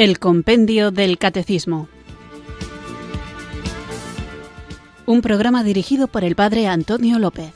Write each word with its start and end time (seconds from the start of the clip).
El 0.00 0.18
Compendio 0.18 0.90
del 0.90 1.18
Catecismo. 1.18 1.86
Un 5.04 5.20
programa 5.20 5.62
dirigido 5.62 6.08
por 6.08 6.24
el 6.24 6.36
Padre 6.36 6.68
Antonio 6.68 7.18
López. 7.18 7.52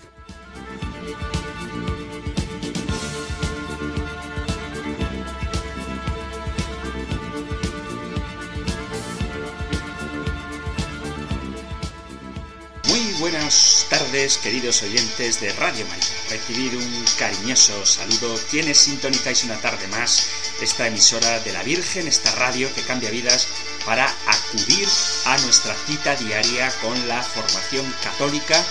Muy 12.91 13.13
buenas 13.21 13.87
tardes, 13.89 14.37
queridos 14.37 14.83
oyentes 14.83 15.41
de 15.41 15.51
Radio 15.55 15.87
María. 15.87 16.05
Recibid 16.29 16.77
un 16.77 17.05
cariñoso 17.19 17.87
saludo 17.87 18.39
quienes 18.51 18.77
sintonizáis 18.77 19.45
una 19.45 19.57
tarde 19.63 19.87
más 19.89 20.44
esta 20.61 20.87
emisora 20.87 21.41
de 21.41 21.53
la 21.53 21.63
Virgen, 21.63 22.09
esta 22.09 22.31
radio 22.33 22.73
que 22.75 22.83
cambia 22.83 23.11
vidas 23.11 23.49
para 23.85 24.07
acudir 24.27 24.89
a 25.27 25.39
nuestra 25.39 25.75
cita 25.87 26.17
diaria 26.17 26.71
con 26.81 27.09
la 27.09 27.23
formación 27.23 27.93
católica 28.03 28.65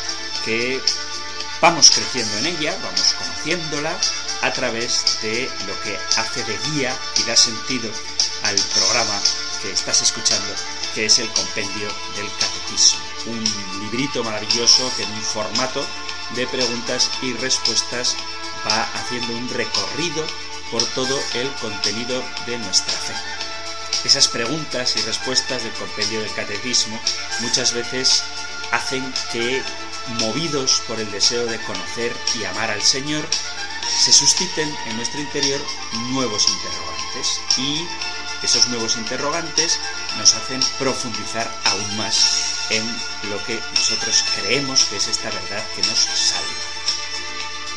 que 0.45 0.81
vamos 1.61 1.91
creciendo 1.91 2.37
en 2.39 2.47
ella, 2.47 2.77
vamos 2.83 3.15
conociéndola 3.17 3.97
a 4.41 4.51
través 4.51 5.17
de 5.21 5.49
lo 5.67 5.81
que 5.81 5.97
hace 6.17 6.43
de 6.43 6.57
guía 6.69 6.95
y 7.19 7.23
da 7.23 7.35
sentido 7.35 7.89
al 8.43 8.55
programa 8.55 9.21
que 9.61 9.71
estás 9.71 10.01
escuchando, 10.01 10.53
que 10.93 11.05
es 11.05 11.19
el 11.19 11.29
compendio 11.29 11.87
del 12.15 12.29
catecismo. 12.39 12.99
Un 13.27 13.43
librito 13.81 14.23
maravilloso 14.23 14.91
que 14.97 15.03
en 15.03 15.11
un 15.11 15.21
formato 15.21 15.85
de 16.35 16.45
preguntas 16.47 17.09
y 17.21 17.33
respuestas 17.33 18.17
va 18.67 18.83
haciendo 18.95 19.33
un 19.33 19.47
recorrido 19.49 20.25
por 20.71 20.83
todo 20.93 21.19
el 21.33 21.49
contenido 21.53 22.23
de 22.45 22.57
nuestra 22.57 22.93
fe. 22.93 23.13
Esas 24.05 24.27
preguntas 24.27 24.95
y 24.97 25.01
respuestas 25.01 25.63
del 25.63 25.71
compendio 25.73 26.21
del 26.21 26.33
catecismo 26.33 26.99
muchas 27.39 27.73
veces 27.73 28.23
hacen 28.71 29.03
que, 29.31 29.61
movidos 30.19 30.81
por 30.87 30.99
el 30.99 31.09
deseo 31.11 31.45
de 31.45 31.59
conocer 31.61 32.13
y 32.35 32.43
amar 32.43 32.69
al 32.69 32.81
Señor, 32.81 33.23
se 33.87 34.11
susciten 34.11 34.75
en 34.87 34.97
nuestro 34.97 35.21
interior 35.21 35.61
nuevos 36.09 36.47
interrogantes 36.49 37.41
y 37.57 37.87
esos 38.43 38.67
nuevos 38.67 38.97
interrogantes 38.97 39.79
nos 40.17 40.35
hacen 40.35 40.61
profundizar 40.77 41.49
aún 41.65 41.97
más 41.97 42.67
en 42.69 42.85
lo 43.29 43.41
que 43.45 43.59
nosotros 43.73 44.25
creemos 44.35 44.85
que 44.85 44.97
es 44.97 45.07
esta 45.07 45.29
verdad 45.29 45.65
que 45.75 45.81
nos 45.83 45.99
salva. 45.99 46.49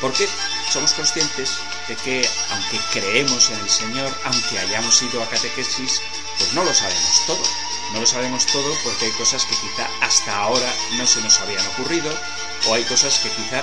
Porque 0.00 0.28
somos 0.70 0.92
conscientes 0.92 1.58
de 1.88 1.96
que 1.96 2.28
aunque 2.50 2.80
creemos 2.92 3.50
en 3.50 3.60
el 3.60 3.70
Señor, 3.70 4.12
aunque 4.24 4.58
hayamos 4.58 5.02
ido 5.02 5.22
a 5.22 5.28
catequesis, 5.28 6.02
pues 6.38 6.52
no 6.52 6.64
lo 6.64 6.74
sabemos 6.74 7.22
todo. 7.26 7.42
No 7.92 8.00
lo 8.00 8.06
sabemos 8.06 8.46
todo 8.46 8.76
porque 8.82 9.06
hay 9.06 9.12
cosas 9.12 9.44
que 9.44 9.54
quizá 9.54 9.88
hasta 10.00 10.36
ahora 10.36 10.72
no 10.96 11.06
se 11.06 11.20
nos 11.20 11.38
habían 11.40 11.64
ocurrido 11.68 12.12
o 12.66 12.74
hay 12.74 12.82
cosas 12.84 13.20
que 13.20 13.30
quizá 13.30 13.62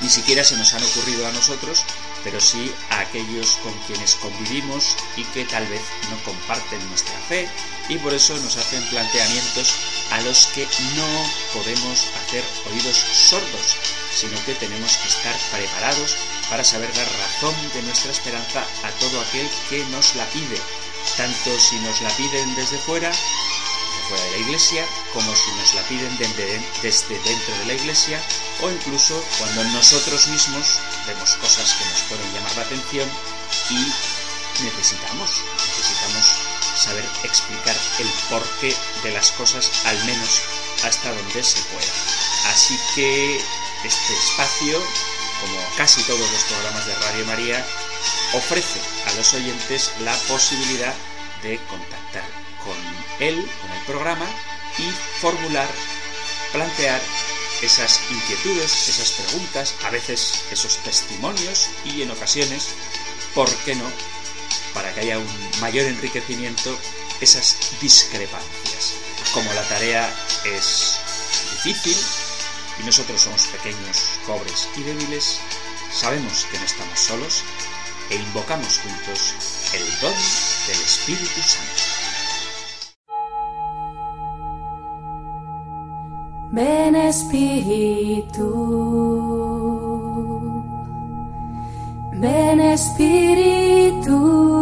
ni 0.00 0.08
siquiera 0.08 0.44
se 0.44 0.56
nos 0.56 0.72
han 0.74 0.82
ocurrido 0.82 1.26
a 1.26 1.32
nosotros, 1.32 1.84
pero 2.24 2.40
sí 2.40 2.72
a 2.90 3.00
aquellos 3.00 3.56
con 3.62 3.72
quienes 3.86 4.14
convivimos 4.16 4.96
y 5.16 5.24
que 5.24 5.44
tal 5.44 5.66
vez 5.66 5.82
no 6.10 6.16
comparten 6.24 6.88
nuestra 6.88 7.16
fe 7.28 7.48
y 7.88 7.98
por 7.98 8.14
eso 8.14 8.36
nos 8.38 8.56
hacen 8.56 8.82
planteamientos 8.88 9.74
a 10.10 10.20
los 10.22 10.46
que 10.46 10.66
no 10.96 11.06
podemos 11.52 12.08
hacer 12.16 12.42
oídos 12.72 12.96
sordos, 12.96 13.76
sino 14.14 14.42
que 14.44 14.54
tenemos 14.54 14.96
que 14.98 15.08
estar 15.08 15.36
preparados 15.52 16.16
para 16.48 16.64
saber 16.64 16.92
dar 16.94 17.08
razón 17.18 17.54
de 17.74 17.82
nuestra 17.82 18.12
esperanza 18.12 18.64
a 18.82 18.90
todo 19.00 19.20
aquel 19.20 19.48
que 19.68 19.84
nos 19.86 20.14
la 20.14 20.24
pide, 20.26 20.60
tanto 21.16 21.58
si 21.58 21.76
nos 21.80 22.00
la 22.00 22.10
piden 22.10 22.54
desde 22.54 22.78
fuera, 22.78 23.10
de 23.10 24.08
fuera 24.08 24.24
de 24.24 24.30
la 24.32 24.38
iglesia, 24.38 24.86
como 25.12 25.34
si 25.34 25.50
nos 25.52 25.74
la 25.74 25.82
piden 25.82 26.16
desde 26.82 27.18
dentro 27.18 27.58
de 27.58 27.64
la 27.66 27.74
iglesia, 27.74 28.22
o 28.60 28.70
incluso 28.70 29.22
cuando 29.38 29.64
nosotros 29.64 30.26
mismos 30.28 30.78
vemos 31.06 31.36
cosas 31.36 31.74
que 31.74 31.84
nos 31.84 32.00
pueden 32.02 32.32
llamar 32.34 32.56
la 32.56 32.62
atención 32.62 33.08
y 33.70 34.62
necesitamos, 34.62 35.42
necesitamos 35.66 36.24
saber 36.76 37.04
explicar 37.24 37.76
el 37.98 38.08
porqué 38.28 38.76
de 39.02 39.10
las 39.12 39.32
cosas, 39.32 39.70
al 39.86 40.04
menos 40.04 40.42
hasta 40.84 41.12
donde 41.12 41.42
se 41.42 41.60
pueda. 41.62 41.92
Así 42.52 42.78
que 42.94 43.40
este 43.84 44.14
espacio, 44.14 44.80
como 45.40 45.58
casi 45.76 46.02
todos 46.02 46.30
los 46.30 46.44
programas 46.44 46.86
de 46.86 46.94
Radio 46.94 47.26
María, 47.26 47.66
ofrece 48.32 48.80
a 49.06 49.12
los 49.14 49.34
oyentes 49.34 49.92
la 50.00 50.14
posibilidad 50.28 50.94
de 51.42 51.58
contactar 51.66 52.24
con 52.64 52.76
él, 53.20 53.48
con 53.60 53.70
el 53.72 53.82
programa, 53.84 54.26
y 54.78 54.90
formular, 55.20 55.68
plantear 56.52 57.00
esas 57.62 58.00
inquietudes, 58.10 58.88
esas 58.88 59.12
preguntas, 59.12 59.74
a 59.84 59.90
veces 59.90 60.44
esos 60.50 60.78
testimonios 60.78 61.68
y 61.84 62.02
en 62.02 62.10
ocasiones, 62.10 62.68
¿por 63.34 63.48
qué 63.64 63.74
no? 63.74 63.84
Para 64.72 64.92
que 64.92 65.00
haya 65.00 65.18
un 65.18 65.60
mayor 65.60 65.86
enriquecimiento, 65.86 66.76
esas 67.20 67.56
discrepancias. 67.80 68.94
Como 69.32 69.52
la 69.52 69.62
tarea 69.68 70.12
es 70.44 70.98
difícil, 71.64 71.96
y 72.80 72.86
nosotros 72.86 73.20
somos 73.20 73.46
pequeños, 73.46 74.18
pobres 74.26 74.68
y 74.76 74.82
débiles, 74.82 75.40
sabemos 75.92 76.46
que 76.50 76.58
no 76.58 76.64
estamos 76.64 76.98
solos 76.98 77.42
e 78.10 78.16
invocamos 78.16 78.78
juntos 78.78 79.34
el 79.74 80.00
don 80.00 80.14
del 80.66 80.80
Espíritu 80.82 81.40
Santo. 81.40 81.82
Ven 86.52 86.94
Espíritu, 86.94 88.46
ven 92.12 92.60
Espíritu, 92.60 94.53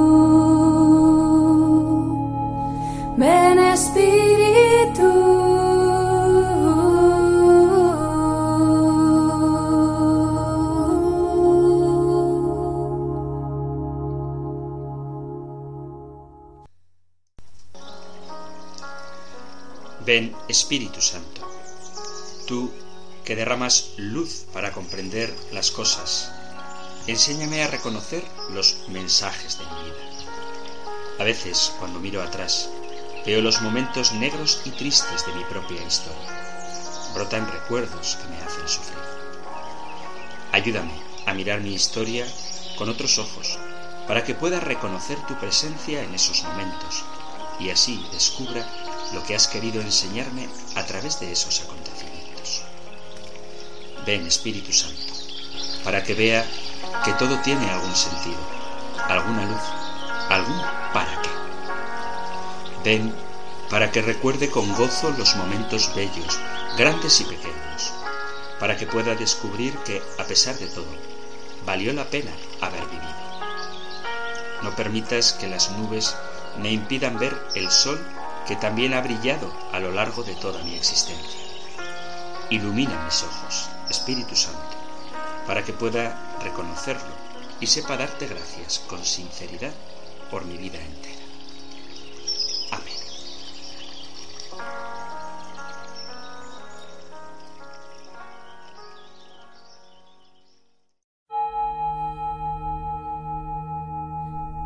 Ven 20.13 20.37
Espíritu 20.47 21.01
Santo, 21.01 21.41
tú 22.47 22.71
que 23.25 23.35
derramas 23.35 23.95
luz 23.97 24.45
para 24.53 24.71
comprender 24.71 25.35
las 25.53 25.71
cosas, 25.71 26.31
enséñame 27.07 27.63
a 27.63 27.69
reconocer 27.69 28.23
los 28.51 28.77
mensajes 28.89 29.57
de 29.57 29.65
mi 29.65 29.85
vida. 29.85 31.17
A 31.19 31.25
veces, 31.25 31.73
cuando 31.79 31.99
miro 31.99 32.21
atrás, 32.21 32.69
veo 33.25 33.41
los 33.41 33.63
momentos 33.63 34.13
negros 34.13 34.61
y 34.67 34.71
tristes 34.73 35.25
de 35.25 35.33
mi 35.33 35.45
propia 35.45 35.83
historia. 35.83 36.29
Brotan 37.15 37.51
recuerdos 37.51 38.19
que 38.21 38.29
me 38.29 38.37
hacen 38.43 38.69
sufrir. 38.69 38.99
Ayúdame 40.53 40.93
a 41.25 41.33
mirar 41.33 41.63
mi 41.63 41.73
historia 41.73 42.27
con 42.77 42.91
otros 42.91 43.17
ojos, 43.17 43.59
para 44.07 44.25
que 44.25 44.35
pueda 44.35 44.61
reconocer 44.61 45.17
tu 45.27 45.39
presencia 45.39 46.03
en 46.03 46.15
esos 46.15 46.45
momentos 46.45 47.03
y 47.59 47.71
así 47.71 48.05
descubra 48.13 48.67
lo 49.13 49.23
que 49.23 49.35
has 49.35 49.49
querido 49.49 49.81
enseñarme 49.81 50.49
a 50.75 50.85
través 50.85 51.21
de 51.21 51.33
esos 51.33 51.61
acontecimientos. 51.61 52.63
Ven, 54.07 54.27
Espíritu 54.27 54.73
Santo, 54.73 55.15
para 55.85 56.03
que 56.03 56.15
vea 56.15 56.45
que 57.05 57.13
todo 57.15 57.39
tiene 57.41 57.71
algún 57.71 57.95
sentido, 57.95 58.39
alguna 59.09 59.47
luz, 59.47 59.63
algún 60.29 60.61
para 60.93 61.23
qué. 61.23 61.31
Ven 62.85 63.15
para 63.71 63.91
que 63.91 64.03
recuerde 64.03 64.51
con 64.51 64.75
gozo 64.75 65.11
los 65.17 65.35
momentos 65.37 65.95
bellos, 65.95 66.39
grandes 66.77 67.21
y 67.21 67.25
pequeños, 67.25 67.93
para 68.61 68.77
que 68.77 68.87
pueda 68.87 69.15
descubrir 69.15 69.77
que, 69.79 70.03
a 70.19 70.25
pesar 70.25 70.57
de 70.59 70.67
todo, 70.67 70.93
valió 71.65 71.93
la 71.93 72.05
pena 72.05 72.33
haber 72.61 72.85
vivido. 72.87 73.23
No 74.63 74.77
permitas 74.77 75.33
que 75.33 75.49
las 75.49 75.71
nubes 75.71 76.15
me 76.59 76.71
impidan 76.71 77.19
ver 77.19 77.35
el 77.55 77.71
sol 77.71 77.99
que 78.47 78.57
también 78.57 78.95
ha 78.95 79.01
brillado 79.01 79.53
a 79.73 79.79
lo 79.79 79.93
largo 79.93 80.23
de 80.23 80.35
toda 80.35 80.63
mi 80.65 80.75
existencia. 80.75 81.41
Ilumina 82.51 83.05
mis 83.05 83.23
ojos, 83.23 83.69
Espíritu 83.89 84.37
Santo, 84.37 84.77
para 85.47 85.65
que 85.65 85.73
pueda 85.73 86.37
reconocerlo 86.43 87.13
y 87.61 87.67
sepa 87.67 87.97
darte 87.97 88.27
gracias 88.27 88.81
con 88.81 89.05
sinceridad 89.05 89.73
por 90.31 90.45
mi 90.45 90.57
vida 90.57 90.79
entera. 90.79 91.23
Amén. 92.73 92.97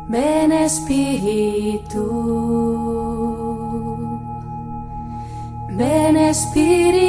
Ven 0.09 0.51
Espíritu, 0.51 2.07
ven 5.77 6.17
Espíritu, 6.17 7.06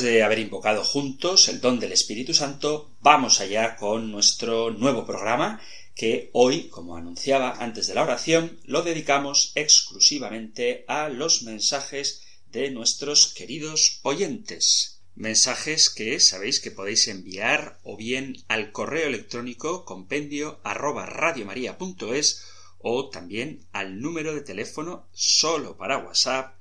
De 0.00 0.22
haber 0.22 0.38
invocado 0.38 0.82
juntos 0.82 1.48
el 1.50 1.60
don 1.60 1.78
del 1.78 1.92
Espíritu 1.92 2.32
Santo, 2.32 2.90
vamos 3.02 3.38
allá 3.40 3.76
con 3.76 4.10
nuestro 4.10 4.70
nuevo 4.70 5.04
programa 5.04 5.60
que 5.94 6.30
hoy, 6.32 6.68
como 6.68 6.96
anunciaba 6.96 7.56
antes 7.58 7.86
de 7.86 7.94
la 7.94 8.04
oración, 8.04 8.58
lo 8.64 8.80
dedicamos 8.80 9.52
exclusivamente 9.56 10.86
a 10.88 11.10
los 11.10 11.42
mensajes 11.42 12.22
de 12.50 12.70
nuestros 12.70 13.34
queridos 13.34 14.00
oyentes. 14.02 15.02
Mensajes 15.16 15.90
que 15.90 16.18
sabéis 16.18 16.60
que 16.60 16.70
podéis 16.70 17.06
enviar 17.08 17.78
o 17.82 17.98
bien 17.98 18.42
al 18.48 18.72
correo 18.72 19.06
electrónico 19.06 19.84
compendio 19.84 20.60
arroba 20.64 21.04
radiomaria.es 21.04 22.42
o 22.78 23.10
también 23.10 23.66
al 23.72 24.00
número 24.00 24.34
de 24.34 24.40
teléfono 24.40 25.08
solo 25.12 25.76
para 25.76 25.98
WhatsApp 25.98 26.59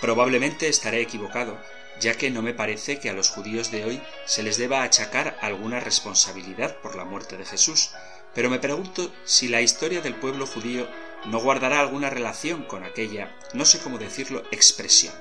Probablemente 0.00 0.68
estaré 0.68 1.00
equivocado, 1.00 1.58
ya 2.00 2.14
que 2.14 2.30
no 2.30 2.42
me 2.42 2.54
parece 2.54 2.98
que 2.98 3.10
a 3.10 3.12
los 3.12 3.30
judíos 3.30 3.70
de 3.70 3.84
hoy 3.84 4.02
se 4.26 4.42
les 4.42 4.58
deba 4.58 4.82
achacar 4.82 5.38
alguna 5.40 5.80
responsabilidad 5.80 6.76
por 6.78 6.96
la 6.96 7.04
muerte 7.04 7.36
de 7.36 7.44
Jesús, 7.44 7.90
pero 8.34 8.50
me 8.50 8.58
pregunto 8.58 9.12
si 9.24 9.48
la 9.48 9.60
historia 9.60 10.00
del 10.00 10.14
pueblo 10.14 10.46
judío 10.46 10.88
no 11.26 11.40
guardará 11.40 11.80
alguna 11.80 12.10
relación 12.10 12.64
con 12.64 12.84
aquella, 12.84 13.34
no 13.52 13.64
sé 13.64 13.78
cómo 13.78 13.98
decirlo, 13.98 14.42
expresión. 14.50 15.14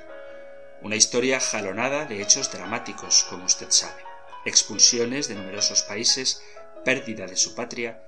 Una 0.83 0.97
historia 0.97 1.39
jalonada 1.39 2.03
de 2.03 2.21
hechos 2.21 2.51
dramáticos, 2.51 3.25
como 3.29 3.45
usted 3.45 3.71
sabe. 3.71 4.03
Expulsiones 4.43 5.29
de 5.29 5.35
numerosos 5.35 5.81
países, 5.83 6.43
pérdida 6.83 7.25
de 7.25 7.37
su 7.37 7.55
patria, 7.55 8.03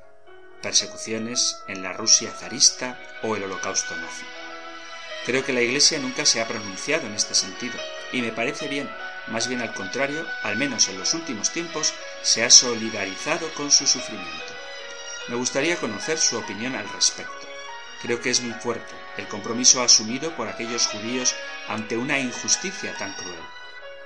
persecuciones 0.62 1.56
en 1.70 1.84
la 1.84 1.94
Rusia 1.94 2.32
zarista 2.32 3.00
o 3.24 3.38
el 3.38 3.44
holocausto 3.44 3.96
nazi. 3.96 4.26
Creo 5.26 5.46
que 5.46 5.54
la 5.54 5.62
Iglesia 5.62 6.00
nunca 6.00 6.26
se 6.26 6.42
ha 6.42 6.50
pronunciado 6.50 7.08
en 7.08 7.14
este 7.14 7.34
sentido, 7.34 7.80
y 8.12 8.22
me 8.22 8.34
parece 8.34 8.68
bien, 8.68 8.90
más 9.28 9.48
bien 9.48 9.62
al 9.62 9.74
contrario, 9.74 10.28
al 10.44 10.58
menos 10.58 10.90
en 10.90 11.00
los 11.00 11.14
últimos 11.14 11.54
tiempos, 11.54 11.94
se 12.24 12.44
ha 12.44 12.50
solidarizado 12.50 13.54
con 13.54 13.72
su 13.72 13.88
sufrimiento. 13.88 14.54
Me 15.30 15.38
gustaría 15.38 15.78
conocer 15.78 16.18
su 16.18 16.38
opinión 16.38 16.76
al 16.76 16.90
respecto. 16.90 17.45
Creo 18.02 18.22
que 18.22 18.30
es 18.30 18.42
muy 18.42 18.54
fuerte 18.54 18.94
el 19.18 19.28
compromiso 19.28 19.82
asumido 19.82 20.36
por 20.36 20.48
aquellos 20.48 20.88
judíos 20.88 21.36
ante 21.68 21.98
una 21.98 22.20
injusticia 22.20 22.96
tan 22.98 23.14
cruel. 23.14 23.40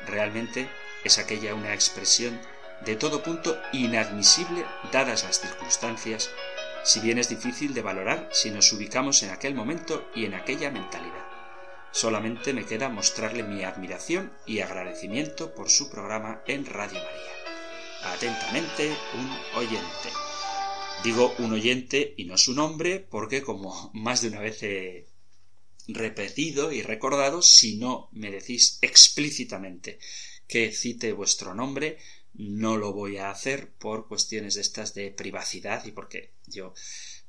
Realmente 0.06 0.70
es 1.04 1.18
aquella 1.18 1.54
una 1.56 1.74
expresión 1.74 2.40
de 2.86 2.96
todo 2.96 3.24
punto 3.24 3.62
inadmisible 3.74 4.66
dadas 4.92 5.24
las 5.24 5.40
circunstancias, 5.40 6.30
si 6.84 7.00
bien 7.00 7.18
es 7.18 7.30
difícil 7.30 7.74
de 7.74 7.82
valorar 7.82 8.30
si 8.32 8.52
nos 8.52 8.72
ubicamos 8.72 9.22
en 9.24 9.32
aquel 9.32 9.54
momento 9.54 10.10
y 10.16 10.26
en 10.26 10.34
aquella 10.34 10.72
mentalidad. 10.72 11.26
Solamente 11.92 12.54
me 12.54 12.66
queda 12.66 12.90
mostrarle 12.90 13.44
mi 13.44 13.64
admiración 13.64 14.32
y 14.46 14.60
agradecimiento 14.60 15.54
por 15.54 15.70
su 15.70 15.90
programa 15.90 16.42
en 16.46 16.66
Radio 16.66 17.00
María. 17.00 18.14
Atentamente, 18.14 18.96
un 19.16 19.58
oyente. 19.58 20.29
Digo 21.04 21.34
un 21.40 21.54
oyente 21.54 22.14
y 22.18 22.26
no 22.26 22.38
su 22.38 22.54
nombre 22.54 23.00
porque 23.00 23.42
como 23.42 23.90
más 23.94 24.22
de 24.22 24.28
una 24.28 24.42
vez 24.42 24.62
he 24.64 25.08
repetido 25.88 26.72
y 26.72 26.82
recordado, 26.82 27.42
si 27.42 27.78
no 27.78 28.10
me 28.12 28.30
decís 28.30 28.78
explícitamente 28.82 30.00
que 30.48 30.72
cite 30.72 31.14
vuestro 31.14 31.56
nombre, 31.56 31.98
no 32.34 32.78
lo 32.78 32.92
voy 32.92 33.18
a 33.18 33.32
hacer 33.32 33.72
por 33.72 34.08
cuestiones 34.08 34.56
de 34.56 34.62
estas 34.62 34.94
de 34.94 35.12
privacidad 35.12 35.86
y 35.86 35.92
porque 35.92 36.34
yo 36.48 36.74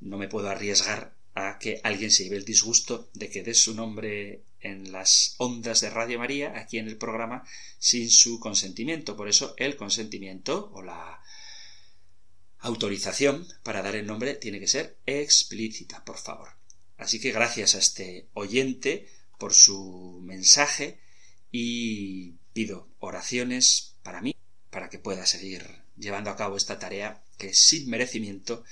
no 0.00 0.18
me 0.18 0.28
puedo 0.28 0.48
arriesgar 0.48 1.14
a 1.34 1.58
que 1.58 1.80
alguien 1.84 2.10
se 2.10 2.24
lleve 2.24 2.36
el 2.36 2.44
disgusto 2.44 3.08
de 3.14 3.30
que 3.30 3.42
dé 3.42 3.54
su 3.54 3.74
nombre 3.74 4.42
en 4.60 4.90
las 4.90 5.36
ondas 5.38 5.80
de 5.80 5.90
Radio 5.90 6.18
María, 6.18 6.58
aquí 6.58 6.78
en 6.78 6.88
el 6.88 6.96
programa, 6.96 7.44
sin 7.78 8.10
su 8.10 8.40
consentimiento. 8.40 9.16
Por 9.16 9.28
eso 9.28 9.54
el 9.58 9.76
consentimiento 9.76 10.70
o 10.74 10.82
la 10.82 11.22
autorización 12.60 13.46
para 13.62 13.82
dar 13.82 13.96
el 13.96 14.06
nombre 14.06 14.34
tiene 14.34 14.60
que 14.60 14.68
ser 14.68 14.98
explícita, 15.06 16.04
por 16.04 16.18
favor. 16.18 16.50
Así 16.96 17.18
que 17.20 17.32
gracias 17.32 17.74
a 17.74 17.78
este 17.78 18.28
oyente 18.34 19.08
por 19.38 19.54
su 19.54 20.20
mensaje 20.22 21.00
y 21.50 22.32
pido 22.52 22.88
oraciones 22.98 23.96
para 24.02 24.20
mí, 24.20 24.36
para 24.70 24.90
que 24.90 24.98
pueda 24.98 25.26
seguir 25.26 25.82
llevando 25.96 26.30
a 26.30 26.36
cabo 26.36 26.56
esta 26.56 26.78
tarea 26.78 27.22
que 27.38 27.54
sin 27.54 27.88
merecimiento 27.88 28.64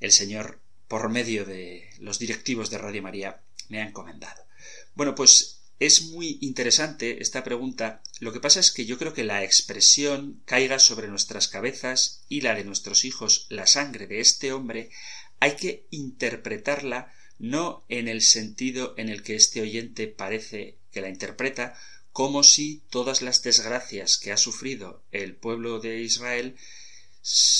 el 0.00 0.12
Señor, 0.12 0.60
por 0.88 1.08
medio 1.08 1.44
de 1.44 1.90
los 1.98 2.18
directivos 2.18 2.70
de 2.70 2.78
Radio 2.78 3.02
María, 3.02 3.42
me 3.68 3.80
ha 3.80 3.88
encomendado. 3.88 4.46
Bueno, 4.94 5.14
pues 5.14 5.55
es 5.78 6.02
muy 6.02 6.38
interesante 6.40 7.22
esta 7.22 7.44
pregunta. 7.44 8.02
Lo 8.20 8.32
que 8.32 8.40
pasa 8.40 8.60
es 8.60 8.70
que 8.70 8.86
yo 8.86 8.98
creo 8.98 9.12
que 9.12 9.24
la 9.24 9.44
expresión 9.44 10.40
caiga 10.46 10.78
sobre 10.78 11.08
nuestras 11.08 11.48
cabezas 11.48 12.22
y 12.28 12.40
la 12.40 12.54
de 12.54 12.64
nuestros 12.64 13.04
hijos 13.04 13.46
la 13.50 13.66
sangre 13.66 14.06
de 14.06 14.20
este 14.20 14.52
hombre 14.52 14.90
hay 15.38 15.56
que 15.56 15.86
interpretarla 15.90 17.12
no 17.38 17.84
en 17.88 18.08
el 18.08 18.22
sentido 18.22 18.94
en 18.96 19.10
el 19.10 19.22
que 19.22 19.36
este 19.36 19.60
oyente 19.60 20.06
parece 20.06 20.78
que 20.90 21.02
la 21.02 21.10
interpreta, 21.10 21.78
como 22.12 22.42
si 22.42 22.82
todas 22.88 23.20
las 23.20 23.42
desgracias 23.42 24.16
que 24.16 24.32
ha 24.32 24.38
sufrido 24.38 25.02
el 25.12 25.36
pueblo 25.36 25.80
de 25.80 26.00
Israel 26.00 26.56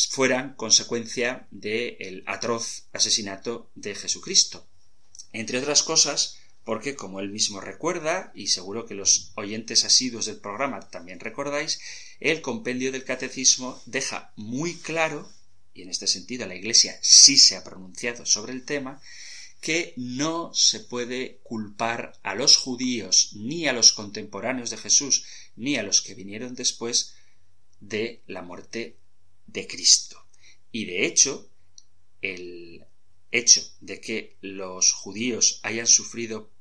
fueran 0.09 0.55
consecuencia 0.55 1.47
del 1.51 2.23
atroz 2.27 2.85
asesinato 2.93 3.71
de 3.75 3.95
Jesucristo. 3.95 4.67
Entre 5.33 5.59
otras 5.59 5.83
cosas, 5.83 6.39
porque, 6.67 6.97
como 6.97 7.21
él 7.21 7.31
mismo 7.31 7.61
recuerda, 7.61 8.33
y 8.35 8.49
seguro 8.49 8.87
que 8.87 8.97
los 8.97 9.31
oyentes 9.37 9.85
asiduos 9.85 10.27
del 10.27 10.41
programa 10.41 10.81
también 10.81 11.21
recordáis, 11.21 11.79
el 12.19 12.43
compendio 12.43 12.91
del 12.91 13.05
catecismo 13.05 13.81
deja 13.87 14.33
muy 14.35 14.75
claro, 14.75 15.31
y 15.75 15.83
en 15.83 15.91
este 15.91 16.09
sentido 16.09 16.45
la 16.45 16.57
Iglesia 16.57 16.99
sí 17.03 17.39
se 17.39 17.55
ha 17.55 17.63
pronunciado 17.63 18.27
sobre 18.27 18.53
el 18.53 18.65
tema, 18.65 19.01
que 19.61 19.95
no 19.97 20.53
se 20.55 20.81
puede 20.81 21.39
culpar 21.45 22.19
a 22.25 22.35
los 22.35 22.57
judíos, 22.57 23.31
ni 23.35 23.69
a 23.69 23.73
los 23.73 23.93
contemporáneos 23.93 24.71
de 24.71 24.79
Jesús, 24.79 25.25
ni 25.55 25.77
a 25.77 25.85
los 25.85 26.03
que 26.03 26.17
vinieron 26.17 26.57
después 26.57 27.15
de 27.79 28.23
la 28.27 28.43
muerte 28.43 28.97
de 29.47 29.69
Cristo. 29.69 30.21
Y 30.73 30.87
de 30.87 31.07
hecho, 31.07 31.49
el 32.23 32.87
hecho 33.31 33.63
de 33.81 34.01
que 34.01 34.37
los 34.41 34.91
judíos 34.91 35.61
hayan 35.63 35.87
sufrido 35.87 36.56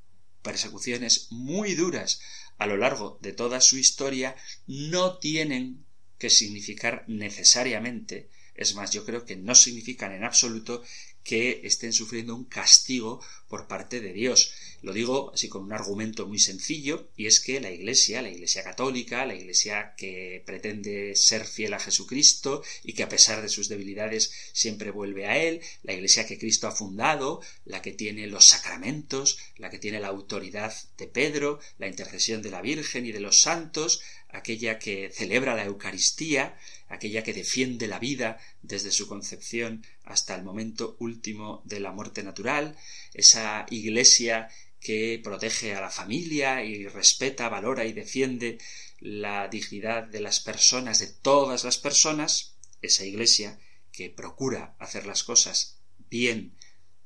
persecuciones 0.46 1.28
muy 1.32 1.74
duras 1.74 2.22
a 2.58 2.68
lo 2.68 2.78
largo 2.78 3.18
de 3.22 3.34
toda 3.34 3.60
su 3.60 3.78
historia 3.78 4.36
no 4.68 5.18
tienen 5.18 5.86
que 6.20 6.30
significar 6.30 7.04
necesariamente, 7.08 8.30
es 8.54 8.75
más, 8.75 8.92
yo 8.92 9.04
creo 9.04 9.25
que 9.25 9.36
no 9.36 9.56
significan 9.56 10.14
en 10.14 10.24
absoluto 10.24 10.84
que 11.25 11.62
estén 11.63 11.91
sufriendo 11.91 12.36
un 12.36 12.46
castigo 12.46 13.20
por 13.50 13.67
parte 13.67 14.00
de 14.00 14.13
Dios. 14.13 14.51
Lo 14.82 14.94
digo 14.94 15.32
así 15.34 15.50
con 15.50 15.63
un 15.63 15.74
argumento 15.74 16.27
muy 16.27 16.38
sencillo, 16.38 17.10
y 17.17 17.25
es 17.25 17.39
que 17.39 17.60
la 17.60 17.72
Iglesia, 17.72 18.22
la 18.22 18.29
Iglesia 18.29 18.63
católica, 18.63 19.25
la 19.25 19.34
Iglesia 19.34 19.96
que 19.98 20.44
pretende 20.46 21.15
ser 21.15 21.46
fiel 21.46 21.74
a 21.74 21.79
Jesucristo 21.79 22.62
y 22.84 22.94
que 22.94 23.01
a 23.01 23.10
pesar 23.10 23.41
de 23.41 23.50
sus 23.50 23.67
debilidades 23.67 24.32
siempre 24.53 24.91
vuelve 24.91 25.25
a 25.25 25.38
Él, 25.44 25.62
la 25.82 25.94
Iglesia 25.94 26.27
que 26.27 26.38
Cristo 26.38 26.67
ha 26.67 26.72
fundado, 26.72 27.41
la 27.65 27.82
que 27.82 27.91
tiene 27.91 28.27
los 28.27 28.46
sacramentos, 28.46 29.39
la 29.58 29.72
que 29.72 29.79
tiene 29.79 30.00
la 30.00 30.10
autoridad 30.10 30.75
de 31.00 31.08
Pedro, 31.08 31.60
la 31.79 31.88
intercesión 31.88 32.44
de 32.44 32.51
la 32.51 32.62
Virgen 32.62 33.08
y 33.08 33.12
de 33.12 33.20
los 33.20 33.41
santos, 33.41 34.01
aquella 34.36 34.80
que 34.80 35.12
celebra 35.12 35.56
la 35.56 35.65
Eucaristía, 35.65 36.58
aquella 36.88 37.24
que 37.24 37.34
defiende 37.34 37.88
la 37.88 38.00
vida 38.00 38.39
desde 38.62 38.92
su 38.92 39.08
concepción 39.08 39.86
hasta 40.04 40.36
el 40.36 40.44
momento 40.44 40.96
último 41.00 41.62
de 41.65 41.80
la 41.80 41.92
muerte 41.92 42.24
natural, 42.24 42.77
esa 43.13 43.65
Iglesia 43.70 44.50
que 44.80 45.20
protege 45.24 45.74
a 45.74 45.82
la 45.82 45.89
familia 45.89 46.63
y 46.63 46.88
respeta, 46.88 47.50
valora 47.50 47.86
y 47.86 47.94
defiende 47.94 48.60
la 49.00 49.48
dignidad 49.48 50.04
de 50.04 50.22
las 50.22 50.39
personas, 50.39 51.00
de 51.00 51.08
todas 51.08 51.63
las 51.63 51.77
personas, 51.77 52.56
esa 52.82 53.04
Iglesia 53.04 53.60
que 53.92 54.10
procura 54.10 54.75
hacer 54.80 55.06
las 55.06 55.24
cosas 55.24 55.80
bien, 56.10 56.56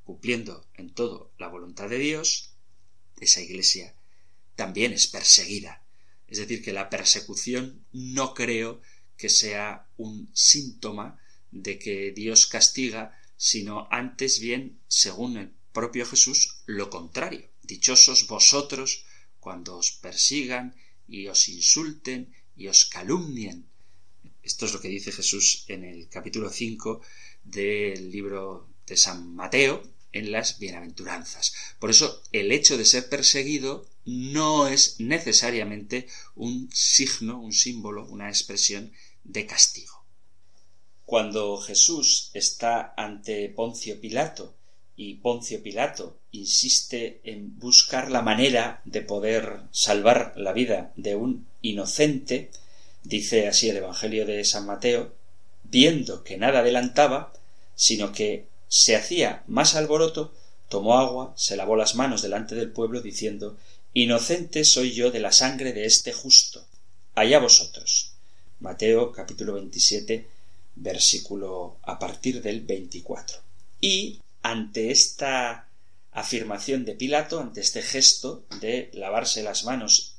cumpliendo 0.04 0.68
en 0.76 0.94
todo 0.94 1.32
la 1.38 1.48
voluntad 1.48 1.88
de 1.88 2.00
Dios, 2.00 2.56
esa 3.20 3.42
Iglesia 3.42 3.96
también 4.56 4.92
es 4.92 5.08
perseguida. 5.08 5.84
Es 6.30 6.38
decir, 6.38 6.64
que 6.64 6.74
la 6.74 6.90
persecución 6.90 7.86
no 7.92 8.34
creo 8.34 8.82
que 9.18 9.30
sea 9.30 9.88
un 9.98 10.30
síntoma 10.34 11.20
de 11.52 11.80
que 11.80 12.12
Dios 12.12 12.46
castiga, 12.46 13.20
sino 13.36 13.88
antes 13.92 14.40
bien, 14.40 14.80
según 14.88 15.38
el 15.38 15.52
propio 15.74 16.06
Jesús, 16.06 16.62
lo 16.66 16.90
contrario. 16.90 17.50
Dichosos 17.64 18.28
vosotros 18.28 19.06
cuando 19.40 19.78
os 19.78 19.92
persigan 19.92 20.76
y 21.08 21.28
os 21.28 21.50
insulten 21.50 22.34
y 22.56 22.68
os 22.68 22.86
calumnien. 22.86 23.66
Esto 24.44 24.66
es 24.66 24.74
lo 24.74 24.82
que 24.82 24.88
dice 24.88 25.12
Jesús 25.12 25.66
en 25.68 25.84
el 25.84 26.10
capítulo 26.10 26.50
5 26.50 27.02
del 27.44 28.12
libro 28.12 28.70
de 28.86 28.98
San 28.98 29.36
Mateo 29.36 29.84
en 30.14 30.32
las 30.32 30.60
bienaventuranzas. 30.60 31.54
Por 31.80 31.90
eso 31.90 32.22
el 32.32 32.52
hecho 32.52 32.78
de 32.78 32.86
ser 32.86 33.10
perseguido 33.10 33.88
no 34.06 34.68
es 34.68 35.00
necesariamente 35.00 36.08
un 36.36 36.70
signo, 36.74 37.40
un 37.40 37.54
símbolo, 37.54 38.06
una 38.06 38.30
expresión 38.30 38.92
de 39.24 39.46
castigo. 39.46 40.04
Cuando 41.06 41.58
Jesús 41.58 42.30
está 42.34 42.94
ante 42.96 43.50
Poncio 43.50 44.00
Pilato 44.00 44.56
y 44.96 45.16
Poncio 45.16 45.64
Pilato 45.64 46.20
insiste 46.32 47.22
en 47.24 47.58
buscar 47.58 48.12
la 48.12 48.22
manera 48.22 48.82
de 48.86 49.02
poder 49.02 49.62
salvar 49.72 50.34
la 50.36 50.54
vida 50.54 50.94
de 50.96 51.16
un 51.16 51.48
inocente, 51.62 52.52
dice 53.04 53.48
así 53.48 53.70
el 53.70 53.78
Evangelio 53.78 54.26
de 54.26 54.44
San 54.46 54.66
Mateo, 54.66 55.16
viendo 55.64 56.24
que 56.24 56.38
nada 56.38 56.60
adelantaba, 56.60 57.34
sino 57.76 58.12
que 58.12 58.49
se 58.70 58.96
hacía 58.96 59.44
más 59.48 59.76
alboroto, 59.76 60.34
tomó 60.70 60.98
agua, 60.98 61.34
se 61.36 61.58
lavó 61.58 61.76
las 61.76 61.96
manos 61.96 62.22
delante 62.22 62.56
del 62.56 62.72
pueblo, 62.72 63.02
diciendo 63.02 63.58
Inocente 63.94 64.64
soy 64.64 64.94
yo 64.94 65.12
de 65.12 65.20
la 65.20 65.34
sangre 65.34 65.74
de 65.74 65.86
este 65.86 66.14
justo. 66.14 66.66
Allá 67.16 67.40
vosotros. 67.40 68.14
Mateo 68.62 69.12
capítulo 69.12 69.56
27 69.56 70.28
versículo 70.76 71.78
a 71.84 72.00
partir 72.00 72.42
del 72.42 72.62
24. 72.62 73.38
Y 73.82 74.22
ante 74.42 74.92
esta 74.92 75.68
afirmación 76.12 76.86
de 76.86 76.94
Pilato, 76.94 77.42
ante 77.42 77.60
este 77.62 77.82
gesto 77.82 78.46
de 78.62 78.90
lavarse 78.94 79.44
las 79.44 79.66
manos 79.66 80.16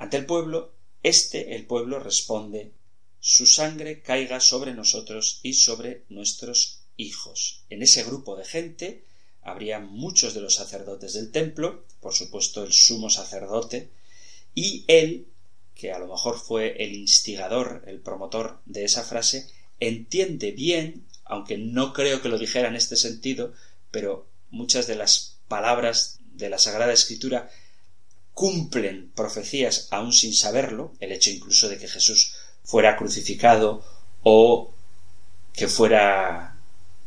ante 0.00 0.16
el 0.16 0.26
pueblo, 0.26 0.72
este 1.02 1.56
el 1.56 1.66
pueblo 1.66 1.98
responde 1.98 2.70
su 3.18 3.46
sangre 3.46 4.00
caiga 4.00 4.38
sobre 4.38 4.72
nosotros 4.72 5.40
y 5.42 5.54
sobre 5.54 6.04
nuestros 6.08 6.78
hijos. 6.98 7.62
En 7.70 7.82
ese 7.82 8.04
grupo 8.04 8.36
de 8.36 8.44
gente 8.44 9.04
habría 9.42 9.78
muchos 9.78 10.34
de 10.34 10.42
los 10.42 10.56
sacerdotes 10.56 11.14
del 11.14 11.32
templo, 11.32 11.84
por 12.00 12.12
supuesto 12.12 12.62
el 12.62 12.74
sumo 12.74 13.08
sacerdote, 13.08 13.88
y 14.54 14.84
él 14.88 15.26
que 15.78 15.92
a 15.92 15.98
lo 16.00 16.08
mejor 16.08 16.38
fue 16.38 16.82
el 16.82 16.94
instigador, 16.94 17.84
el 17.86 18.00
promotor 18.00 18.60
de 18.66 18.84
esa 18.84 19.04
frase, 19.04 19.48
entiende 19.78 20.50
bien, 20.50 21.06
aunque 21.24 21.56
no 21.56 21.92
creo 21.92 22.20
que 22.20 22.28
lo 22.28 22.36
dijera 22.36 22.68
en 22.68 22.74
este 22.74 22.96
sentido, 22.96 23.52
pero 23.92 24.26
muchas 24.50 24.88
de 24.88 24.96
las 24.96 25.36
palabras 25.46 26.18
de 26.32 26.50
la 26.50 26.58
Sagrada 26.58 26.92
Escritura 26.92 27.48
cumplen 28.34 29.12
profecías 29.14 29.86
aún 29.92 30.12
sin 30.12 30.34
saberlo, 30.34 30.94
el 30.98 31.12
hecho 31.12 31.30
incluso 31.30 31.68
de 31.68 31.78
que 31.78 31.88
Jesús 31.88 32.34
fuera 32.64 32.96
crucificado 32.96 33.84
o 34.24 34.74
que 35.52 35.68
fuera 35.68 36.57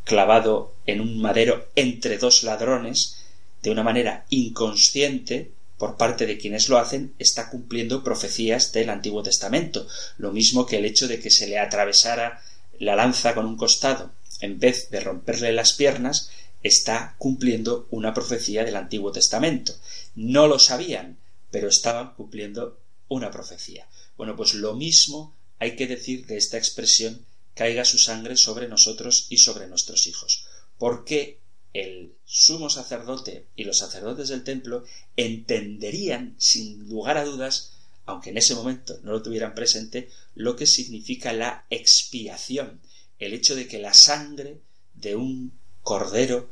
clavado 0.04 0.74
en 0.86 1.02
un 1.02 1.22
madero 1.22 1.68
entre 1.76 2.18
dos 2.18 2.44
ladrones, 2.44 3.18
de 3.62 3.72
una 3.72 3.84
manera 3.84 4.26
inconsciente, 4.30 5.52
por 5.78 5.98
parte 5.98 6.28
de 6.28 6.38
quienes 6.38 6.70
lo 6.70 6.78
hacen 6.78 7.14
está 7.18 7.50
cumpliendo 7.50 8.04
profecías 8.04 8.72
del 8.72 8.90
Antiguo 8.90 9.24
Testamento, 9.24 9.88
lo 10.18 10.32
mismo 10.32 10.66
que 10.66 10.78
el 10.78 10.86
hecho 10.86 11.08
de 11.08 11.20
que 11.20 11.32
se 11.32 11.48
le 11.48 11.58
atravesara 11.58 12.42
la 12.78 12.96
lanza 12.96 13.34
con 13.34 13.46
un 13.46 13.58
costado 13.58 14.12
en 14.42 14.60
vez 14.60 14.90
de 14.90 15.00
romperle 15.00 15.54
las 15.54 15.74
piernas 15.74 16.30
está 16.64 17.16
cumpliendo 17.18 17.88
una 17.90 18.14
profecía 18.14 18.64
del 18.64 18.76
Antiguo 18.76 19.12
Testamento. 19.12 19.74
No 20.16 20.48
lo 20.48 20.60
sabían, 20.60 21.18
pero 21.50 21.70
estaban 21.70 22.14
cumpliendo 22.14 22.78
una 23.08 23.32
profecía. 23.32 23.88
Bueno, 24.18 24.36
pues 24.36 24.54
lo 24.54 24.74
mismo 24.74 25.34
hay 25.60 25.76
que 25.76 25.88
decir 25.88 26.26
de 26.26 26.38
esta 26.38 26.58
expresión 26.58 27.26
caiga 27.62 27.86
su 27.86 28.00
sangre 28.00 28.38
sobre 28.38 28.68
nosotros 28.68 29.28
y 29.30 29.38
sobre 29.38 29.68
nuestros 29.68 30.08
hijos. 30.08 30.46
porque 30.80 31.38
el 31.74 32.16
sumo 32.26 32.72
sacerdote 32.72 33.46
y 33.56 33.66
los 33.66 33.78
sacerdotes 33.78 34.30
del 34.30 34.44
templo 34.44 34.84
entenderían 35.16 36.34
sin 36.40 36.90
lugar 36.90 37.20
a 37.20 37.24
dudas, 37.24 37.74
aunque 38.08 38.32
en 38.32 38.40
ese 38.40 38.56
momento 38.56 39.00
no 39.04 39.12
lo 39.12 39.22
tuvieran 39.22 39.54
presente, 39.54 40.10
lo 40.34 40.56
que 40.56 40.66
significa 40.66 41.34
la 41.34 41.66
expiación, 41.70 42.82
el 43.20 43.36
hecho 43.36 43.54
de 43.54 43.68
que 43.68 43.78
la 43.78 43.94
sangre 43.94 44.58
de 44.96 45.16
un 45.16 45.54
cordero 45.84 46.50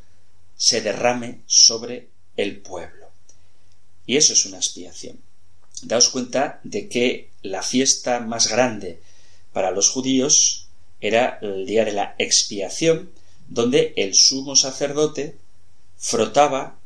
se 0.57 0.81
derrame 0.81 1.41
sobre 1.47 2.09
el 2.37 2.61
pueblo. 2.61 3.07
Y 4.05 4.17
eso 4.17 4.33
es 4.33 4.45
una 4.45 4.57
expiación. 4.57 5.19
Daos 5.81 6.09
cuenta 6.09 6.61
de 6.63 6.87
que 6.87 7.31
la 7.41 7.63
fiesta 7.63 8.19
más 8.19 8.47
grande 8.47 9.01
para 9.53 9.71
los 9.71 9.89
judíos 9.89 10.68
era 11.01 11.39
el 11.41 11.65
día 11.65 11.85
de 11.85 11.93
la 11.93 12.15
expiación, 12.17 13.11
donde 13.47 13.93
el 13.95 14.13
sumo 14.13 14.55
sacerdote 14.55 15.35
frotaba 15.97 16.79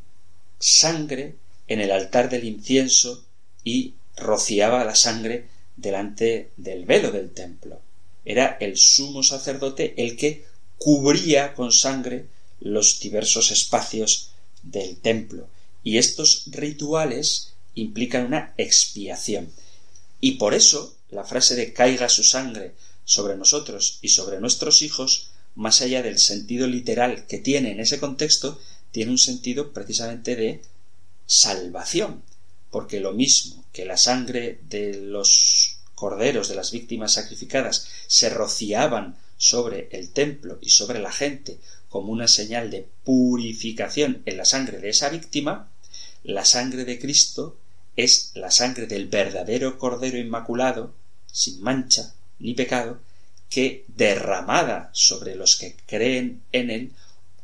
sangre 0.59 1.35
en 1.67 1.81
el 1.81 1.91
altar 1.91 2.29
del 2.29 2.45
incienso 2.45 3.23
y 3.63 3.95
rociaba 4.15 4.83
la 4.85 4.95
sangre 4.95 5.47
delante 5.75 6.51
del 6.57 6.85
velo 6.85 7.11
del 7.11 7.31
templo. 7.31 7.81
Era 8.25 8.57
el 8.59 8.77
sumo 8.77 9.23
sacerdote 9.23 9.93
el 9.97 10.15
que 10.15 10.45
cubría 10.77 11.53
con 11.53 11.71
sangre 11.71 12.27
los 12.59 12.99
diversos 12.99 13.51
espacios 13.51 14.31
del 14.61 14.97
templo. 14.97 15.47
Y 15.83 15.97
estos 15.97 16.45
rituales 16.47 17.53
implican 17.75 18.25
una 18.25 18.53
expiación. 18.57 19.51
Y 20.21 20.33
por 20.33 20.53
eso 20.53 20.95
la 21.09 21.25
frase 21.25 21.55
de 21.55 21.73
caiga 21.73 22.07
su 22.07 22.23
sangre 22.23 22.73
sobre 23.05 23.35
nosotros 23.35 23.99
y 24.01 24.09
sobre 24.09 24.39
nuestros 24.39 24.81
hijos 24.81 25.31
más 25.55 25.81
allá 25.81 26.01
del 26.01 26.19
sentido 26.19 26.67
literal 26.67 27.27
que 27.27 27.37
tiene 27.37 27.71
en 27.71 27.79
ese 27.79 27.99
contexto, 27.99 28.59
tiene 28.91 29.11
un 29.11 29.17
sentido 29.17 29.71
precisamente 29.71 30.35
de 30.35 30.61
salvación, 31.25 32.23
porque 32.71 32.99
lo 32.99 33.13
mismo 33.13 33.63
que 33.71 33.85
la 33.85 33.97
sangre 33.97 34.59
de 34.69 34.95
los 34.95 35.77
corderos 35.95 36.49
de 36.49 36.55
las 36.55 36.71
víctimas 36.71 37.13
sacrificadas 37.13 37.87
se 38.07 38.29
rociaban 38.29 39.17
sobre 39.37 39.89
el 39.91 40.09
templo 40.11 40.57
y 40.61 40.69
sobre 40.69 40.99
la 40.99 41.11
gente 41.11 41.59
como 41.89 42.11
una 42.11 42.27
señal 42.27 42.71
de 42.71 42.87
purificación 43.03 44.23
en 44.25 44.37
la 44.37 44.45
sangre 44.45 44.79
de 44.79 44.89
esa 44.89 45.09
víctima, 45.09 45.69
la 46.23 46.45
sangre 46.45 46.85
de 46.85 46.99
Cristo 46.99 47.57
es 47.95 48.31
la 48.33 48.49
sangre 48.49 48.87
del 48.87 49.07
verdadero 49.07 49.77
Cordero 49.77 50.17
Inmaculado, 50.17 50.93
sin 51.31 51.61
mancha 51.61 52.13
ni 52.39 52.53
pecado, 52.53 52.99
que 53.49 53.85
derramada 53.87 54.89
sobre 54.93 55.35
los 55.35 55.57
que 55.57 55.75
creen 55.85 56.43
en 56.51 56.71
él 56.71 56.91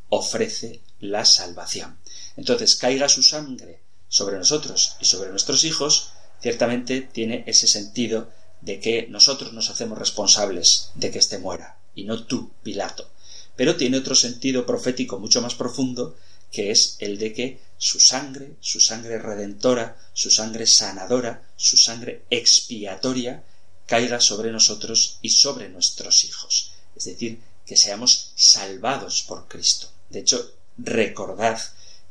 ofrece 0.09 0.81
la 0.99 1.25
salvación. 1.25 1.97
Entonces, 2.35 2.75
caiga 2.75 3.09
su 3.09 3.23
sangre 3.23 3.79
sobre 4.07 4.37
nosotros 4.37 4.97
y 4.99 5.05
sobre 5.05 5.29
nuestros 5.29 5.63
hijos, 5.63 6.11
ciertamente 6.41 7.01
tiene 7.01 7.43
ese 7.47 7.67
sentido 7.67 8.29
de 8.61 8.79
que 8.79 9.07
nosotros 9.09 9.53
nos 9.53 9.69
hacemos 9.69 9.97
responsables 9.97 10.89
de 10.95 11.11
que 11.11 11.19
éste 11.19 11.37
muera, 11.37 11.77
y 11.95 12.03
no 12.03 12.25
tú, 12.25 12.51
Pilato. 12.63 13.09
Pero 13.55 13.77
tiene 13.77 13.97
otro 13.97 14.15
sentido 14.15 14.65
profético 14.65 15.19
mucho 15.19 15.41
más 15.41 15.55
profundo, 15.55 16.17
que 16.51 16.71
es 16.71 16.95
el 16.99 17.17
de 17.19 17.33
que 17.33 17.59
su 17.77 17.99
sangre, 17.99 18.53
su 18.59 18.79
sangre 18.79 19.19
redentora, 19.19 19.97
su 20.13 20.31
sangre 20.31 20.65
sanadora, 20.65 21.43
su 21.55 21.77
sangre 21.77 22.23
expiatoria, 22.29 23.43
caiga 23.89 24.21
sobre 24.21 24.51
nosotros 24.51 25.17
y 25.23 25.29
sobre 25.29 25.67
nuestros 25.67 26.23
hijos. 26.23 26.73
Es 26.95 27.05
decir, 27.05 27.41
que 27.65 27.75
seamos 27.75 28.31
salvados 28.35 29.23
por 29.23 29.47
Cristo. 29.47 29.89
De 30.09 30.19
hecho, 30.19 30.53
recordad 30.77 31.59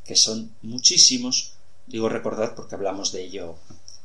que 0.04 0.16
son 0.16 0.56
muchísimos, 0.62 1.52
digo 1.86 2.08
recordad 2.08 2.56
porque 2.56 2.74
hablamos 2.74 3.12
de 3.12 3.24
ello 3.24 3.56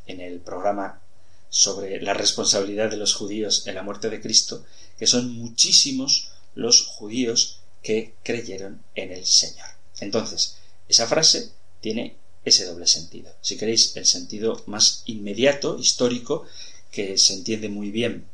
en 0.06 0.22
el 0.22 0.40
programa 0.40 1.02
sobre 1.50 2.00
la 2.02 2.14
responsabilidad 2.14 2.92
de 2.92 2.98
los 2.98 3.16
judíos 3.16 3.66
en 3.66 3.76
la 3.76 3.84
muerte 3.84 4.10
de 4.10 4.22
Cristo, 4.22 4.64
que 5.00 5.08
son 5.08 5.34
muchísimos 5.34 6.30
los 6.54 6.86
judíos 6.86 7.60
que 7.82 8.14
creyeron 8.24 8.84
en 8.94 9.12
el 9.12 9.26
Señor. 9.26 9.68
Entonces, 10.00 10.58
esa 10.88 11.08
frase 11.08 11.52
tiene 11.82 12.18
ese 12.46 12.66
doble 12.66 12.88
sentido. 12.88 13.34
Si 13.42 13.58
queréis, 13.58 13.96
el 13.96 14.06
sentido 14.06 14.62
más 14.68 15.02
inmediato, 15.06 15.80
histórico, 15.80 16.46
que 16.94 17.18
se 17.18 17.34
entiende 17.34 17.70
muy 17.70 17.90
bien 17.90 18.28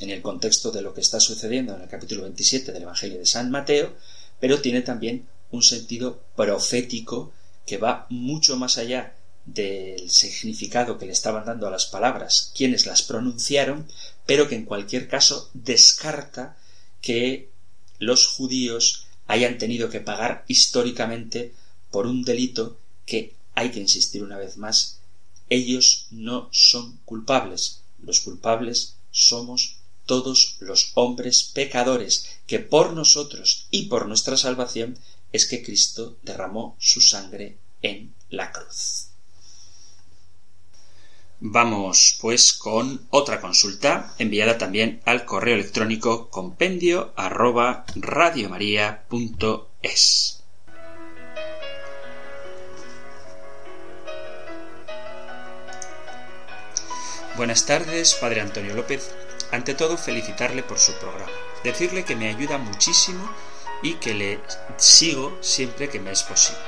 en 0.00 0.10
el 0.10 0.20
contexto 0.20 0.72
de 0.72 0.82
lo 0.82 0.92
que 0.92 1.00
está 1.00 1.20
sucediendo 1.20 1.74
en 1.74 1.82
el 1.82 1.88
capítulo 1.88 2.22
27 2.22 2.72
del 2.72 2.82
Evangelio 2.82 3.18
de 3.18 3.26
San 3.26 3.50
Mateo, 3.50 3.94
pero 4.40 4.60
tiene 4.60 4.82
también 4.82 5.28
un 5.52 5.62
sentido 5.62 6.20
profético 6.34 7.32
que 7.64 7.78
va 7.78 8.06
mucho 8.10 8.56
más 8.56 8.76
allá 8.76 9.14
del 9.46 10.10
significado 10.10 10.98
que 10.98 11.06
le 11.06 11.12
estaban 11.12 11.44
dando 11.44 11.68
a 11.68 11.70
las 11.70 11.86
palabras 11.86 12.52
quienes 12.56 12.86
las 12.86 13.02
pronunciaron, 13.02 13.86
pero 14.26 14.48
que 14.48 14.56
en 14.56 14.64
cualquier 14.64 15.08
caso 15.08 15.48
descarta 15.54 16.56
que 17.00 17.50
los 18.00 18.26
judíos 18.26 19.06
hayan 19.28 19.58
tenido 19.58 19.90
que 19.90 20.00
pagar 20.00 20.44
históricamente 20.48 21.52
por 21.92 22.06
un 22.06 22.24
delito 22.24 22.78
que, 23.06 23.34
hay 23.54 23.70
que 23.70 23.80
insistir 23.80 24.24
una 24.24 24.38
vez 24.38 24.56
más, 24.56 24.98
ellos 25.48 26.06
no 26.10 26.48
son 26.52 26.98
culpables. 27.04 27.81
Los 28.02 28.20
culpables 28.20 28.96
somos 29.10 29.76
todos 30.06 30.56
los 30.60 30.92
hombres 30.94 31.44
pecadores, 31.44 32.26
que 32.46 32.58
por 32.58 32.92
nosotros 32.92 33.66
y 33.70 33.86
por 33.86 34.06
nuestra 34.06 34.36
salvación 34.36 34.98
es 35.32 35.46
que 35.46 35.62
Cristo 35.62 36.18
derramó 36.22 36.76
su 36.78 37.00
sangre 37.00 37.56
en 37.80 38.14
la 38.30 38.52
cruz. 38.52 39.06
Vamos 41.40 42.18
pues 42.20 42.52
con 42.52 43.06
otra 43.10 43.40
consulta 43.40 44.14
enviada 44.18 44.58
también 44.58 45.00
al 45.04 45.24
correo 45.24 45.56
electrónico 45.56 46.30
compendio 46.30 47.12
arroba 47.16 47.84
radiomaria.es. 47.96 50.41
Buenas 57.34 57.64
tardes, 57.64 58.14
Padre 58.14 58.42
Antonio 58.42 58.74
López. 58.74 59.10
Ante 59.52 59.72
todo, 59.72 59.96
felicitarle 59.96 60.62
por 60.62 60.78
su 60.78 60.92
programa, 60.92 61.32
decirle 61.64 62.04
que 62.04 62.14
me 62.14 62.28
ayuda 62.28 62.58
muchísimo 62.58 63.26
y 63.80 63.94
que 63.94 64.12
le 64.12 64.40
sigo 64.76 65.38
siempre 65.40 65.88
que 65.88 65.98
me 65.98 66.12
es 66.12 66.22
posible. 66.24 66.60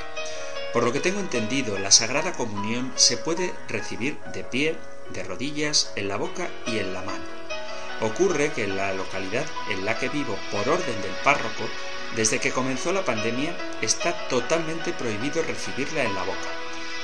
Por 0.73 0.83
lo 0.83 0.91
que 0.91 1.01
tengo 1.01 1.21
entendido, 1.21 1.79
la 1.79 1.91
Sagrada 1.91 2.33
Comunión 2.33 2.95
se 2.97 3.19
puede 3.19 3.53
recibir 3.69 4.19
de 4.33 4.43
pie, 4.43 4.79
de 5.11 5.23
rodillas, 5.23 5.93
en 5.97 6.09
la 6.09 6.17
boca 6.17 6.49
y 6.67 6.79
en 6.79 6.95
la 6.95 7.03
mano. 7.03 7.25
Ocurre 8.01 8.51
que 8.53 8.65
en 8.65 8.79
la 8.79 8.95
localidad 8.95 9.45
en 9.69 9.85
la 9.85 9.99
que 9.99 10.09
vivo, 10.09 10.39
por 10.51 10.67
orden 10.67 11.03
del 11.03 11.15
párroco, 11.23 11.69
desde 12.17 12.41
que 12.41 12.53
comenzó 12.53 12.91
la 12.91 13.05
pandemia, 13.05 13.55
está 13.83 14.15
totalmente 14.29 14.95
prohibido 14.95 15.43
recibirla 15.43 16.05
en 16.05 16.15
la 16.15 16.23
boca. 16.23 16.49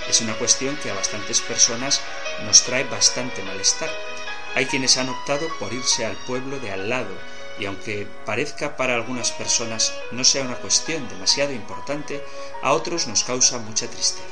Es 0.08 0.22
una 0.22 0.34
cuestión 0.34 0.76
que 0.76 0.90
a 0.90 0.94
bastantes 0.94 1.40
personas 1.42 2.00
nos 2.44 2.62
trae 2.64 2.84
bastante 2.84 3.42
malestar. 3.42 3.90
Hay 4.54 4.66
quienes 4.66 4.96
han 4.96 5.08
optado 5.08 5.46
por 5.58 5.72
irse 5.72 6.04
al 6.04 6.16
pueblo 6.26 6.58
de 6.58 6.72
al 6.72 6.88
lado, 6.88 7.14
y 7.58 7.66
aunque 7.66 8.06
parezca 8.24 8.76
para 8.76 8.94
algunas 8.94 9.32
personas 9.32 9.92
no 10.12 10.24
sea 10.24 10.44
una 10.44 10.56
cuestión 10.56 11.08
demasiado 11.08 11.52
importante, 11.52 12.24
a 12.62 12.72
otros 12.72 13.06
nos 13.06 13.24
causa 13.24 13.58
mucha 13.58 13.86
tristeza. 13.86 14.24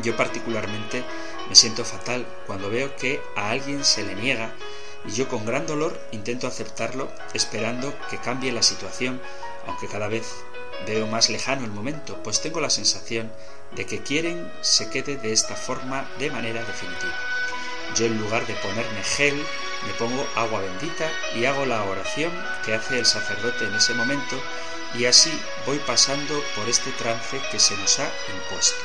Yo 0.00 0.16
particularmente 0.16 1.04
me 1.48 1.56
siento 1.56 1.84
fatal 1.84 2.26
cuando 2.46 2.70
veo 2.70 2.94
que 2.96 3.20
a 3.34 3.50
alguien 3.50 3.84
se 3.84 4.04
le 4.04 4.14
niega 4.14 4.54
y 5.04 5.12
yo 5.12 5.28
con 5.28 5.46
gran 5.46 5.66
dolor 5.66 5.98
intento 6.12 6.46
aceptarlo 6.46 7.10
esperando 7.34 7.94
que 8.10 8.18
cambie 8.18 8.52
la 8.52 8.62
situación, 8.62 9.20
aunque 9.66 9.88
cada 9.88 10.08
vez 10.08 10.26
veo 10.86 11.06
más 11.06 11.30
lejano 11.30 11.64
el 11.64 11.70
momento, 11.70 12.20
pues 12.22 12.40
tengo 12.40 12.60
la 12.60 12.70
sensación 12.70 13.30
de 13.72 13.86
que 13.86 14.02
quieren 14.02 14.50
se 14.60 14.88
quede 14.90 15.16
de 15.16 15.32
esta 15.32 15.54
forma 15.54 16.08
de 16.18 16.30
manera 16.30 16.62
definitiva. 16.64 17.14
Yo 17.94 18.06
en 18.06 18.18
lugar 18.18 18.46
de 18.46 18.54
ponerme 18.54 19.02
gel, 19.02 19.44
me 19.86 19.92
pongo 19.94 20.26
agua 20.36 20.60
bendita 20.60 21.10
y 21.34 21.44
hago 21.44 21.64
la 21.66 21.82
oración 21.84 22.32
que 22.64 22.74
hace 22.74 22.98
el 22.98 23.06
sacerdote 23.06 23.64
en 23.64 23.74
ese 23.74 23.94
momento 23.94 24.36
y 24.94 25.04
así 25.04 25.32
voy 25.66 25.78
pasando 25.78 26.42
por 26.54 26.68
este 26.68 26.90
trance 26.92 27.40
que 27.50 27.58
se 27.58 27.76
nos 27.76 27.98
ha 27.98 28.10
impuesto. 28.34 28.80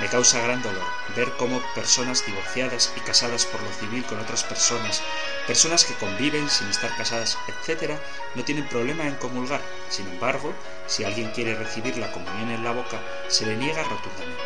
Me 0.00 0.08
causa 0.08 0.40
gran 0.40 0.62
dolor 0.62 0.86
ver 1.16 1.32
cómo 1.38 1.60
personas 1.74 2.24
divorciadas 2.24 2.92
y 2.96 3.00
casadas 3.00 3.46
por 3.46 3.60
lo 3.62 3.72
civil 3.72 4.04
con 4.04 4.20
otras 4.20 4.44
personas, 4.44 5.02
personas 5.48 5.86
que 5.86 5.94
conviven 5.94 6.50
sin 6.50 6.68
estar 6.68 6.94
casadas, 6.94 7.38
etc., 7.48 7.94
no 8.34 8.44
tienen 8.44 8.68
problema 8.68 9.08
en 9.08 9.14
comulgar. 9.14 9.62
Sin 9.88 10.06
embargo, 10.06 10.52
si 10.86 11.04
alguien 11.04 11.30
quiere 11.30 11.54
recibir 11.54 11.96
la 11.96 12.12
comunión 12.12 12.50
en 12.50 12.62
la 12.62 12.72
boca, 12.72 13.00
se 13.28 13.46
le 13.46 13.56
niega 13.56 13.82
rotundamente. 13.82 14.42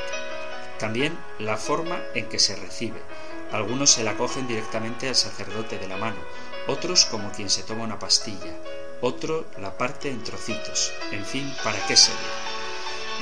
También 0.79 1.19
la 1.41 1.57
forma 1.57 2.01
en 2.15 2.29
que 2.29 2.39
se 2.39 2.55
recibe, 2.55 3.03
algunos 3.51 3.91
se 3.91 4.05
la 4.05 4.15
cogen 4.15 4.47
directamente 4.47 5.09
al 5.09 5.17
sacerdote 5.17 5.77
de 5.77 5.89
la 5.89 5.97
mano, 5.97 6.21
otros 6.69 7.05
como 7.05 7.33
quien 7.33 7.51
se 7.51 7.65
toma 7.65 7.83
una 7.83 7.99
pastilla, 7.99 8.55
otro 9.01 9.45
la 9.59 9.77
parte 9.77 10.09
en 10.09 10.23
trocitos. 10.23 10.93
En 11.11 11.27
fin, 11.27 11.53
¿para 11.65 11.85
qué 11.87 11.97
sería? 11.97 12.21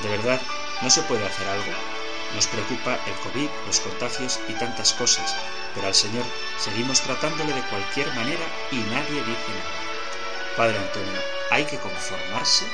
De 0.03 0.09
verdad, 0.09 0.39
¿no 0.83 0.89
se 0.91 1.01
puede 1.01 1.25
hacer 1.25 1.47
algo? 1.47 2.00
Nos 2.35 2.47
preocupa 2.47 2.99
el 3.07 3.13
COVID, 3.31 3.49
los 3.67 3.79
contagios 3.81 4.39
y 4.47 4.53
tantas 4.53 4.93
cosas, 4.93 5.35
pero 5.75 5.87
al 5.87 5.95
Señor 5.95 6.25
seguimos 6.57 7.01
tratándole 7.01 7.53
de 7.53 7.67
cualquier 7.69 8.07
manera 8.13 8.45
y 8.71 8.77
nadie 8.77 9.19
dice 9.19 9.49
nada. 9.49 10.55
Padre 10.55 10.77
Antonio, 10.77 11.19
¿hay 11.49 11.65
que 11.65 11.77
conformarse? 11.77 12.65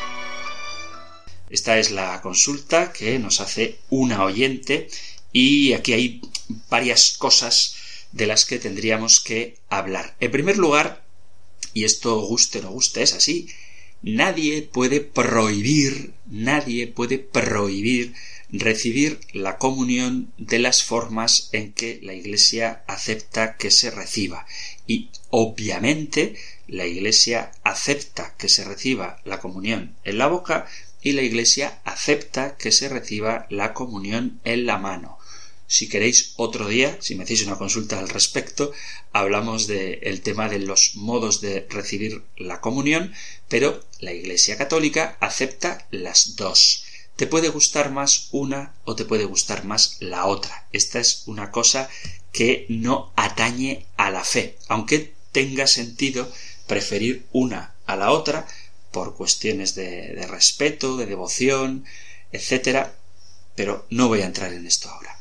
Esta 1.50 1.78
es 1.80 1.92
la 1.92 2.22
consulta 2.22 2.92
que 2.92 3.18
nos 3.20 3.40
hace 3.40 3.80
una 3.90 4.24
oyente 4.24 4.90
y 5.32 5.74
aquí 5.74 5.94
hay 5.94 6.22
varias 6.70 7.16
cosas 7.18 7.76
de 8.12 8.28
las 8.28 8.46
que 8.46 8.60
tendríamos 8.60 9.20
que 9.20 9.58
hablar. 9.70 10.16
En 10.20 10.32
primer 10.32 10.58
lugar, 10.58 11.04
y 11.74 11.84
esto 11.84 12.20
guste 12.22 12.60
o 12.60 12.64
no 12.64 12.72
guste, 12.72 13.04
es 13.04 13.14
así, 13.14 13.48
nadie 14.02 14.62
puede 14.62 15.02
prohibir, 15.02 16.14
nadie 16.26 16.88
puede 16.88 17.20
prohibir 17.20 18.14
recibir 18.52 19.20
la 19.34 19.58
comunión 19.58 20.32
de 20.38 20.60
las 20.60 20.84
formas 20.84 21.50
en 21.52 21.74
que 21.74 22.00
la 22.02 22.14
Iglesia 22.14 22.84
acepta 22.88 23.58
que 23.58 23.72
se 23.72 23.92
reciba. 23.92 24.46
Y 24.86 25.10
obviamente 25.30 26.36
la 26.68 26.86
Iglesia 26.86 27.52
acepta 27.64 28.36
que 28.38 28.50
se 28.50 28.64
reciba 28.64 29.22
la 29.26 29.40
comunión 29.40 29.96
en 30.04 30.18
la 30.18 30.28
boca 30.28 30.68
y 31.02 31.14
la 31.14 31.22
Iglesia 31.22 31.80
acepta 31.84 32.58
que 32.58 32.72
se 32.72 32.90
reciba 32.90 33.48
la 33.50 33.74
comunión 33.74 34.40
en 34.44 34.66
la 34.66 34.78
mano. 34.78 35.18
Si 35.68 35.90
queréis 35.90 36.34
otro 36.38 36.70
día, 36.70 36.98
si 37.02 37.16
me 37.16 37.26
hacéis 37.26 37.46
una 37.46 37.58
consulta 37.58 38.00
al 38.00 38.08
respecto, 38.08 38.72
hablamos 39.12 39.68
del 39.68 40.22
tema 40.22 40.48
de 40.48 40.60
los 40.60 40.96
modos 40.96 41.42
de 41.42 41.68
recibir 41.70 42.24
la 42.38 42.62
comunión, 42.62 43.14
pero 43.50 43.84
la 44.00 44.14
Iglesia 44.14 44.58
Católica 44.58 45.18
acepta 45.20 45.86
las 45.92 46.38
dos. 46.38 46.86
Te 47.18 47.26
puede 47.26 47.50
gustar 47.50 47.92
más 47.92 48.30
una 48.32 48.74
o 48.86 48.96
te 48.96 49.04
puede 49.04 49.26
gustar 49.26 49.66
más 49.66 49.98
la 50.00 50.28
otra. 50.28 50.68
Esta 50.72 51.00
es 51.00 51.24
una 51.26 51.50
cosa 51.50 51.90
que 52.32 52.68
no 52.70 53.12
atañe 53.16 53.88
a 53.98 54.12
la 54.12 54.24
fe, 54.24 54.56
aunque 54.68 55.16
tenga 55.32 55.66
sentido 55.66 56.32
preferir 56.68 57.26
una 57.32 57.74
a 57.88 57.96
la 57.96 58.12
otra 58.12 58.48
por 58.92 59.16
cuestiones 59.16 59.74
de, 59.74 60.14
de 60.14 60.28
respeto, 60.28 60.96
de 60.96 61.08
devoción, 61.08 61.86
etcétera, 62.32 62.96
pero 63.56 63.88
no 63.90 64.08
voy 64.08 64.22
a 64.22 64.28
entrar 64.28 64.54
en 64.54 64.68
esto 64.68 64.88
ahora. 64.90 65.20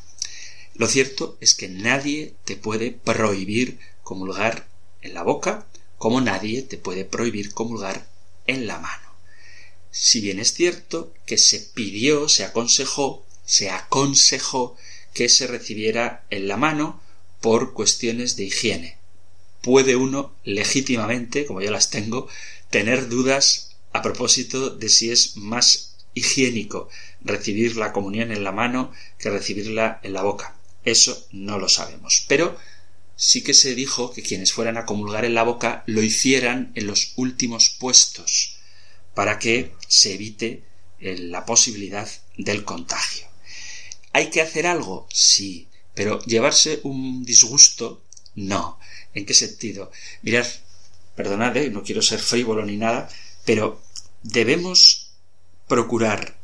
Lo 0.75 0.89
cierto 0.89 1.39
es 1.41 1.55
que 1.55 1.69
nadie 1.69 2.35
te 2.45 2.57
puede 2.57 2.93
prohibir 2.93 3.79
comulgar 4.03 4.69
en 5.01 5.15
la 5.15 5.23
boca, 5.23 5.67
como 5.97 6.21
nadie 6.21 6.61
te 6.61 6.77
puede 6.77 7.07
prohibir 7.07 7.55
comulgar 7.55 8.07
en 8.47 8.67
la 8.67 8.79
mano. 8.79 9.06
Si 9.99 10.21
bien 10.21 10.41
es 10.41 10.53
cierto 10.53 11.15
que 11.25 11.39
se 11.39 11.59
pidió, 11.59 12.29
se 12.29 12.45
aconsejó, 12.45 13.25
se 13.47 13.71
aconsejó 13.71 14.77
que 15.15 15.31
se 15.31 15.47
recibiera 15.47 16.27
en 16.29 16.49
la 16.49 16.59
mano 16.59 17.01
por 17.41 17.73
cuestiones 17.73 18.37
de 18.37 18.45
higiene. 18.45 18.99
Puede 19.63 19.97
uno 19.97 20.35
legítimamente, 20.45 21.47
como 21.47 21.63
yo 21.63 21.71
las 21.71 21.89
tengo, 21.89 22.29
tener 22.69 23.09
dudas 23.09 23.71
a 23.95 24.03
propósito 24.03 24.69
de 24.69 24.91
si 24.91 25.11
es 25.11 25.39
más 25.39 25.95
higiénico 26.13 26.91
recibir 27.23 27.79
la 27.79 27.95
comunión 27.95 28.33
en 28.33 28.45
la 28.45 28.53
mano 28.53 28.93
que 29.19 29.31
recibirla 29.31 30.01
en 30.03 30.13
la 30.13 30.21
boca. 30.21 30.57
Eso 30.85 31.27
no 31.33 31.59
lo 31.59 31.71
sabemos. 31.71 32.27
Pero 32.29 32.59
sí 33.17 33.43
que 33.43 33.55
se 33.55 33.75
dijo 33.75 34.13
que 34.13 34.23
quienes 34.23 34.53
fueran 34.53 34.77
a 34.77 34.85
comulgar 34.85 35.25
en 35.25 35.35
la 35.35 35.43
boca 35.43 35.85
lo 35.87 36.03
hicieran 36.03 36.73
en 36.75 36.87
los 36.87 37.15
últimos 37.17 37.71
puestos, 37.71 38.56
para 39.17 39.39
que 39.39 39.73
se 39.89 40.13
evite 40.13 40.63
eh, 41.01 41.17
la 41.17 41.47
posibilidad 41.47 42.07
del 42.37 42.65
contagio. 42.65 43.27
¿Hay 44.13 44.29
que 44.29 44.43
hacer 44.43 44.67
algo? 44.67 45.09
Sí, 45.11 45.69
pero 45.95 46.21
llevarse 46.27 46.81
un 46.83 47.25
disgusto, 47.25 48.03
no. 48.35 48.79
¿En 49.15 49.25
qué 49.25 49.33
sentido? 49.33 49.91
Mirad, 50.21 50.47
perdonad, 51.15 51.57
¿eh? 51.57 51.71
no 51.71 51.83
quiero 51.83 52.03
ser 52.03 52.21
frívolo 52.21 52.67
ni 52.67 52.77
nada, 52.77 53.09
pero 53.47 53.83
debemos 54.23 55.13
procurar 55.67 56.37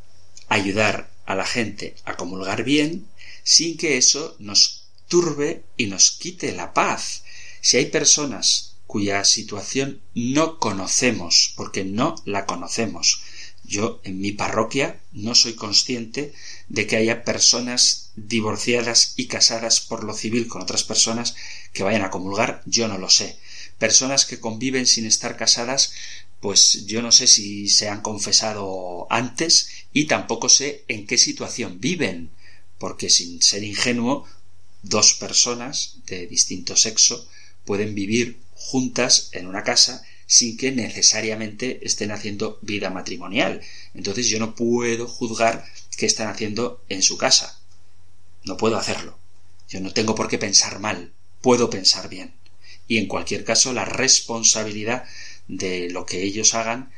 ayudar 0.48 1.11
a 1.26 1.35
la 1.35 1.44
gente 1.44 1.94
a 2.06 2.16
comulgar 2.16 2.64
bien 2.64 3.06
sin 3.44 3.76
que 3.76 3.98
eso 3.98 4.35
nos 4.38 4.85
turbe 5.08 5.62
y 5.76 5.88
nos 5.88 6.11
quite 6.12 6.52
la 6.52 6.72
paz. 6.72 7.22
Si 7.61 7.76
hay 7.76 7.87
personas 7.87 8.71
cuya 8.92 9.24
situación 9.24 10.02
no 10.14 10.59
conocemos, 10.59 11.55
porque 11.57 11.83
no 11.83 12.14
la 12.26 12.44
conocemos. 12.44 13.22
Yo 13.64 14.02
en 14.05 14.20
mi 14.20 14.33
parroquia 14.33 15.00
no 15.12 15.35
soy 15.35 15.55
consciente 15.55 16.35
de 16.68 16.87
que 16.87 16.96
haya 16.96 17.24
personas 17.24 18.11
divorciadas 18.16 19.14
y 19.16 19.28
casadas 19.28 19.81
por 19.81 20.05
lo 20.05 20.12
civil 20.12 20.46
con 20.46 20.61
otras 20.61 20.85
personas 20.85 21.35
que 21.72 21.85
vayan 21.85 22.02
a 22.02 22.11
comulgar, 22.11 22.62
yo 22.66 22.87
no 22.87 22.98
lo 22.98 23.09
sé. 23.09 23.38
Personas 23.78 24.26
que 24.26 24.40
conviven 24.40 24.87
sin 24.87 25.07
estar 25.07 25.38
casadas, 25.38 25.94
pues 26.40 26.85
yo 26.85 27.00
no 27.00 27.12
sé 27.12 27.28
si 27.28 27.70
se 27.70 27.88
han 27.88 28.02
confesado 28.02 29.07
antes 29.09 29.70
y 29.94 30.05
tampoco 30.05 30.50
sé 30.50 30.85
en 30.88 31.07
qué 31.07 31.16
situación 31.16 31.81
viven, 31.81 32.31
porque 32.76 33.09
sin 33.09 33.40
ser 33.40 33.64
ingenuo 33.64 34.28
dos 34.83 35.14
personas 35.14 35.96
de 36.05 36.26
distinto 36.26 36.76
sexo 36.76 37.26
pueden 37.64 37.94
vivir 37.94 38.42
juntas 38.70 39.29
en 39.33 39.46
una 39.46 39.62
casa 39.62 40.05
sin 40.27 40.57
que 40.57 40.72
necesariamente 40.72 41.81
estén 41.83 42.11
haciendo 42.11 42.59
vida 42.62 42.90
matrimonial. 42.90 43.61
Entonces 43.94 44.29
yo 44.29 44.38
no 44.38 44.55
puedo 44.55 45.07
juzgar 45.07 45.64
qué 45.96 46.07
están 46.07 46.29
haciendo 46.29 46.83
en 46.88 47.03
su 47.03 47.18
casa. 47.18 47.61
No 48.44 48.57
puedo 48.57 48.77
hacerlo. 48.77 49.18
Yo 49.68 49.81
no 49.81 49.92
tengo 49.92 50.14
por 50.14 50.29
qué 50.29 50.38
pensar 50.38 50.79
mal, 50.79 51.12
puedo 51.40 51.70
pensar 51.70 52.09
bien. 52.09 52.35
Y 52.88 52.98
en 52.98 53.09
cualquier 53.09 53.44
caso 53.44 53.72
la 53.72 53.85
responsabilidad 53.85 55.05
de 55.48 55.90
lo 55.90 56.07
que 56.07 56.22
ellos 56.22 56.55
hagan 56.55 56.92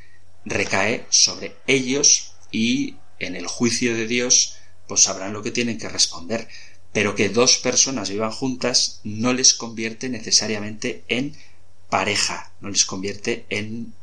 recae 0.45 1.07
sobre 1.09 1.57
ellos 1.67 2.33
y 2.53 2.97
en 3.19 3.37
el 3.37 3.47
juicio 3.47 3.95
de 3.95 4.07
Dios 4.07 4.57
pues 4.87 5.03
sabrán 5.03 5.33
lo 5.33 5.43
que 5.43 5.51
tienen 5.51 5.79
que 5.79 5.89
responder 5.89 6.49
pero 6.95 7.17
que 7.17 7.29
dos 7.29 7.59
personas 7.59 8.09
vivan 8.09 8.31
juntas 8.31 9.01
no 9.03 9.33
les 9.33 9.53
convierte 9.53 10.09
necesariamente 10.09 11.03
en 11.09 11.37
pareja, 11.95 12.51
no 12.61 12.71
les 12.71 12.85
convierte 12.87 13.47
en, 13.51 13.95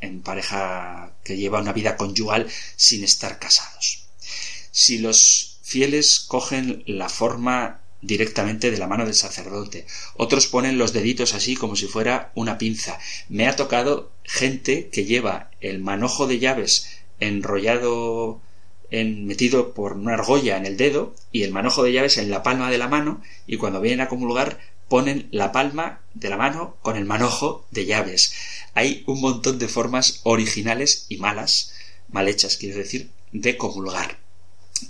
en 0.00 0.22
pareja 0.22 1.10
que 1.24 1.36
lleva 1.36 1.60
una 1.60 1.72
vida 1.72 1.96
conyugal 1.96 2.48
sin 2.76 3.02
estar 3.02 3.40
casados. 3.40 4.04
Si 4.70 4.98
los 4.98 5.58
fieles 5.60 6.20
cogen 6.20 6.84
la 6.86 7.08
forma 7.08 7.80
directamente 8.00 8.70
de 8.70 8.78
la 8.78 8.86
mano 8.86 9.06
del 9.06 9.16
sacerdote. 9.16 9.86
Otros 10.14 10.46
ponen 10.46 10.78
los 10.78 10.92
deditos 10.92 11.34
así 11.34 11.56
como 11.56 11.74
si 11.74 11.88
fuera 11.88 12.30
una 12.36 12.58
pinza. 12.58 13.00
Me 13.28 13.48
ha 13.48 13.56
tocado 13.56 14.12
gente 14.22 14.88
que 14.90 15.04
lleva 15.04 15.50
el 15.60 15.80
manojo 15.80 16.28
de 16.28 16.38
llaves 16.38 16.86
enrollado 17.18 18.40
metido 18.92 19.72
por 19.74 19.94
una 19.94 20.14
argolla 20.14 20.58
en 20.58 20.66
el 20.66 20.76
dedo 20.76 21.16
y 21.32 21.42
el 21.42 21.50
manojo 21.50 21.82
de 21.82 21.92
llaves 21.92 22.18
en 22.18 22.30
la 22.30 22.44
palma 22.44 22.70
de 22.70 22.78
la 22.78 22.88
mano 22.88 23.20
y 23.48 23.56
cuando 23.56 23.80
vienen 23.80 24.02
a 24.02 24.08
comulgar 24.08 24.60
ponen 24.92 25.26
la 25.30 25.52
palma 25.52 26.02
de 26.12 26.28
la 26.28 26.36
mano 26.36 26.76
con 26.82 26.98
el 26.98 27.06
manojo 27.06 27.66
de 27.70 27.86
llaves. 27.86 28.34
Hay 28.74 29.04
un 29.06 29.22
montón 29.22 29.58
de 29.58 29.66
formas 29.66 30.20
originales 30.22 31.06
y 31.08 31.16
malas, 31.16 31.72
mal 32.10 32.28
hechas 32.28 32.58
quiero 32.58 32.76
decir, 32.76 33.08
de 33.32 33.56
comulgar. 33.56 34.18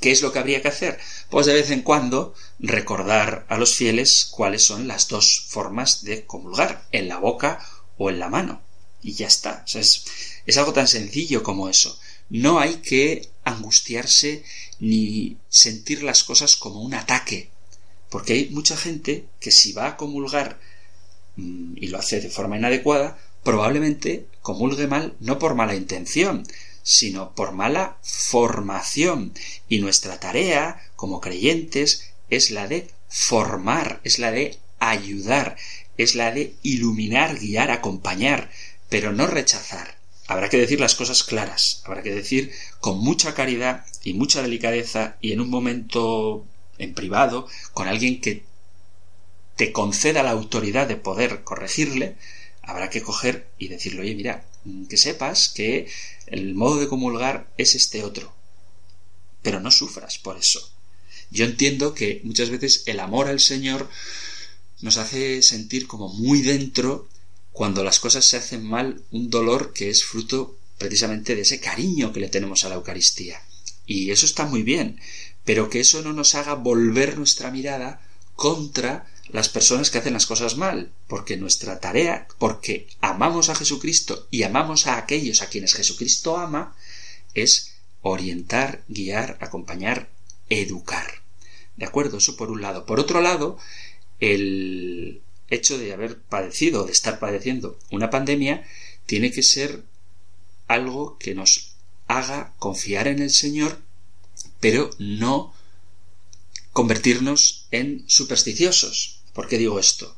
¿Qué 0.00 0.10
es 0.10 0.20
lo 0.20 0.32
que 0.32 0.40
habría 0.40 0.60
que 0.60 0.66
hacer? 0.66 0.98
Pues 1.30 1.46
de 1.46 1.54
vez 1.54 1.70
en 1.70 1.82
cuando 1.82 2.34
recordar 2.58 3.46
a 3.48 3.56
los 3.56 3.76
fieles 3.76 4.26
cuáles 4.28 4.64
son 4.64 4.88
las 4.88 5.06
dos 5.06 5.44
formas 5.46 6.02
de 6.02 6.26
comulgar, 6.26 6.84
en 6.90 7.06
la 7.06 7.18
boca 7.18 7.64
o 7.96 8.10
en 8.10 8.18
la 8.18 8.28
mano. 8.28 8.60
Y 9.04 9.12
ya 9.12 9.28
está. 9.28 9.64
es, 9.72 10.04
es 10.44 10.56
algo 10.56 10.72
tan 10.72 10.88
sencillo 10.88 11.44
como 11.44 11.68
eso. 11.68 11.96
No 12.28 12.58
hay 12.58 12.78
que 12.78 13.30
angustiarse 13.44 14.42
ni 14.80 15.36
sentir 15.48 16.02
las 16.02 16.24
cosas 16.24 16.56
como 16.56 16.82
un 16.82 16.94
ataque, 16.94 17.52
porque 18.12 18.34
hay 18.34 18.50
mucha 18.50 18.76
gente 18.76 19.24
que 19.40 19.50
si 19.50 19.72
va 19.72 19.86
a 19.86 19.96
comulgar 19.96 20.60
mm, 21.36 21.76
y 21.76 21.86
lo 21.86 21.98
hace 21.98 22.20
de 22.20 22.28
forma 22.28 22.58
inadecuada, 22.58 23.18
probablemente 23.42 24.26
comulgue 24.42 24.86
mal 24.86 25.14
no 25.18 25.38
por 25.38 25.54
mala 25.54 25.74
intención, 25.74 26.44
sino 26.82 27.34
por 27.34 27.52
mala 27.52 27.96
formación. 28.02 29.32
Y 29.66 29.78
nuestra 29.78 30.20
tarea 30.20 30.78
como 30.94 31.22
creyentes 31.22 32.12
es 32.28 32.50
la 32.50 32.68
de 32.68 32.90
formar, 33.08 34.02
es 34.04 34.18
la 34.18 34.30
de 34.30 34.58
ayudar, 34.78 35.56
es 35.96 36.14
la 36.14 36.32
de 36.32 36.54
iluminar, 36.62 37.38
guiar, 37.38 37.70
acompañar, 37.70 38.50
pero 38.90 39.12
no 39.12 39.26
rechazar. 39.26 39.96
Habrá 40.26 40.50
que 40.50 40.58
decir 40.58 40.80
las 40.80 40.94
cosas 40.94 41.24
claras, 41.24 41.82
habrá 41.86 42.02
que 42.02 42.14
decir 42.14 42.52
con 42.78 42.98
mucha 42.98 43.32
caridad 43.32 43.86
y 44.04 44.12
mucha 44.12 44.42
delicadeza 44.42 45.16
y 45.22 45.32
en 45.32 45.40
un 45.40 45.48
momento 45.48 46.44
en 46.78 46.94
privado 46.94 47.48
con 47.72 47.88
alguien 47.88 48.20
que 48.20 48.44
te 49.56 49.72
conceda 49.72 50.22
la 50.22 50.30
autoridad 50.30 50.88
de 50.88 50.96
poder 50.96 51.44
corregirle, 51.44 52.16
habrá 52.62 52.90
que 52.90 53.02
coger 53.02 53.48
y 53.58 53.68
decirle, 53.68 54.02
oye, 54.02 54.14
mira, 54.14 54.46
que 54.88 54.96
sepas 54.96 55.48
que 55.48 55.88
el 56.26 56.54
modo 56.54 56.80
de 56.80 56.88
comulgar 56.88 57.48
es 57.58 57.74
este 57.74 58.02
otro, 58.02 58.32
pero 59.42 59.60
no 59.60 59.70
sufras 59.70 60.18
por 60.18 60.36
eso. 60.36 60.70
Yo 61.30 61.44
entiendo 61.44 61.94
que 61.94 62.20
muchas 62.24 62.50
veces 62.50 62.84
el 62.86 63.00
amor 63.00 63.28
al 63.28 63.40
Señor 63.40 63.88
nos 64.80 64.96
hace 64.96 65.42
sentir 65.42 65.86
como 65.86 66.08
muy 66.08 66.42
dentro 66.42 67.08
cuando 67.52 67.84
las 67.84 68.00
cosas 68.00 68.24
se 68.24 68.36
hacen 68.36 68.64
mal, 68.64 69.02
un 69.10 69.30
dolor 69.30 69.72
que 69.72 69.90
es 69.90 70.04
fruto 70.04 70.58
precisamente 70.78 71.34
de 71.34 71.42
ese 71.42 71.60
cariño 71.60 72.12
que 72.12 72.20
le 72.20 72.28
tenemos 72.28 72.64
a 72.64 72.68
la 72.68 72.76
Eucaristía. 72.76 73.40
Y 73.86 74.10
eso 74.10 74.26
está 74.26 74.46
muy 74.46 74.62
bien, 74.62 74.98
pero 75.44 75.68
que 75.70 75.80
eso 75.80 76.02
no 76.02 76.12
nos 76.12 76.34
haga 76.34 76.54
volver 76.54 77.18
nuestra 77.18 77.50
mirada 77.50 78.00
contra 78.36 79.06
las 79.28 79.48
personas 79.48 79.90
que 79.90 79.98
hacen 79.98 80.12
las 80.12 80.26
cosas 80.26 80.56
mal, 80.56 80.92
porque 81.08 81.36
nuestra 81.36 81.80
tarea, 81.80 82.26
porque 82.38 82.88
amamos 83.00 83.48
a 83.48 83.54
Jesucristo 83.54 84.26
y 84.30 84.42
amamos 84.42 84.86
a 84.86 84.98
aquellos 84.98 85.42
a 85.42 85.48
quienes 85.48 85.74
Jesucristo 85.74 86.36
ama, 86.36 86.76
es 87.34 87.74
orientar, 88.02 88.82
guiar, 88.88 89.38
acompañar, 89.40 90.10
educar. 90.48 91.22
¿De 91.76 91.86
acuerdo? 91.86 92.18
Eso 92.18 92.36
por 92.36 92.50
un 92.50 92.60
lado. 92.60 92.84
Por 92.84 93.00
otro 93.00 93.20
lado, 93.20 93.58
el, 94.20 95.22
hecho 95.52 95.78
de 95.78 95.92
haber 95.92 96.18
padecido, 96.18 96.84
de 96.84 96.92
estar 96.92 97.18
padeciendo 97.18 97.78
una 97.90 98.10
pandemia, 98.10 98.66
tiene 99.06 99.30
que 99.30 99.42
ser 99.42 99.84
algo 100.66 101.18
que 101.18 101.34
nos 101.34 101.74
haga 102.08 102.52
confiar 102.58 103.06
en 103.08 103.20
el 103.20 103.30
Señor, 103.30 103.78
pero 104.62 104.90
no 105.00 105.52
convertirnos 106.72 107.66
en 107.72 108.04
supersticiosos. 108.06 109.18
¿Por 109.34 109.48
qué 109.48 109.58
digo 109.58 109.80
esto? 109.80 110.16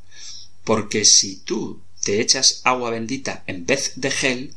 Porque 0.65 1.07
si 1.07 1.37
tú 1.37 1.81
te 2.03 2.21
echas 2.21 2.61
agua 2.63 2.91
bendita 2.91 3.43
en 3.47 3.65
vez 3.65 3.93
de 3.97 4.11
gel, 4.11 4.55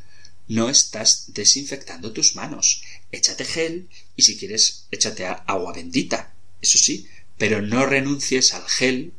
no 0.50 0.70
estás 0.70 1.34
desinfectando 1.34 2.12
tus 2.12 2.36
manos. 2.36 2.84
Échate 3.14 3.46
gel 3.46 3.88
y 4.18 4.24
si 4.24 4.38
quieres, 4.38 4.88
échate 4.92 5.26
agua 5.26 5.72
bendita. 5.74 6.34
Eso 6.62 6.78
sí, 6.78 7.08
pero 7.38 7.62
no 7.62 7.86
renuncies 7.86 8.54
al 8.54 8.68
gel 8.68 9.14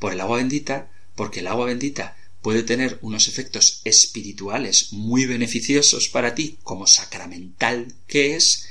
por 0.00 0.12
el 0.12 0.20
agua 0.20 0.38
bendita, 0.38 0.90
porque 1.14 1.40
el 1.40 1.46
agua 1.46 1.66
bendita 1.66 2.16
puede 2.40 2.64
tener 2.64 2.98
unos 3.02 3.28
efectos 3.28 3.82
espirituales 3.84 4.92
muy 4.92 5.26
beneficiosos 5.26 6.08
para 6.08 6.34
ti, 6.34 6.58
como 6.64 6.88
sacramental 6.88 7.94
que 8.08 8.34
es, 8.34 8.66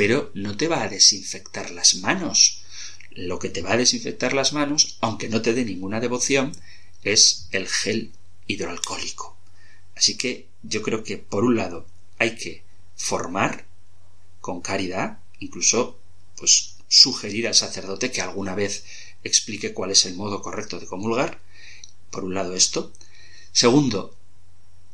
pero 0.00 0.30
no 0.32 0.56
te 0.56 0.66
va 0.66 0.82
a 0.82 0.88
desinfectar 0.88 1.72
las 1.72 1.96
manos. 1.96 2.62
Lo 3.10 3.38
que 3.38 3.50
te 3.50 3.60
va 3.60 3.74
a 3.74 3.76
desinfectar 3.76 4.32
las 4.32 4.54
manos, 4.54 4.96
aunque 5.02 5.28
no 5.28 5.42
te 5.42 5.52
dé 5.52 5.62
ninguna 5.62 6.00
devoción, 6.00 6.56
es 7.02 7.48
el 7.50 7.68
gel 7.68 8.10
hidroalcohólico. 8.46 9.36
Así 9.94 10.16
que 10.16 10.46
yo 10.62 10.80
creo 10.80 11.04
que, 11.04 11.18
por 11.18 11.44
un 11.44 11.56
lado, 11.56 11.86
hay 12.18 12.34
que 12.34 12.62
formar 12.96 13.66
con 14.40 14.62
caridad, 14.62 15.18
incluso 15.38 15.98
pues 16.34 16.76
sugerir 16.88 17.46
al 17.46 17.54
sacerdote 17.54 18.10
que 18.10 18.22
alguna 18.22 18.54
vez 18.54 18.84
explique 19.22 19.74
cuál 19.74 19.90
es 19.90 20.06
el 20.06 20.14
modo 20.14 20.40
correcto 20.40 20.80
de 20.80 20.86
comulgar. 20.86 21.42
Por 22.10 22.24
un 22.24 22.32
lado 22.32 22.54
esto. 22.54 22.90
Segundo, 23.52 24.16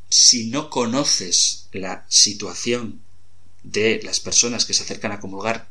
si 0.08 0.48
no 0.48 0.68
conoces 0.68 1.68
la 1.70 2.04
situación 2.08 3.05
de 3.66 4.00
las 4.02 4.20
personas 4.20 4.64
que 4.64 4.74
se 4.74 4.84
acercan 4.84 5.12
a 5.12 5.20
comulgar, 5.20 5.68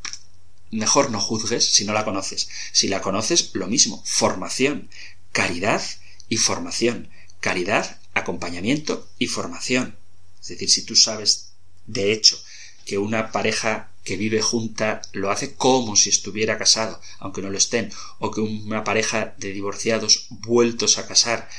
mejor 0.69 1.11
no 1.11 1.19
juzgues 1.19 1.73
si 1.73 1.85
no 1.85 1.93
la 1.93 2.05
conoces. 2.05 2.49
Si 2.71 2.87
la 2.87 3.01
conoces, 3.01 3.51
lo 3.53 3.67
mismo. 3.67 4.03
Formación, 4.05 4.89
caridad 5.31 5.81
y 6.27 6.37
formación. 6.37 7.09
Caridad, 7.39 7.99
acompañamiento 8.13 9.07
y 9.17 9.27
formación. 9.27 9.95
Es 10.41 10.49
decir, 10.49 10.69
si 10.69 10.81
tú 10.83 10.95
sabes, 10.95 11.51
de 11.87 12.11
hecho, 12.11 12.37
que 12.85 12.97
una 12.97 13.31
pareja 13.31 13.91
que 14.03 14.17
vive 14.17 14.41
junta 14.41 15.01
lo 15.13 15.31
hace 15.31 15.55
como 15.55 15.95
si 15.95 16.09
estuviera 16.09 16.57
casado, 16.57 17.01
aunque 17.19 17.41
no 17.41 17.49
lo 17.49 17.57
estén, 17.57 17.91
o 18.19 18.29
que 18.29 18.41
una 18.41 18.83
pareja 18.83 19.33
de 19.37 19.51
divorciados 19.51 20.27
vueltos 20.29 20.97
a 20.97 21.07
casar 21.07 21.49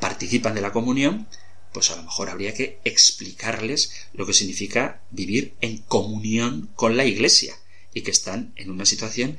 participan 0.00 0.54
de 0.54 0.60
la 0.60 0.72
comunión, 0.72 1.28
pues 1.72 1.90
a 1.90 1.96
lo 1.96 2.02
mejor 2.02 2.30
habría 2.30 2.54
que 2.54 2.78
explicarles 2.84 3.92
lo 4.12 4.26
que 4.26 4.34
significa 4.34 5.02
vivir 5.10 5.54
en 5.60 5.78
comunión 5.78 6.70
con 6.74 6.96
la 6.96 7.04
Iglesia 7.04 7.56
y 7.94 8.02
que 8.02 8.10
están 8.10 8.52
en 8.56 8.70
una 8.70 8.86
situación 8.86 9.38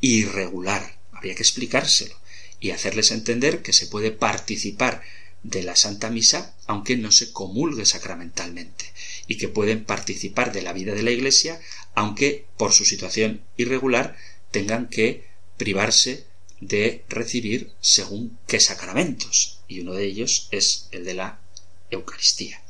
irregular. 0.00 0.98
Habría 1.12 1.34
que 1.34 1.42
explicárselo 1.42 2.16
y 2.60 2.70
hacerles 2.70 3.10
entender 3.10 3.62
que 3.62 3.72
se 3.72 3.86
puede 3.86 4.10
participar 4.10 5.02
de 5.42 5.62
la 5.62 5.76
Santa 5.76 6.10
Misa 6.10 6.54
aunque 6.66 6.96
no 6.96 7.12
se 7.12 7.32
comulgue 7.32 7.86
sacramentalmente 7.86 8.92
y 9.26 9.36
que 9.36 9.48
pueden 9.48 9.84
participar 9.84 10.52
de 10.52 10.62
la 10.62 10.72
vida 10.72 10.94
de 10.94 11.02
la 11.02 11.12
Iglesia 11.12 11.60
aunque 11.94 12.46
por 12.56 12.72
su 12.72 12.84
situación 12.84 13.42
irregular 13.56 14.16
tengan 14.50 14.88
que 14.88 15.24
privarse 15.56 16.24
de 16.60 17.04
recibir 17.08 17.72
según 17.80 18.36
qué 18.48 18.58
sacramentos 18.58 19.60
y 19.68 19.80
uno 19.80 19.92
de 19.92 20.04
ellos 20.04 20.48
es 20.50 20.88
el 20.90 21.04
de 21.04 21.14
la 21.14 21.40
Eucaristía. 21.90 22.62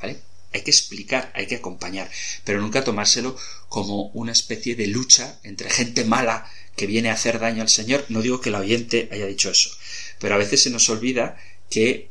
¿Vale? 0.00 0.20
Hay 0.52 0.62
que 0.62 0.70
explicar, 0.70 1.32
hay 1.34 1.46
que 1.46 1.56
acompañar, 1.56 2.10
pero 2.44 2.60
nunca 2.60 2.84
tomárselo 2.84 3.36
como 3.68 4.08
una 4.08 4.32
especie 4.32 4.74
de 4.76 4.86
lucha 4.86 5.38
entre 5.44 5.70
gente 5.70 6.04
mala 6.04 6.46
que 6.76 6.86
viene 6.86 7.10
a 7.10 7.14
hacer 7.14 7.38
daño 7.38 7.62
al 7.62 7.70
Señor. 7.70 8.04
No 8.08 8.20
digo 8.20 8.40
que 8.40 8.50
el 8.50 8.56
oyente 8.56 9.08
haya 9.12 9.26
dicho 9.26 9.50
eso, 9.50 9.70
pero 10.18 10.34
a 10.34 10.38
veces 10.38 10.62
se 10.62 10.70
nos 10.70 10.90
olvida 10.90 11.38
que 11.70 12.10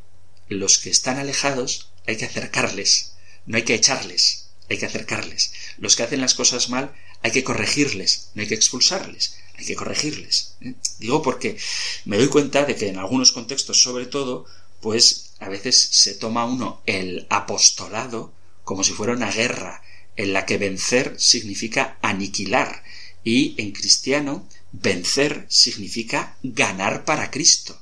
los 0.49 0.79
que 0.79 0.89
están 0.89 1.17
alejados 1.19 1.91
hay 2.07 2.17
que 2.17 2.25
acercarles, 2.25 3.13
no 3.45 3.57
hay 3.57 3.63
que 3.63 3.75
echarles, 3.75 4.47
hay 4.69 4.77
que 4.77 4.85
acercarles. 4.85 5.51
Los 5.77 5.95
que 5.95 6.03
hacen 6.03 6.21
las 6.21 6.33
cosas 6.33 6.69
mal 6.69 6.93
hay 7.21 7.31
que 7.31 7.43
corregirles, 7.43 8.29
no 8.33 8.41
hay 8.41 8.47
que 8.47 8.55
expulsarles, 8.55 9.35
hay 9.57 9.65
que 9.65 9.75
corregirles. 9.75 10.55
¿eh? 10.61 10.73
Digo 10.97 11.21
porque 11.21 11.57
me 12.05 12.17
doy 12.17 12.27
cuenta 12.27 12.65
de 12.65 12.75
que 12.75 12.89
en 12.89 12.97
algunos 12.97 13.31
contextos, 13.31 13.81
sobre 13.81 14.07
todo, 14.07 14.45
pues 14.79 15.30
a 15.41 15.49
veces 15.49 15.89
se 15.91 16.13
toma 16.13 16.45
uno 16.45 16.81
el 16.85 17.25
apostolado 17.29 18.31
como 18.63 18.83
si 18.83 18.93
fuera 18.93 19.13
una 19.13 19.31
guerra 19.31 19.81
en 20.15 20.33
la 20.33 20.45
que 20.45 20.59
vencer 20.59 21.15
significa 21.19 21.97
aniquilar 22.01 22.83
y 23.23 23.55
en 23.59 23.71
cristiano 23.71 24.47
vencer 24.71 25.47
significa 25.49 26.37
ganar 26.43 27.05
para 27.05 27.31
Cristo. 27.31 27.81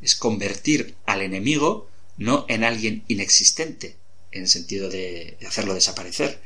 Es 0.00 0.16
convertir 0.16 0.96
al 1.06 1.22
enemigo 1.22 1.88
no 2.16 2.44
en 2.48 2.64
alguien 2.64 3.04
inexistente, 3.06 3.96
en 4.32 4.42
el 4.42 4.48
sentido 4.48 4.88
de 4.88 5.38
hacerlo 5.46 5.74
desaparecer, 5.74 6.42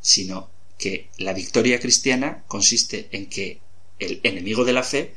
sino 0.00 0.50
que 0.78 1.10
la 1.16 1.32
victoria 1.32 1.78
cristiana 1.78 2.44
consiste 2.48 3.08
en 3.12 3.26
que 3.26 3.60
el 4.00 4.20
enemigo 4.24 4.64
de 4.64 4.72
la 4.72 4.82
fe 4.82 5.14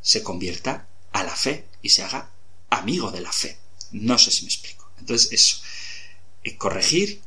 se 0.00 0.22
convierta 0.22 0.86
a 1.10 1.24
la 1.24 1.34
fe 1.34 1.64
y 1.82 1.88
se 1.88 2.04
haga 2.04 2.30
amigo 2.70 3.10
de 3.10 3.20
la 3.20 3.32
fe. 3.32 3.56
No 3.92 4.18
sé 4.18 4.30
si 4.30 4.42
me 4.42 4.48
explico. 4.48 4.90
Entonces, 4.98 5.32
eso. 5.32 5.56
Eh, 6.44 6.56
corregir, 6.56 7.20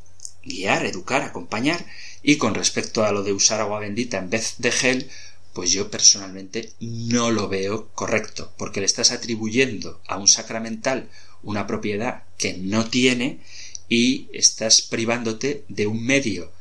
guiar, 0.43 0.85
educar, 0.85 1.21
acompañar. 1.21 1.85
Y 2.21 2.37
con 2.37 2.55
respecto 2.55 3.05
a 3.05 3.11
lo 3.11 3.23
de 3.23 3.33
usar 3.33 3.61
agua 3.61 3.79
bendita 3.79 4.17
en 4.17 4.29
vez 4.29 4.55
de 4.57 4.71
gel, 4.71 5.09
pues 5.53 5.71
yo 5.71 5.89
personalmente 5.89 6.73
no 6.81 7.31
lo 7.31 7.47
veo 7.47 7.87
correcto, 7.93 8.53
porque 8.57 8.81
le 8.81 8.85
estás 8.85 9.11
atribuyendo 9.11 10.01
a 10.05 10.17
un 10.17 10.27
sacramental 10.27 11.09
una 11.43 11.65
propiedad 11.65 12.23
que 12.37 12.57
no 12.57 12.89
tiene 12.89 13.39
y 13.87 14.27
estás 14.33 14.81
privándote 14.81 15.63
de 15.69 15.87
un 15.87 16.03
medio 16.03 16.51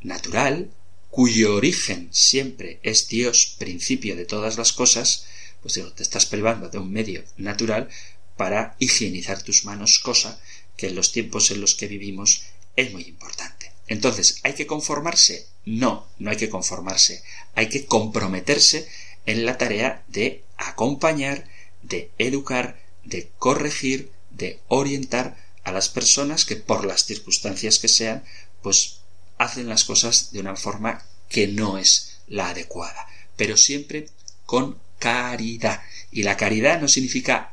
natural 0.00 0.70
cuyo 1.10 1.54
origen 1.54 2.08
siempre 2.10 2.80
es 2.82 3.06
Dios, 3.06 3.54
principio 3.58 4.16
de 4.16 4.24
todas 4.24 4.56
las 4.56 4.72
cosas, 4.72 5.26
pues 5.60 5.80
te 5.94 6.02
estás 6.02 6.26
privando 6.26 6.68
de 6.68 6.78
un 6.78 6.90
medio 6.90 7.22
natural 7.36 7.88
para 8.42 8.74
higienizar 8.80 9.40
tus 9.40 9.64
manos, 9.64 10.00
cosa 10.00 10.40
que 10.76 10.88
en 10.88 10.96
los 10.96 11.12
tiempos 11.12 11.52
en 11.52 11.60
los 11.60 11.76
que 11.76 11.86
vivimos 11.86 12.42
es 12.74 12.92
muy 12.92 13.04
importante. 13.04 13.70
Entonces, 13.86 14.40
¿hay 14.42 14.54
que 14.54 14.66
conformarse? 14.66 15.46
No, 15.64 16.08
no 16.18 16.28
hay 16.28 16.36
que 16.36 16.50
conformarse. 16.50 17.22
Hay 17.54 17.68
que 17.68 17.86
comprometerse 17.86 18.88
en 19.26 19.46
la 19.46 19.58
tarea 19.58 20.02
de 20.08 20.42
acompañar, 20.56 21.46
de 21.82 22.10
educar, 22.18 22.82
de 23.04 23.30
corregir, 23.38 24.10
de 24.32 24.58
orientar 24.66 25.36
a 25.62 25.70
las 25.70 25.88
personas 25.88 26.44
que 26.44 26.56
por 26.56 26.84
las 26.84 27.04
circunstancias 27.04 27.78
que 27.78 27.86
sean, 27.86 28.24
pues 28.60 29.02
hacen 29.38 29.68
las 29.68 29.84
cosas 29.84 30.32
de 30.32 30.40
una 30.40 30.56
forma 30.56 31.04
que 31.28 31.46
no 31.46 31.78
es 31.78 32.18
la 32.26 32.48
adecuada, 32.48 33.06
pero 33.36 33.56
siempre 33.56 34.08
con 34.46 34.80
caridad. 34.98 35.80
Y 36.10 36.24
la 36.24 36.36
caridad 36.36 36.80
no 36.80 36.88
significa 36.88 37.51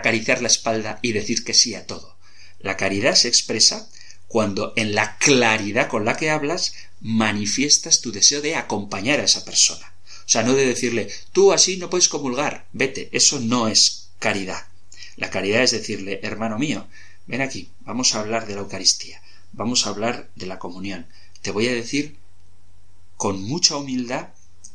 acariciar 0.00 0.42
la 0.42 0.48
espalda 0.48 0.98
y 1.02 1.12
decir 1.12 1.44
que 1.44 1.54
sí 1.54 1.74
a 1.74 1.86
todo. 1.86 2.16
La 2.58 2.76
caridad 2.76 3.14
se 3.14 3.28
expresa 3.28 3.88
cuando 4.28 4.72
en 4.76 4.94
la 4.94 5.16
claridad 5.18 5.88
con 5.88 6.04
la 6.04 6.16
que 6.16 6.30
hablas 6.30 6.74
manifiestas 7.00 8.00
tu 8.00 8.12
deseo 8.12 8.40
de 8.42 8.56
acompañar 8.56 9.20
a 9.20 9.24
esa 9.24 9.44
persona. 9.44 9.92
O 10.26 10.28
sea, 10.32 10.42
no 10.42 10.54
de 10.54 10.66
decirle, 10.66 11.10
tú 11.32 11.52
así 11.52 11.76
no 11.76 11.90
puedes 11.90 12.08
comulgar, 12.08 12.66
vete, 12.72 13.08
eso 13.12 13.40
no 13.40 13.66
es 13.66 14.10
caridad. 14.18 14.68
La 15.16 15.30
caridad 15.30 15.62
es 15.62 15.72
decirle, 15.72 16.20
hermano 16.22 16.58
mío, 16.58 16.86
ven 17.26 17.40
aquí, 17.40 17.70
vamos 17.80 18.14
a 18.14 18.20
hablar 18.20 18.46
de 18.46 18.54
la 18.54 18.60
Eucaristía, 18.60 19.20
vamos 19.52 19.86
a 19.86 19.90
hablar 19.90 20.30
de 20.36 20.46
la 20.46 20.58
comunión. 20.58 21.06
Te 21.42 21.50
voy 21.50 21.66
a 21.66 21.74
decir 21.74 22.16
con 23.16 23.42
mucha 23.42 23.76
humildad 23.76 24.28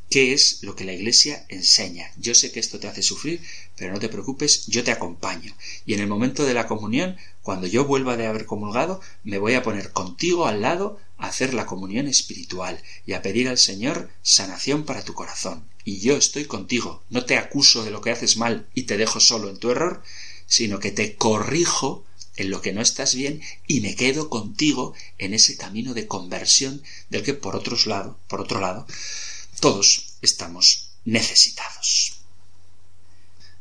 qué 0.09 0.33
es 0.33 0.59
lo 0.61 0.75
que 0.75 0.85
la 0.85 0.93
Iglesia 0.93 1.45
enseña. 1.49 2.11
Yo 2.17 2.35
sé 2.35 2.51
que 2.51 2.59
esto 2.59 2.79
te 2.79 2.87
hace 2.87 3.01
sufrir, 3.01 3.41
pero 3.75 3.93
no 3.93 3.99
te 3.99 4.09
preocupes, 4.09 4.65
yo 4.67 4.83
te 4.83 4.91
acompaño. 4.91 5.55
Y 5.85 5.93
en 5.93 5.99
el 5.99 6.07
momento 6.07 6.45
de 6.45 6.53
la 6.53 6.67
comunión, 6.67 7.17
cuando 7.41 7.67
yo 7.67 7.85
vuelva 7.85 8.17
de 8.17 8.27
haber 8.27 8.45
comulgado, 8.45 9.01
me 9.23 9.37
voy 9.37 9.53
a 9.53 9.63
poner 9.63 9.91
contigo 9.91 10.47
al 10.47 10.61
lado 10.61 10.99
a 11.17 11.27
hacer 11.27 11.53
la 11.53 11.65
comunión 11.65 12.07
espiritual 12.07 12.81
y 13.05 13.13
a 13.13 13.21
pedir 13.21 13.47
al 13.47 13.57
Señor 13.57 14.09
sanación 14.21 14.83
para 14.85 15.03
tu 15.03 15.13
corazón. 15.13 15.65
Y 15.83 15.99
yo 15.99 16.17
estoy 16.17 16.45
contigo, 16.45 17.03
no 17.09 17.25
te 17.25 17.37
acuso 17.37 17.83
de 17.83 17.91
lo 17.91 18.01
que 18.01 18.11
haces 18.11 18.37
mal 18.37 18.67
y 18.73 18.83
te 18.83 18.97
dejo 18.97 19.19
solo 19.19 19.49
en 19.49 19.57
tu 19.57 19.69
error, 19.69 20.01
sino 20.47 20.79
que 20.79 20.91
te 20.91 21.15
corrijo 21.15 22.05
en 22.37 22.49
lo 22.49 22.61
que 22.61 22.73
no 22.73 22.81
estás 22.81 23.15
bien 23.15 23.41
y 23.67 23.81
me 23.81 23.95
quedo 23.95 24.29
contigo 24.29 24.93
en 25.17 25.33
ese 25.33 25.57
camino 25.57 25.93
de 25.93 26.07
conversión 26.07 26.81
del 27.09 27.23
que 27.23 27.33
por 27.33 27.55
otros 27.55 27.85
lado, 27.85 28.19
por 28.27 28.41
otro 28.41 28.59
lado, 28.59 28.87
todos 29.59 30.17
estamos 30.21 30.89
necesitados. 31.05 32.15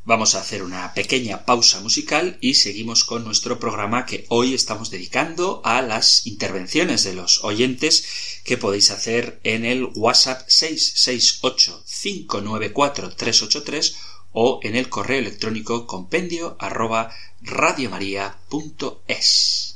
Vamos 0.06 0.34
a 0.34 0.40
hacer 0.40 0.62
una 0.62 0.92
pequeña 0.92 1.46
pausa 1.46 1.80
musical 1.80 2.36
y 2.42 2.56
seguimos 2.56 3.04
con 3.04 3.24
nuestro 3.24 3.58
programa 3.58 4.04
que 4.04 4.26
hoy 4.28 4.52
estamos 4.52 4.90
dedicando 4.90 5.62
a 5.64 5.80
las 5.80 6.26
intervenciones 6.26 7.04
de 7.04 7.14
los 7.14 7.42
oyentes 7.42 8.04
que 8.44 8.58
podéis 8.58 8.90
hacer 8.90 9.40
en 9.44 9.64
el 9.64 9.84
WhatsApp 9.94 10.46
668 10.46 11.84
594 12.02 13.16
383 13.16 13.96
o 14.32 14.60
en 14.62 14.76
el 14.76 14.90
correo 14.90 15.20
electrónico 15.20 15.86
compendio 15.86 16.58
arroba 16.58 17.10
radiomaria.es. 17.40 19.73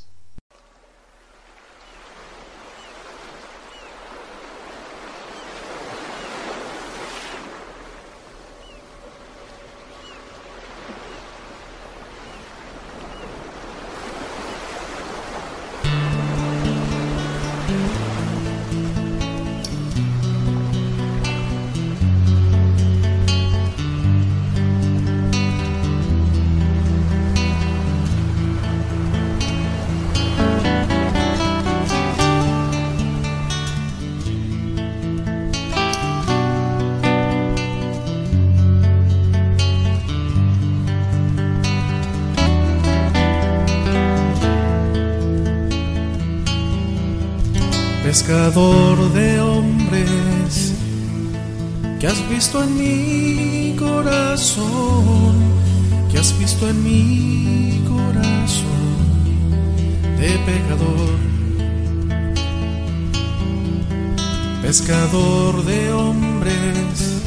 Pescador 64.89 65.65
de 65.65 65.93
hombres, 65.93 67.21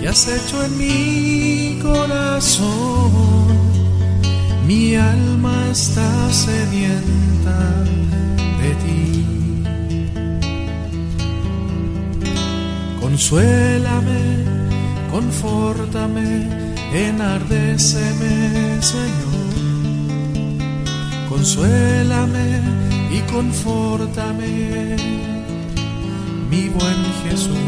que 0.00 0.08
has 0.08 0.26
hecho 0.28 0.64
en 0.64 0.78
mi 0.78 1.78
corazón, 1.82 3.48
mi 4.66 4.94
alma 4.94 5.68
está 5.70 6.32
sedienta 6.32 7.84
de 8.62 8.70
ti. 8.82 9.26
Consuélame, 12.98 14.22
confórtame, 15.10 16.48
enardéceme, 16.94 18.80
Señor. 18.80 19.52
Consuélame 21.28 22.62
y 23.12 23.20
confórtame, 23.30 25.27
mi 26.50 26.68
buen 26.68 27.04
Jesús. 27.24 27.58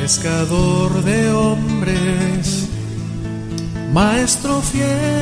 pescador 0.00 1.04
de 1.04 1.30
hombres, 1.32 2.66
maestro 3.92 4.62
fiel 4.62 5.17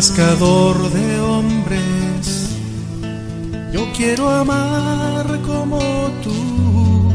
Pescador 0.00 0.76
de 0.92 1.20
hombres, 1.20 2.56
yo 3.70 3.86
quiero 3.94 4.30
amar 4.30 5.26
como 5.46 5.78
tú, 6.22 7.12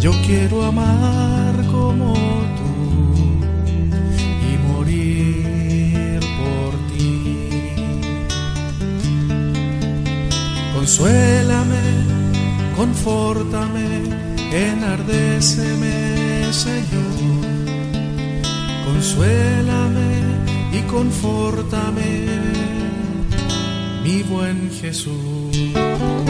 yo 0.00 0.10
quiero 0.26 0.64
amar 0.64 1.54
como 1.70 2.14
tú. 2.56 2.66
Consuélame, 10.74 11.84
confórtame, 12.76 14.02
enardéceme, 14.50 16.52
Señor. 16.52 17.46
Consuélame 18.84 20.06
y 20.20 20.25
confórtame, 20.86 22.26
mi 24.02 24.22
buen 24.22 24.70
Jesús. 24.70 26.25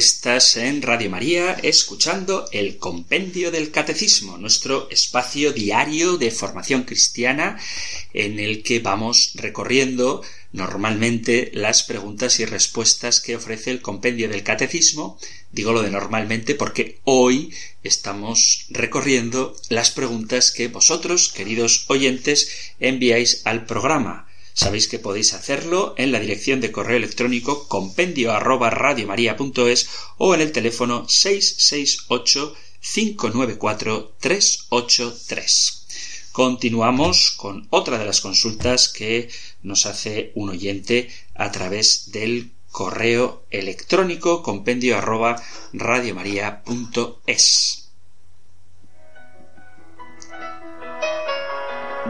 Estás 0.00 0.56
en 0.56 0.80
Radio 0.80 1.10
María 1.10 1.58
escuchando 1.62 2.48
el 2.52 2.78
Compendio 2.78 3.50
del 3.50 3.70
Catecismo, 3.70 4.38
nuestro 4.38 4.88
espacio 4.88 5.52
diario 5.52 6.16
de 6.16 6.30
formación 6.30 6.84
cristiana 6.84 7.60
en 8.14 8.40
el 8.40 8.62
que 8.62 8.78
vamos 8.78 9.32
recorriendo 9.34 10.22
normalmente 10.52 11.50
las 11.52 11.82
preguntas 11.82 12.40
y 12.40 12.46
respuestas 12.46 13.20
que 13.20 13.36
ofrece 13.36 13.72
el 13.72 13.82
Compendio 13.82 14.30
del 14.30 14.42
Catecismo. 14.42 15.18
Digo 15.52 15.74
lo 15.74 15.82
de 15.82 15.90
normalmente 15.90 16.54
porque 16.54 17.00
hoy 17.04 17.52
estamos 17.84 18.68
recorriendo 18.70 19.54
las 19.68 19.90
preguntas 19.90 20.50
que 20.50 20.68
vosotros, 20.68 21.28
queridos 21.28 21.84
oyentes, 21.88 22.72
enviáis 22.80 23.42
al 23.44 23.66
programa 23.66 24.29
Sabéis 24.54 24.88
que 24.88 24.98
podéis 24.98 25.32
hacerlo 25.32 25.94
en 25.96 26.12
la 26.12 26.20
dirección 26.20 26.60
de 26.60 26.72
correo 26.72 26.96
electrónico 26.96 27.68
compendio 27.68 28.32
arroba 28.32 28.70
radiomaria.es 28.70 29.88
o 30.18 30.34
en 30.34 30.40
el 30.40 30.52
teléfono 30.52 31.08
668 31.08 32.54
594 32.80 34.14
383. 34.18 35.86
Continuamos 36.32 37.32
con 37.32 37.66
otra 37.70 37.98
de 37.98 38.06
las 38.06 38.20
consultas 38.20 38.88
que 38.88 39.28
nos 39.62 39.86
hace 39.86 40.32
un 40.34 40.50
oyente 40.50 41.10
a 41.34 41.50
través 41.50 42.12
del 42.12 42.52
correo 42.70 43.44
electrónico 43.50 44.42
compendio 44.42 44.96
arroba 44.96 45.42
radiomaria.es. 45.72 47.79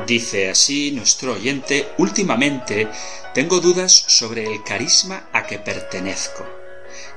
Dice 0.06 0.50
así 0.50 0.92
nuestro 0.92 1.32
oyente, 1.32 1.92
últimamente 1.98 2.88
tengo 3.34 3.60
dudas 3.60 3.92
sobre 3.92 4.44
el 4.44 4.62
carisma 4.62 5.28
a 5.32 5.46
que 5.46 5.58
pertenezco, 5.58 6.46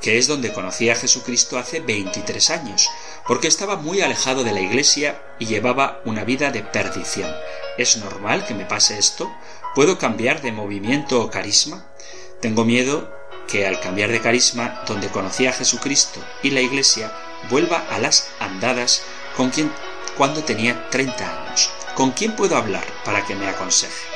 que 0.02 0.18
es 0.18 0.28
donde 0.28 0.52
conocí 0.52 0.90
a 0.90 0.96
Jesucristo 0.96 1.60
hace 1.60 1.82
23 1.82 2.50
años, 2.50 2.90
porque 3.28 3.48
estaba 3.48 3.76
muy 3.76 4.02
alejado 4.02 4.44
de 4.44 4.54
la 4.54 4.60
Iglesia 4.60 5.22
y 5.40 5.46
llevaba 5.46 6.02
una 6.06 6.24
vida 6.24 6.50
de 6.50 6.64
perdición. 6.64 7.32
¿Es 7.78 7.98
normal 7.98 8.46
que 8.46 8.56
me 8.56 8.66
pase 8.66 8.98
esto? 8.98 9.32
¿Puedo 9.76 10.00
cambiar 10.00 10.42
de 10.42 10.52
movimiento 10.52 11.22
o 11.22 11.30
carisma? 11.30 11.94
Tengo 12.42 12.66
miedo 12.66 13.14
que 13.48 13.68
al 13.68 13.80
cambiar 13.80 14.12
de 14.12 14.20
carisma, 14.20 14.84
donde 14.88 15.10
conocí 15.10 15.46
a 15.46 15.54
Jesucristo 15.54 16.20
y 16.42 16.50
la 16.50 16.62
Iglesia, 16.62 17.14
vuelva 17.50 17.86
a 17.92 18.00
las 18.00 18.30
andadas 18.40 19.04
con 19.38 19.52
quien 19.52 19.72
cuando 20.18 20.44
tenía 20.44 20.90
30 20.90 21.46
años. 21.46 21.70
¿Con 21.96 22.10
quién 22.12 22.36
puedo 22.36 22.58
hablar 22.58 22.86
para 23.06 23.24
que 23.24 23.36
me 23.36 23.48
aconseje? 23.48 24.08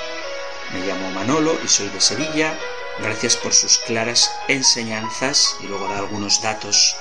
Me 0.73 0.79
llamo 0.85 1.11
Manolo 1.11 1.55
y 1.63 1.67
soy 1.67 1.89
de 1.89 2.01
Sevilla. 2.01 2.57
Gracias 2.99 3.37
por 3.37 3.53
sus 3.53 3.77
claras 3.77 4.31
enseñanzas 4.47 5.55
y 5.63 5.67
luego 5.67 5.87
da 5.87 5.99
algunos 5.99 6.41
datos 6.41 6.95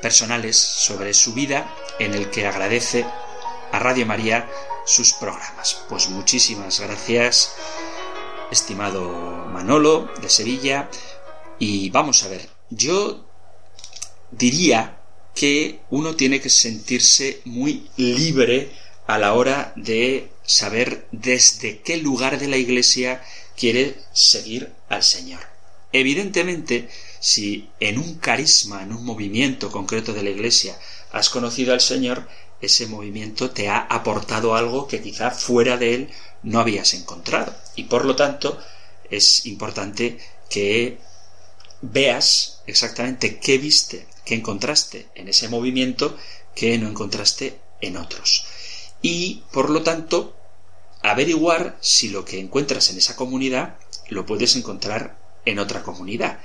personales 0.00 0.56
sobre 0.56 1.12
su 1.14 1.34
vida 1.34 1.74
en 1.98 2.14
el 2.14 2.30
que 2.30 2.46
agradece 2.46 3.04
a 3.72 3.78
Radio 3.80 4.06
María 4.06 4.48
sus 4.86 5.14
programas. 5.14 5.82
Pues 5.88 6.08
muchísimas 6.08 6.78
gracias, 6.78 7.54
estimado 8.52 9.10
Manolo 9.48 10.12
de 10.22 10.30
Sevilla. 10.30 10.88
Y 11.58 11.90
vamos 11.90 12.22
a 12.22 12.28
ver, 12.28 12.48
yo 12.70 13.26
diría 14.30 15.00
que 15.34 15.80
uno 15.90 16.14
tiene 16.14 16.40
que 16.40 16.50
sentirse 16.50 17.40
muy 17.44 17.90
libre 17.96 18.70
a 19.08 19.18
la 19.18 19.32
hora 19.32 19.72
de 19.74 20.28
saber 20.44 21.08
desde 21.12 21.80
qué 21.80 21.96
lugar 21.96 22.38
de 22.38 22.46
la 22.46 22.58
Iglesia 22.58 23.22
quiere 23.56 23.96
seguir 24.12 24.70
al 24.90 25.02
Señor. 25.02 25.40
Evidentemente, 25.92 26.90
si 27.18 27.70
en 27.80 27.98
un 27.98 28.18
carisma, 28.18 28.82
en 28.82 28.92
un 28.92 29.06
movimiento 29.06 29.72
concreto 29.72 30.12
de 30.12 30.22
la 30.22 30.28
Iglesia, 30.28 30.78
has 31.10 31.30
conocido 31.30 31.72
al 31.72 31.80
Señor, 31.80 32.28
ese 32.60 32.86
movimiento 32.86 33.50
te 33.50 33.70
ha 33.70 33.78
aportado 33.78 34.54
algo 34.54 34.86
que 34.86 35.00
quizá 35.00 35.30
fuera 35.30 35.78
de 35.78 35.94
él 35.94 36.10
no 36.42 36.60
habías 36.60 36.92
encontrado. 36.92 37.56
Y 37.76 37.84
por 37.84 38.04
lo 38.04 38.14
tanto, 38.14 38.60
es 39.08 39.46
importante 39.46 40.18
que 40.50 40.98
veas 41.80 42.60
exactamente 42.66 43.38
qué 43.38 43.56
viste, 43.56 44.06
qué 44.26 44.34
encontraste 44.34 45.06
en 45.14 45.28
ese 45.28 45.48
movimiento 45.48 46.14
que 46.54 46.76
no 46.76 46.90
encontraste 46.90 47.58
en 47.80 47.96
otros 47.96 48.44
y 49.02 49.42
por 49.52 49.70
lo 49.70 49.82
tanto 49.82 50.36
averiguar 51.02 51.78
si 51.80 52.08
lo 52.08 52.24
que 52.24 52.40
encuentras 52.40 52.90
en 52.90 52.98
esa 52.98 53.16
comunidad 53.16 53.76
lo 54.08 54.26
puedes 54.26 54.56
encontrar 54.56 55.18
en 55.44 55.58
otra 55.58 55.82
comunidad. 55.82 56.40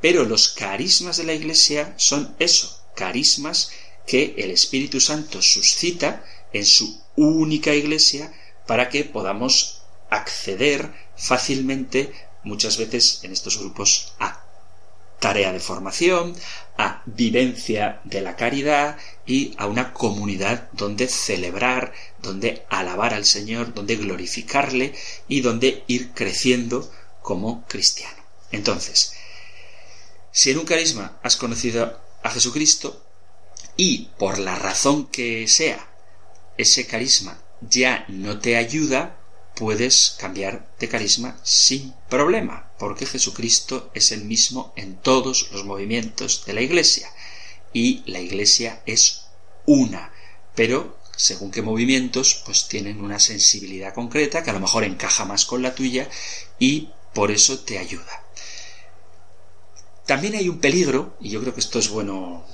Pero 0.00 0.24
los 0.24 0.48
carismas 0.48 1.16
de 1.16 1.24
la 1.24 1.34
Iglesia 1.34 1.94
son 1.96 2.34
eso, 2.38 2.80
carismas 2.94 3.70
que 4.06 4.34
el 4.38 4.50
Espíritu 4.50 5.00
Santo 5.00 5.42
suscita 5.42 6.24
en 6.52 6.64
su 6.64 7.02
única 7.16 7.74
Iglesia 7.74 8.32
para 8.66 8.88
que 8.88 9.04
podamos 9.04 9.82
acceder 10.10 10.92
fácilmente 11.16 12.12
muchas 12.44 12.78
veces 12.78 13.20
en 13.24 13.32
estos 13.32 13.58
grupos 13.58 14.14
a 14.18 14.47
tarea 15.18 15.52
de 15.52 15.60
formación, 15.60 16.34
a 16.76 17.02
vivencia 17.06 18.00
de 18.04 18.20
la 18.20 18.36
caridad 18.36 18.96
y 19.26 19.54
a 19.58 19.66
una 19.66 19.92
comunidad 19.92 20.70
donde 20.72 21.08
celebrar, 21.08 21.92
donde 22.22 22.64
alabar 22.70 23.14
al 23.14 23.24
Señor, 23.24 23.74
donde 23.74 23.96
glorificarle 23.96 24.94
y 25.26 25.40
donde 25.40 25.84
ir 25.88 26.12
creciendo 26.12 26.90
como 27.20 27.64
cristiano. 27.66 28.22
Entonces, 28.52 29.12
si 30.30 30.50
en 30.50 30.58
un 30.58 30.66
carisma 30.66 31.18
has 31.22 31.36
conocido 31.36 32.00
a 32.22 32.30
Jesucristo 32.30 33.04
y 33.76 34.10
por 34.18 34.38
la 34.38 34.54
razón 34.54 35.08
que 35.08 35.48
sea 35.48 35.88
ese 36.56 36.86
carisma 36.86 37.42
ya 37.60 38.04
no 38.08 38.38
te 38.38 38.56
ayuda, 38.56 39.18
puedes 39.56 40.16
cambiar 40.18 40.68
de 40.78 40.88
carisma 40.88 41.36
sin 41.42 41.92
problema, 42.08 42.67
porque 42.78 43.06
Jesucristo 43.06 43.90
es 43.94 44.12
el 44.12 44.24
mismo 44.24 44.72
en 44.76 44.96
todos 44.96 45.50
los 45.52 45.64
movimientos 45.64 46.44
de 46.46 46.52
la 46.52 46.60
Iglesia 46.60 47.10
y 47.72 48.02
la 48.06 48.20
Iglesia 48.20 48.82
es 48.86 49.22
una, 49.66 50.12
pero 50.54 50.98
según 51.18 51.50
qué 51.50 51.62
movimientos, 51.62 52.42
pues 52.46 52.68
tienen 52.68 53.02
una 53.02 53.18
sensibilidad 53.18 53.92
concreta 53.92 54.44
que 54.44 54.50
a 54.50 54.52
lo 54.52 54.60
mejor 54.60 54.84
encaja 54.84 55.24
más 55.24 55.44
con 55.44 55.62
la 55.62 55.74
tuya 55.74 56.08
y 56.60 56.90
por 57.12 57.32
eso 57.32 57.58
te 57.58 57.78
ayuda. 57.78 58.22
También 60.06 60.36
hay 60.36 60.48
un 60.48 60.60
peligro, 60.60 61.16
y 61.20 61.30
yo 61.30 61.40
creo 61.40 61.52
que 61.52 61.60
esto 61.60 61.80
es 61.80 61.88
bueno 61.88 62.46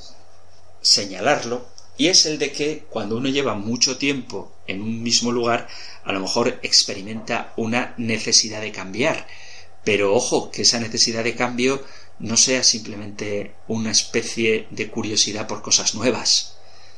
señalarlo, 0.81 1.69
y 1.97 2.09
es 2.09 2.27
el 2.27 2.39
de 2.39 2.51
que 2.51 2.87
cuando 2.91 3.17
uno 3.17 3.29
lleva 3.29 3.55
mucho 3.55 3.99
tiempo 3.99 4.53
en 4.67 4.81
un 4.81 5.03
mismo 5.03 5.31
lugar, 5.31 5.69
a 6.03 6.13
lo 6.13 6.21
mejor 6.21 6.59
experimenta 6.63 7.53
una 7.57 7.95
necesidad 7.99 8.63
de 8.63 8.73
cambiar. 8.73 9.29
Pero 9.85 10.15
ojo, 10.15 10.51
que 10.51 10.63
esa 10.63 10.81
necesidad 10.81 11.25
de 11.25 11.35
cambio 11.35 11.85
no 12.19 12.37
sea 12.37 12.63
simplemente 12.63 13.55
una 13.69 13.91
especie 13.91 14.67
de 14.71 14.91
curiosidad 14.91 15.47
por 15.47 15.63
cosas 15.63 15.95
nuevas. 15.95 16.57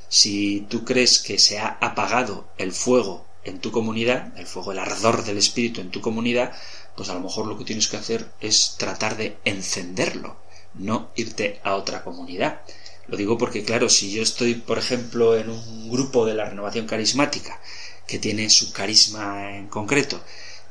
Si 0.09 0.67
tú 0.69 0.85
crees 0.85 1.19
que 1.19 1.39
se 1.39 1.59
ha 1.59 1.79
apagado 1.81 2.49
el 2.59 2.73
fuego 2.73 3.27
en 3.45 3.61
tu 3.61 3.73
comunidad, 3.73 4.37
el 4.39 4.47
fuego, 4.47 4.73
el 4.73 4.79
ardor 4.79 5.25
del 5.25 5.39
espíritu 5.39 5.81
en 5.81 5.91
tu 5.91 6.01
comunidad, 6.01 6.53
pues 6.97 7.09
a 7.09 7.15
lo 7.15 7.21
mejor 7.21 7.47
lo 7.47 7.59
que 7.59 7.65
tienes 7.65 7.89
que 7.89 7.97
hacer 7.97 8.31
es 8.41 8.77
tratar 8.79 9.17
de 9.17 9.37
encenderlo, 9.45 10.37
no 10.75 11.11
irte 11.17 11.61
a 11.63 11.75
otra 11.75 12.03
comunidad. 12.03 12.61
Lo 13.09 13.17
digo 13.17 13.39
porque, 13.39 13.65
claro, 13.65 13.89
si 13.89 14.11
yo 14.11 14.23
estoy, 14.23 14.55
por 14.55 14.79
ejemplo, 14.79 15.37
en 15.37 15.51
un 15.51 15.91
grupo 15.91 16.27
de 16.27 16.35
la 16.35 16.47
renovación 16.49 16.87
carismática 16.87 17.61
que 18.07 18.19
tiene 18.19 18.51
su 18.51 18.73
carisma 18.73 19.57
en 19.57 19.69
concreto 19.69 20.21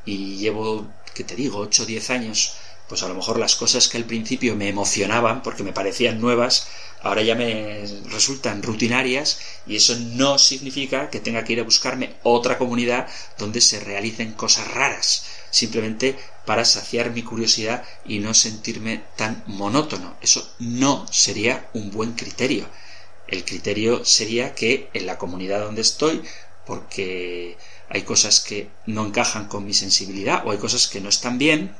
y 0.05 0.37
llevo, 0.37 0.87
que 1.15 1.23
te 1.23 1.35
digo, 1.35 1.57
8 1.59 1.83
o 1.83 1.85
10 1.87 2.09
años, 2.11 2.53
pues 2.87 3.01
a 3.01 3.07
lo 3.07 3.15
mejor 3.15 3.39
las 3.39 3.55
cosas 3.55 3.87
que 3.87 3.97
al 3.97 4.05
principio 4.05 4.55
me 4.55 4.69
emocionaban 4.69 5.41
porque 5.41 5.63
me 5.63 5.73
parecían 5.73 6.21
nuevas, 6.21 6.67
ahora 7.01 7.23
ya 7.23 7.33
me 7.33 7.83
resultan 8.11 8.61
rutinarias 8.61 9.39
y 9.65 9.77
eso 9.77 9.95
no 9.97 10.37
significa 10.37 11.09
que 11.09 11.19
tenga 11.19 11.43
que 11.43 11.53
ir 11.53 11.59
a 11.59 11.63
buscarme 11.63 12.15
otra 12.21 12.59
comunidad 12.59 13.07
donde 13.39 13.61
se 13.61 13.79
realicen 13.79 14.33
cosas 14.33 14.67
raras 14.71 15.25
simplemente 15.49 16.17
para 16.45 16.65
saciar 16.65 17.11
mi 17.11 17.23
curiosidad 17.23 17.83
y 18.05 18.19
no 18.19 18.33
sentirme 18.33 19.03
tan 19.15 19.43
monótono. 19.47 20.15
Eso 20.21 20.53
no 20.59 21.07
sería 21.11 21.69
un 21.73 21.91
buen 21.91 22.11
criterio. 22.11 22.67
El 23.27 23.45
criterio 23.45 24.03
sería 24.03 24.53
que 24.53 24.89
en 24.93 25.05
la 25.05 25.17
comunidad 25.17 25.61
donde 25.61 25.81
estoy, 25.81 26.21
porque 26.65 27.57
hay 27.89 28.03
cosas 28.03 28.39
que 28.39 28.69
no 28.85 29.05
encajan 29.05 29.47
con 29.47 29.65
mi 29.65 29.73
sensibilidad 29.73 30.45
o 30.45 30.51
hay 30.51 30.57
cosas 30.57 30.87
que 30.87 31.01
no 31.01 31.09
están 31.09 31.37
bien, 31.37 31.75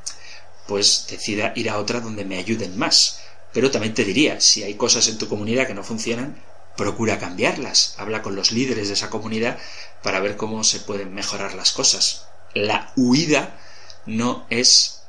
pues 0.66 1.06
decida 1.08 1.52
ir 1.56 1.70
a 1.70 1.78
otra 1.78 2.00
donde 2.00 2.24
me 2.24 2.38
ayuden 2.38 2.76
más. 2.76 3.20
Pero 3.52 3.70
también 3.70 3.94
te 3.94 4.04
diría, 4.04 4.40
si 4.40 4.62
hay 4.62 4.74
cosas 4.74 5.08
en 5.08 5.18
tu 5.18 5.28
comunidad 5.28 5.66
que 5.66 5.74
no 5.74 5.82
funcionan, 5.82 6.40
procura 6.76 7.18
cambiarlas. 7.18 7.94
Habla 7.98 8.22
con 8.22 8.36
los 8.36 8.52
líderes 8.52 8.88
de 8.88 8.94
esa 8.94 9.10
comunidad 9.10 9.58
para 10.02 10.20
ver 10.20 10.36
cómo 10.36 10.62
se 10.64 10.80
pueden 10.80 11.14
mejorar 11.14 11.54
las 11.54 11.72
cosas. 11.72 12.26
La 12.54 12.92
huida 12.96 13.58
no 14.04 14.46
es 14.50 15.02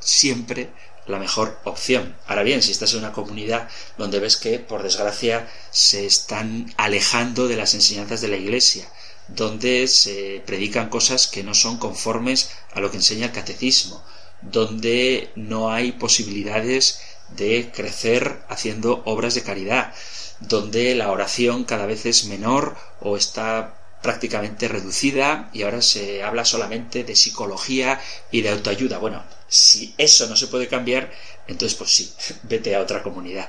siempre 0.00 0.70
la 1.06 1.18
mejor 1.18 1.58
opción. 1.64 2.16
Ahora 2.26 2.42
bien, 2.42 2.62
si 2.62 2.72
estás 2.72 2.92
en 2.94 3.00
una 3.00 3.12
comunidad 3.12 3.68
donde 3.98 4.20
ves 4.20 4.36
que, 4.36 4.58
por 4.58 4.82
desgracia, 4.82 5.48
se 5.70 6.06
están 6.06 6.72
alejando 6.76 7.48
de 7.48 7.56
las 7.56 7.74
enseñanzas 7.74 8.20
de 8.20 8.28
la 8.28 8.36
Iglesia, 8.36 8.88
donde 9.28 9.88
se 9.88 10.42
predican 10.46 10.88
cosas 10.88 11.26
que 11.26 11.42
no 11.42 11.54
son 11.54 11.78
conformes 11.78 12.50
a 12.72 12.80
lo 12.80 12.90
que 12.90 12.98
enseña 12.98 13.26
el 13.26 13.32
catecismo, 13.32 14.04
donde 14.42 15.30
no 15.34 15.72
hay 15.72 15.92
posibilidades 15.92 17.00
de 17.30 17.70
crecer 17.74 18.42
haciendo 18.48 19.02
obras 19.06 19.34
de 19.34 19.42
caridad, 19.42 19.94
donde 20.40 20.94
la 20.94 21.10
oración 21.10 21.64
cada 21.64 21.86
vez 21.86 22.06
es 22.06 22.26
menor 22.26 22.76
o 23.00 23.16
está 23.16 23.80
prácticamente 24.02 24.68
reducida 24.68 25.48
y 25.54 25.62
ahora 25.62 25.80
se 25.80 26.22
habla 26.22 26.44
solamente 26.44 27.04
de 27.04 27.16
psicología 27.16 28.00
y 28.30 28.42
de 28.42 28.50
autoayuda. 28.50 28.98
Bueno, 28.98 29.24
si 29.48 29.94
eso 29.96 30.26
no 30.26 30.36
se 30.36 30.48
puede 30.48 30.68
cambiar, 30.68 31.10
entonces 31.48 31.76
pues 31.78 31.90
sí, 31.90 32.12
vete 32.42 32.74
a 32.74 32.82
otra 32.82 33.02
comunidad, 33.02 33.48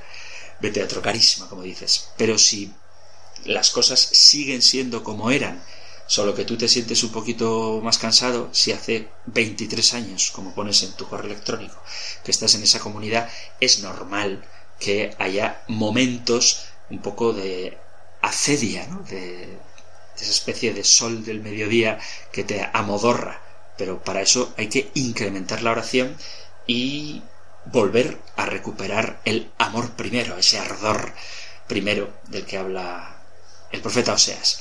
vete 0.62 0.82
a 0.82 0.86
otro 0.86 1.02
carisma, 1.02 1.50
como 1.50 1.62
dices. 1.62 2.10
Pero 2.16 2.38
si 2.38 2.72
las 3.46 3.70
cosas 3.70 4.00
siguen 4.00 4.62
siendo 4.62 5.04
como 5.04 5.32
eran, 5.32 5.64
solo 6.08 6.36
que 6.36 6.46
tú 6.46 6.58
te 6.58 6.68
sientes 6.68 7.04
un 7.04 7.12
poquito 7.12 7.80
más 7.84 7.98
cansado, 7.98 8.50
si 8.52 8.72
hace 8.72 9.10
23 9.28 9.94
años, 9.94 10.32
como 10.32 10.54
pones 10.54 10.84
en 10.84 10.94
tu 10.94 11.08
correo 11.08 11.28
electrónico, 11.28 11.82
que 12.24 12.32
estás 12.32 12.56
en 12.56 12.64
esa 12.64 12.80
comunidad, 12.80 13.30
es 13.60 13.80
normal 13.80 14.44
que 14.80 15.16
haya 15.20 15.64
momentos 15.68 16.66
un 16.90 17.00
poco 17.00 17.34
de 17.34 17.78
acedia, 18.22 18.88
¿no? 18.88 19.02
de, 19.04 19.58
esa 20.16 20.32
especie 20.32 20.74
de 20.74 20.84
sol 20.84 21.26
del 21.26 21.42
mediodía 21.42 22.00
que 22.32 22.44
te 22.44 22.70
amodorra. 22.74 23.42
Pero 23.78 24.02
para 24.02 24.22
eso 24.22 24.54
hay 24.58 24.68
que 24.68 24.90
incrementar 24.94 25.62
la 25.62 25.72
oración 25.72 26.16
y 26.68 27.22
volver 27.66 28.20
a 28.38 28.46
recuperar 28.46 29.20
el 29.26 29.52
amor 29.58 29.92
primero, 29.92 30.38
ese 30.38 30.58
ardor 30.58 31.14
primero 31.68 32.14
del 32.30 32.46
que 32.46 32.58
habla 32.58 33.15
el 33.72 33.82
profeta 33.82 34.14
Oseas. 34.14 34.60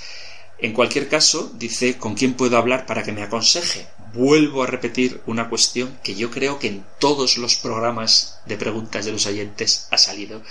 En 0.59 0.72
cualquier 0.72 1.09
caso, 1.09 1.50
dice, 1.55 1.98
¿con 1.98 2.14
quién 2.14 2.34
puedo 2.34 2.57
hablar 2.57 2.86
para 2.86 3.02
que 3.02 3.12
me 3.12 3.22
aconseje? 3.22 3.86
Vuelvo 4.14 4.62
a 4.62 4.66
repetir 4.66 5.20
una 5.26 5.48
cuestión 5.48 5.98
que 6.02 6.14
yo 6.14 6.30
creo 6.30 6.61
que 6.61 6.68
en 6.68 6.86
todos 7.00 7.36
los 7.36 7.57
programas 7.57 8.38
de 8.46 8.57
preguntas 8.57 9.05
de 9.05 9.12
los 9.12 9.26
oyentes 9.26 9.88
ha 9.90 9.98
salido, 9.98 10.42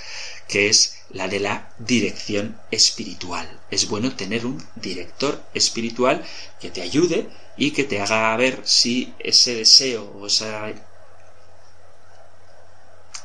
que 0.48 0.68
es 0.68 0.98
la 1.10 1.30
de 1.30 1.40
la 1.40 1.70
dirección 1.80 2.60
espiritual. 2.70 3.50
Es 3.72 3.88
bueno 3.88 4.14
tener 4.16 4.46
un 4.46 4.64
director 4.76 5.42
espiritual 5.54 6.24
que 6.60 6.70
te 6.70 6.82
ayude 6.82 7.30
y 7.56 7.72
que 7.72 7.86
te 7.86 8.02
haga 8.02 8.36
ver 8.36 8.62
si 8.66 9.14
ese 9.20 9.56
deseo 9.56 10.12
o 10.20 10.28
esa 10.28 10.74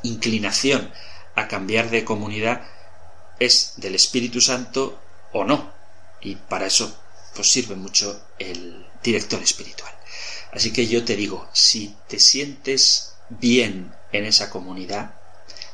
inclinación 0.04 0.92
a 1.34 1.48
cambiar 1.48 1.90
de 1.90 2.04
comunidad 2.04 2.62
es 3.40 3.74
del 3.76 3.94
Espíritu 3.94 4.40
Santo 4.40 4.98
o 5.32 5.44
no. 5.44 5.72
Y 6.20 6.36
para 6.36 6.66
eso 6.66 6.96
pues 7.34 7.50
sirve 7.50 7.76
mucho 7.76 8.20
el 8.38 8.86
director 9.02 9.42
espiritual. 9.42 9.92
Así 10.52 10.72
que 10.72 10.86
yo 10.86 11.04
te 11.04 11.16
digo, 11.16 11.48
si 11.52 11.94
te 12.08 12.18
sientes 12.18 13.14
bien 13.28 13.94
en 14.12 14.24
esa 14.24 14.50
comunidad, 14.50 15.14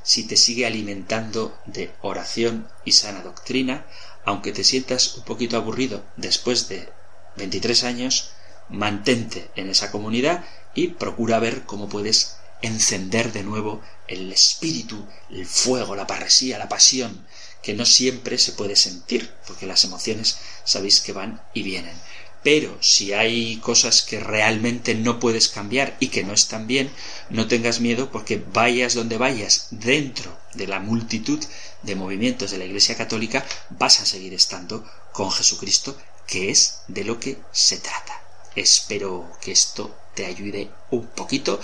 si 0.03 0.27
te 0.27 0.37
sigue 0.37 0.67
alimentando 0.67 1.59
de 1.65 1.95
oración 2.03 2.69
y 2.85 2.93
sana 2.93 3.23
doctrina, 3.23 3.87
aunque 4.25 4.53
te 4.53 4.65
sientas 4.65 5.17
un 5.17 5.25
poquito 5.25 5.57
aburrido 5.57 6.05
después 6.17 6.69
de 6.69 6.89
23 7.37 7.85
años, 7.85 8.31
mantente 8.69 9.51
en 9.57 9.71
esa 9.71 9.91
comunidad 9.91 10.45
y 10.75 10.89
procura 10.89 11.39
ver 11.39 11.63
cómo 11.63 11.89
puedes 11.89 12.37
encender 12.63 13.33
de 13.33 13.43
nuevo 13.43 13.83
el 14.09 14.33
espíritu, 14.33 15.07
el 15.31 15.47
fuego, 15.47 15.95
la 15.95 16.07
parresía, 16.07 16.59
la 16.59 16.69
pasión, 16.69 17.27
que 17.65 17.73
no 17.73 17.87
siempre 17.87 18.37
se 18.37 18.53
puede 18.53 18.77
sentir, 18.77 19.33
porque 19.47 19.67
las 19.67 19.85
emociones 19.85 20.37
sabéis 20.65 21.01
que 21.01 21.15
van 21.15 21.43
y 21.55 21.63
vienen. 21.63 21.97
Pero 22.43 22.77
si 22.83 23.15
hay 23.15 23.57
cosas 23.57 24.03
que 24.03 24.21
realmente 24.21 24.95
no 24.95 25.19
puedes 25.19 25.49
cambiar 25.49 25.97
y 25.99 26.09
que 26.09 26.25
no 26.25 26.35
están 26.35 26.67
bien, 26.67 26.91
no 27.31 27.49
tengas 27.49 27.81
miedo 27.81 28.13
porque 28.13 28.37
vayas 28.53 28.93
donde 28.93 29.17
vayas 29.17 29.69
dentro 29.71 30.39
de 30.53 30.67
la 30.67 30.79
multitud 30.79 31.43
de 31.83 31.95
movimientos 31.95 32.51
de 32.51 32.59
la 32.59 32.67
Iglesia 32.67 32.97
Católica, 32.97 33.47
vas 33.71 34.01
a 34.01 34.07
seguir 34.07 34.35
estando 34.35 34.85
con 35.13 35.31
Jesucristo, 35.31 35.97
que 36.27 36.51
es 36.51 36.81
de 36.87 37.05
lo 37.05 37.19
que 37.19 37.39
se 37.51 37.79
trata. 37.79 38.23
Espero 38.55 39.33
que 39.41 39.53
esto 39.53 39.97
te 40.15 40.27
ayude 40.27 40.71
un 40.91 41.07
poquito 41.07 41.59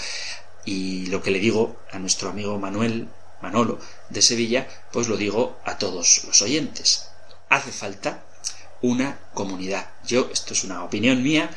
y 0.65 1.07
lo 1.07 1.23
que 1.23 1.31
le 1.31 1.41
digo 1.41 1.77
a 1.93 1.99
nuestro 1.99 2.31
amigo 2.31 2.59
Manuel 2.59 3.09
Manolo 3.43 3.79
de 4.11 4.23
Sevilla, 4.23 4.69
pues 4.93 5.09
lo 5.09 5.17
digo 5.17 5.59
a 5.65 5.79
todos 5.79 6.25
los 6.25 6.43
oyentes. 6.43 7.07
Hace 7.49 7.73
falta 7.73 8.25
una 8.83 9.19
comunidad. 9.35 9.91
Yo, 10.07 10.29
esto 10.33 10.55
es 10.55 10.65
una 10.65 10.85
opinión 10.85 11.23
mía, 11.23 11.51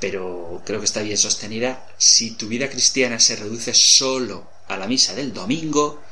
pero 0.00 0.62
creo 0.64 0.80
que 0.80 0.86
está 0.86 1.02
bien 1.02 1.18
sostenida. 1.18 1.86
Si 1.98 2.32
tu 2.32 2.48
vida 2.48 2.68
cristiana 2.68 3.18
se 3.18 3.36
reduce 3.36 3.74
solo 3.74 4.48
a 4.68 4.76
la 4.76 4.86
misa 4.86 5.14
del 5.14 5.32
domingo, 5.32 6.02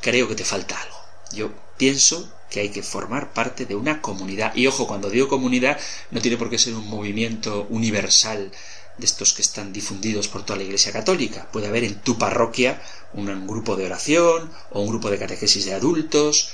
creo 0.00 0.28
que 0.28 0.34
te 0.34 0.44
falta 0.44 0.80
algo. 0.80 0.98
Yo 1.32 1.50
pienso 1.76 2.32
que 2.50 2.60
hay 2.60 2.70
que 2.70 2.82
formar 2.82 3.32
parte 3.32 3.66
de 3.66 3.76
una 3.76 4.00
comunidad. 4.00 4.54
Y 4.54 4.66
ojo, 4.66 4.86
cuando 4.86 5.10
digo 5.10 5.28
comunidad, 5.28 5.78
no 6.10 6.20
tiene 6.20 6.36
por 6.36 6.48
qué 6.48 6.58
ser 6.58 6.74
un 6.74 6.88
movimiento 6.88 7.66
universal 7.68 8.50
de 8.98 9.06
estos 9.06 9.32
que 9.32 9.42
están 9.42 9.72
difundidos 9.72 10.28
por 10.28 10.44
toda 10.44 10.58
la 10.58 10.64
Iglesia 10.64 10.92
Católica. 10.92 11.48
Puede 11.52 11.68
haber 11.68 11.84
en 11.84 12.00
tu 12.00 12.18
parroquia 12.18 12.82
un, 13.14 13.46
grupo 13.46 13.76
de 13.76 13.86
oración, 13.86 14.50
o 14.70 14.80
un 14.80 14.88
grupo 14.88 15.10
de 15.10 15.18
catequesis 15.18 15.64
de 15.64 15.74
adultos, 15.74 16.50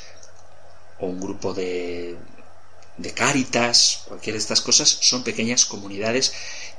o 1.00 1.06
un 1.06 1.20
grupo 1.20 1.54
de, 1.54 2.16
de 2.96 3.12
cáritas, 3.12 4.02
cualquiera 4.06 4.34
de 4.34 4.42
estas 4.42 4.60
cosas, 4.60 4.88
son 4.88 5.24
pequeñas 5.24 5.64
comunidades 5.64 6.32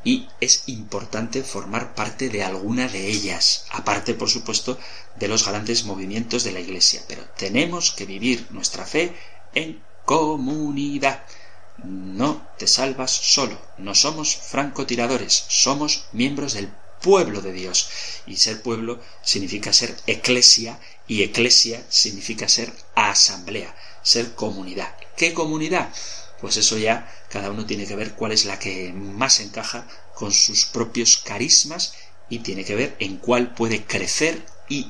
y 0.03 0.27
es 0.39 0.63
importante 0.67 1.43
formar 1.43 1.95
parte 1.95 2.29
de 2.29 2.43
alguna 2.43 2.87
de 2.87 3.07
ellas, 3.07 3.65
aparte, 3.71 4.13
por 4.13 4.29
supuesto, 4.29 4.77
de 5.15 5.27
los 5.27 5.47
grandes 5.47 5.83
movimientos 5.83 6.43
de 6.43 6.51
la 6.51 6.59
Iglesia. 6.59 7.01
Pero 7.07 7.23
tenemos 7.35 7.91
que 7.91 8.05
vivir 8.05 8.47
nuestra 8.51 8.85
fe 8.85 9.13
en 9.55 9.81
comunidad. 10.05 11.25
No 11.83 12.47
te 12.57 12.67
salvas 12.67 13.11
solo, 13.11 13.61
no 13.77 13.95
somos 13.95 14.35
francotiradores, 14.35 15.45
somos 15.49 16.05
miembros 16.13 16.53
del 16.53 16.69
pueblo 17.01 17.41
de 17.41 17.51
Dios. 17.51 17.89
Y 18.25 18.37
ser 18.37 18.61
pueblo 18.61 19.01
significa 19.23 19.73
ser 19.73 19.95
eclesia 20.07 20.79
y 21.07 21.23
eclesia 21.23 21.85
significa 21.89 22.47
ser 22.47 22.73
asamblea, 22.95 23.75
ser 24.03 24.33
comunidad. 24.35 24.95
¿Qué 25.17 25.33
comunidad? 25.33 25.89
Pues 26.41 26.57
eso 26.57 26.77
ya 26.77 27.11
cada 27.29 27.51
uno 27.51 27.65
tiene 27.65 27.85
que 27.85 27.95
ver 27.95 28.13
cuál 28.13 28.31
es 28.31 28.45
la 28.45 28.57
que 28.57 28.91
más 28.93 29.39
encaja 29.39 29.87
con 30.15 30.31
sus 30.31 30.65
propios 30.65 31.17
carismas 31.17 31.93
y 32.29 32.39
tiene 32.39 32.65
que 32.65 32.75
ver 32.75 32.95
en 32.99 33.17
cuál 33.17 33.53
puede 33.53 33.85
crecer 33.85 34.45
y 34.69 34.89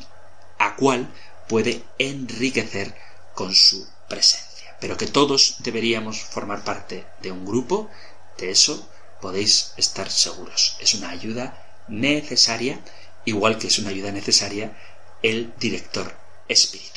a 0.60 0.76
cuál 0.76 1.14
puede 1.50 1.84
enriquecer 1.98 2.96
con 3.34 3.54
su 3.54 3.88
presencia 4.08 4.55
pero 4.80 4.98
que 4.98 5.08
todos 5.08 5.56
deberíamos 5.60 6.22
formar 6.22 6.64
parte 6.64 7.06
de 7.22 7.32
un 7.32 7.46
grupo, 7.46 7.90
de 8.38 8.52
eso 8.52 8.90
podéis 9.22 9.74
estar 9.78 10.12
seguros. 10.12 10.78
Es 10.80 10.94
una 10.94 11.10
ayuda 11.10 11.84
necesaria, 11.88 12.84
igual 13.26 13.58
que 13.58 13.68
es 13.68 13.80
una 13.80 13.90
ayuda 13.90 14.12
necesaria 14.12 14.78
el 15.22 15.54
director 15.58 16.16
espiritual. 16.48 16.96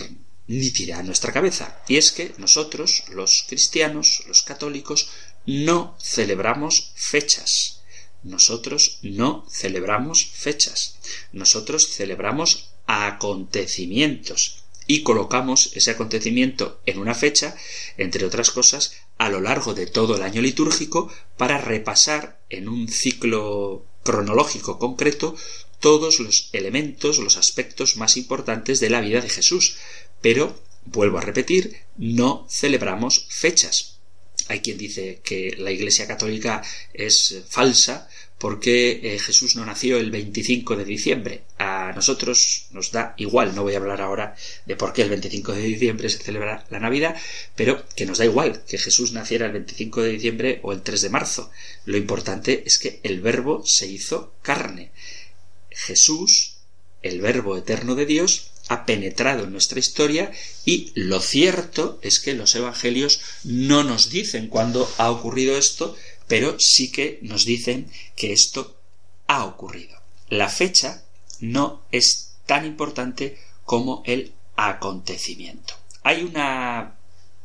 nítida 0.48 1.00
en 1.00 1.08
nuestra 1.08 1.34
cabeza, 1.34 1.66
y 1.88 1.98
es 1.98 2.12
que 2.12 2.34
nosotros, 2.38 3.04
los 3.10 3.46
cristianos, 3.48 4.24
los 4.28 4.44
católicos, 4.44 5.10
no 5.46 5.98
celebramos 6.02 6.92
fechas. 6.96 7.82
Nosotros 8.24 9.00
no 9.02 9.46
celebramos 9.52 10.26
fechas. 10.26 10.98
Nosotros 11.34 11.90
celebramos 11.90 12.70
acontecimientos 12.88 14.64
y 14.88 15.04
colocamos 15.04 15.72
ese 15.76 15.92
acontecimiento 15.92 16.82
en 16.86 17.00
una 17.00 17.16
fecha, 17.16 17.56
entre 17.98 18.26
otras 18.26 18.52
cosas, 18.52 18.94
a 19.18 19.30
lo 19.30 19.42
largo 19.42 19.74
de 19.74 19.88
todo 19.88 20.16
el 20.16 20.24
año 20.24 20.42
litúrgico 20.42 21.12
para 21.38 21.58
repasar 21.58 22.40
en 22.50 22.68
un 22.68 22.88
ciclo 22.88 23.86
cronológico 24.04 24.80
concreto 24.80 25.36
todos 25.80 26.20
los 26.20 26.50
elementos, 26.54 27.20
los 27.20 27.38
aspectos 27.38 27.98
más 27.98 28.16
importantes 28.18 28.80
de 28.80 28.90
la 28.90 29.02
vida 29.02 29.22
de 29.22 29.30
Jesús. 29.30 29.78
Pero, 30.22 30.62
vuelvo 30.86 31.18
a 31.18 31.22
repetir, 31.22 31.78
no 31.98 32.48
celebramos 32.50 33.26
fechas. 33.30 34.00
Hay 34.48 34.62
quien 34.62 34.78
dice 34.78 35.22
que 35.24 35.56
la 35.58 35.72
Iglesia 35.72 36.08
Católica 36.08 36.64
es 36.94 37.44
falsa 37.50 38.10
porque 38.38 39.00
eh, 39.04 39.20
Jesús 39.20 39.56
no 39.56 39.66
nació 39.66 39.98
el 39.98 40.12
25 40.12 40.76
de 40.76 40.86
diciembre. 40.86 41.44
A 41.58 41.94
nosotros 41.96 42.68
nos 42.72 42.92
da 42.92 43.14
igual, 43.18 43.56
no 43.56 43.64
voy 43.64 43.74
a 43.74 43.78
hablar 43.78 44.02
ahora 44.02 44.36
de 44.66 44.76
por 44.76 44.94
qué 44.94 45.04
el 45.04 45.10
25 45.10 45.54
de 45.54 45.62
diciembre 45.62 46.10
se 46.10 46.18
celebra 46.18 46.66
la 46.70 46.80
Navidad, 46.80 47.16
pero 47.56 47.84
que 47.96 48.06
nos 48.06 48.18
da 48.18 48.26
igual 48.26 48.64
que 48.68 48.78
Jesús 48.78 49.14
naciera 49.14 49.46
el 49.46 49.54
25 49.54 50.02
de 50.02 50.12
diciembre 50.12 50.60
o 50.64 50.74
el 50.74 50.82
3 50.82 51.02
de 51.02 51.10
marzo. 51.10 51.52
Lo 51.86 51.98
importante 51.98 52.64
es 52.66 52.80
que 52.80 53.00
el 53.04 53.22
verbo 53.22 53.66
se 53.66 53.88
hizo 53.88 54.34
carne. 54.42 54.92
Jesús, 55.70 56.58
el 57.02 57.22
verbo 57.22 57.58
eterno 57.58 57.96
de 57.96 58.06
Dios, 58.06 58.52
ha 58.70 58.86
penetrado 58.86 59.44
en 59.44 59.52
nuestra 59.52 59.80
historia 59.80 60.32
y 60.66 60.92
lo 60.96 61.20
cierto 61.20 62.00
es 62.02 62.20
que 62.20 62.34
los 62.34 62.56
evangelios 62.56 63.20
no 63.44 63.84
nos 63.84 64.10
dicen 64.10 64.48
cuándo 64.48 64.90
ha 64.98 65.12
ocurrido 65.12 65.58
esto, 65.58 65.96
pero 66.34 66.60
sí 66.60 66.92
que 66.92 67.20
nos 67.22 67.46
dicen 67.46 67.92
que 68.16 68.34
esto 68.34 68.76
ha 69.28 69.46
ocurrido. 69.46 70.02
La 70.30 70.50
fecha 70.50 71.04
no 71.40 71.84
es 71.92 72.32
tan 72.48 72.66
importante 72.66 73.38
como 73.66 74.02
el 74.08 74.34
acontecimiento. 74.56 75.76
Hay 76.02 76.24
una 76.24 76.96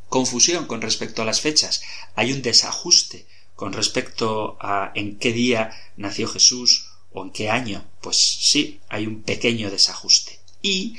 confusión 0.08 0.64
con 0.64 0.80
respecto 0.80 1.20
a 1.20 1.26
las 1.26 1.42
fechas, 1.42 1.82
hay 2.14 2.32
un 2.32 2.40
desajuste 2.40 3.26
con 3.56 3.74
respecto 3.74 4.56
a 4.58 4.90
en 4.94 5.18
qué 5.18 5.34
día 5.34 5.70
nació 5.98 6.26
Jesús 6.26 6.86
o 7.12 7.24
en 7.24 7.30
qué 7.30 7.50
año. 7.50 7.84
Pues 8.00 8.16
sí, 8.16 8.80
hay 8.88 9.06
un 9.06 9.20
pequeño 9.20 9.70
desajuste. 9.70 10.38
Y 10.62 10.96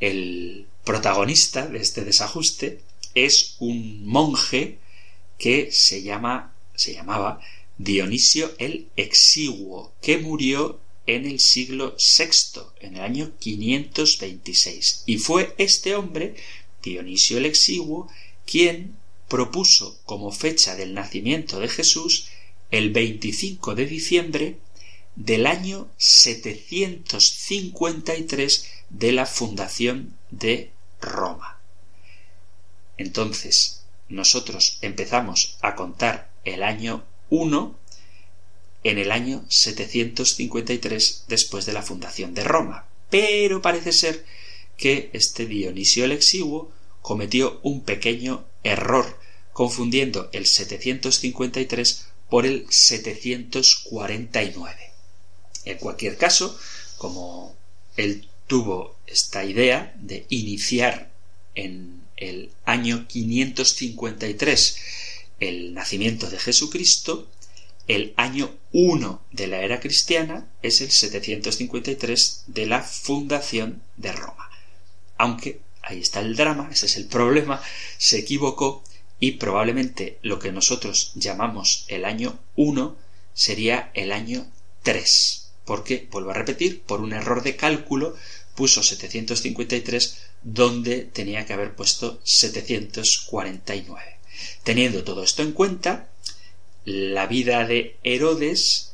el 0.00 0.66
protagonista 0.82 1.68
de 1.68 1.78
este 1.78 2.04
desajuste 2.04 2.82
es 3.14 3.54
un 3.60 4.04
monje 4.08 4.80
que 5.38 5.70
se 5.70 6.02
llama 6.02 6.57
se 6.78 6.94
llamaba 6.94 7.40
Dionisio 7.76 8.54
el 8.58 8.88
Exiguo, 8.96 9.92
que 10.00 10.16
murió 10.18 10.80
en 11.06 11.26
el 11.26 11.40
siglo 11.40 11.96
VI, 11.96 12.60
en 12.80 12.96
el 12.96 13.02
año 13.02 13.32
526. 13.38 15.02
Y 15.06 15.18
fue 15.18 15.54
este 15.58 15.96
hombre, 15.96 16.36
Dionisio 16.82 17.36
el 17.38 17.46
Exiguo, 17.46 18.08
quien 18.46 18.96
propuso 19.28 19.98
como 20.04 20.30
fecha 20.32 20.76
del 20.76 20.94
nacimiento 20.94 21.60
de 21.60 21.68
Jesús 21.68 22.26
el 22.70 22.92
25 22.92 23.74
de 23.74 23.86
diciembre 23.86 24.58
del 25.16 25.46
año 25.46 25.88
753 25.96 28.68
de 28.90 29.12
la 29.12 29.24
fundación 29.26 30.16
de 30.30 30.70
Roma. 31.00 31.60
Entonces, 32.96 33.82
nosotros 34.08 34.78
empezamos 34.80 35.58
a 35.60 35.74
contar 35.74 36.27
el 36.48 36.62
año 36.62 37.04
1 37.30 37.78
en 38.84 38.98
el 38.98 39.10
año 39.12 39.44
753 39.48 41.24
después 41.28 41.64
de 41.66 41.72
la 41.72 41.82
fundación 41.82 42.34
de 42.34 42.44
Roma. 42.44 42.86
Pero 43.10 43.60
parece 43.62 43.92
ser 43.92 44.24
que 44.76 45.10
este 45.12 45.46
Dionisio 45.46 46.04
el 46.04 46.12
Exiguo 46.12 46.70
cometió 47.02 47.58
un 47.62 47.82
pequeño 47.82 48.44
error, 48.62 49.18
confundiendo 49.52 50.30
el 50.32 50.46
753 50.46 52.06
por 52.28 52.46
el 52.46 52.66
749. 52.68 54.76
En 55.64 55.78
cualquier 55.78 56.16
caso, 56.16 56.56
como 56.96 57.56
él 57.96 58.28
tuvo 58.46 58.96
esta 59.06 59.44
idea 59.44 59.92
de 59.98 60.26
iniciar 60.28 61.10
en 61.54 62.02
el 62.16 62.50
año 62.64 63.06
553 63.08 64.76
el 65.40 65.74
nacimiento 65.74 66.28
de 66.30 66.38
Jesucristo, 66.38 67.30
el 67.86 68.12
año 68.16 68.54
1 68.72 69.22
de 69.32 69.46
la 69.46 69.62
era 69.62 69.80
cristiana 69.80 70.46
es 70.62 70.80
el 70.80 70.90
753 70.90 72.44
de 72.46 72.66
la 72.66 72.82
fundación 72.82 73.82
de 73.96 74.12
Roma. 74.12 74.50
Aunque, 75.16 75.60
ahí 75.82 76.00
está 76.00 76.20
el 76.20 76.36
drama, 76.36 76.68
ese 76.70 76.86
es 76.86 76.96
el 76.96 77.06
problema, 77.06 77.62
se 77.96 78.18
equivocó 78.18 78.84
y 79.20 79.32
probablemente 79.32 80.18
lo 80.22 80.38
que 80.38 80.52
nosotros 80.52 81.12
llamamos 81.14 81.84
el 81.88 82.04
año 82.04 82.38
1 82.56 82.96
sería 83.32 83.90
el 83.94 84.12
año 84.12 84.46
3, 84.82 85.50
porque, 85.64 86.08
vuelvo 86.10 86.30
a 86.30 86.34
repetir, 86.34 86.82
por 86.82 87.00
un 87.00 87.12
error 87.12 87.42
de 87.42 87.56
cálculo 87.56 88.14
puso 88.54 88.82
753 88.82 90.18
donde 90.42 91.02
tenía 91.02 91.46
que 91.46 91.52
haber 91.52 91.74
puesto 91.74 92.20
749. 92.24 94.17
Teniendo 94.62 95.04
todo 95.04 95.22
esto 95.22 95.42
en 95.42 95.52
cuenta, 95.52 96.08
la 96.84 97.26
vida 97.26 97.66
de 97.66 97.96
Herodes, 98.02 98.92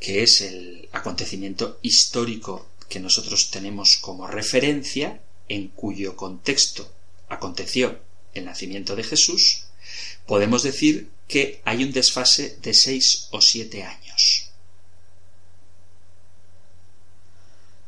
que 0.00 0.22
es 0.22 0.40
el 0.40 0.88
acontecimiento 0.92 1.78
histórico 1.82 2.68
que 2.88 3.00
nosotros 3.00 3.50
tenemos 3.50 3.96
como 3.96 4.26
referencia, 4.26 5.20
en 5.48 5.68
cuyo 5.68 6.16
contexto 6.16 6.92
aconteció 7.28 7.98
el 8.34 8.44
nacimiento 8.44 8.96
de 8.96 9.04
Jesús, 9.04 9.64
podemos 10.26 10.62
decir 10.62 11.10
que 11.28 11.60
hay 11.64 11.84
un 11.84 11.92
desfase 11.92 12.58
de 12.62 12.74
seis 12.74 13.28
o 13.30 13.40
siete 13.40 13.82
años. 13.82 14.50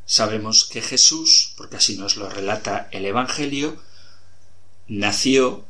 Sabemos 0.07 0.65
que 0.65 0.81
Jesús, 0.81 1.53
porque 1.57 1.77
así 1.77 1.97
nos 1.97 2.17
lo 2.17 2.31
relata 2.31 2.89
el 2.93 3.05
Evangelio, 3.05 3.83
nació 4.87 5.67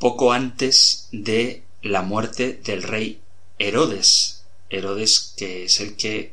poco 0.00 0.32
antes 0.32 1.08
de 1.12 1.62
la 1.82 2.02
muerte 2.02 2.60
del 2.64 2.82
rey 2.82 3.20
Herodes. 3.58 4.42
Herodes, 4.70 5.34
que 5.36 5.64
es 5.64 5.78
el 5.80 5.94
que 5.94 6.32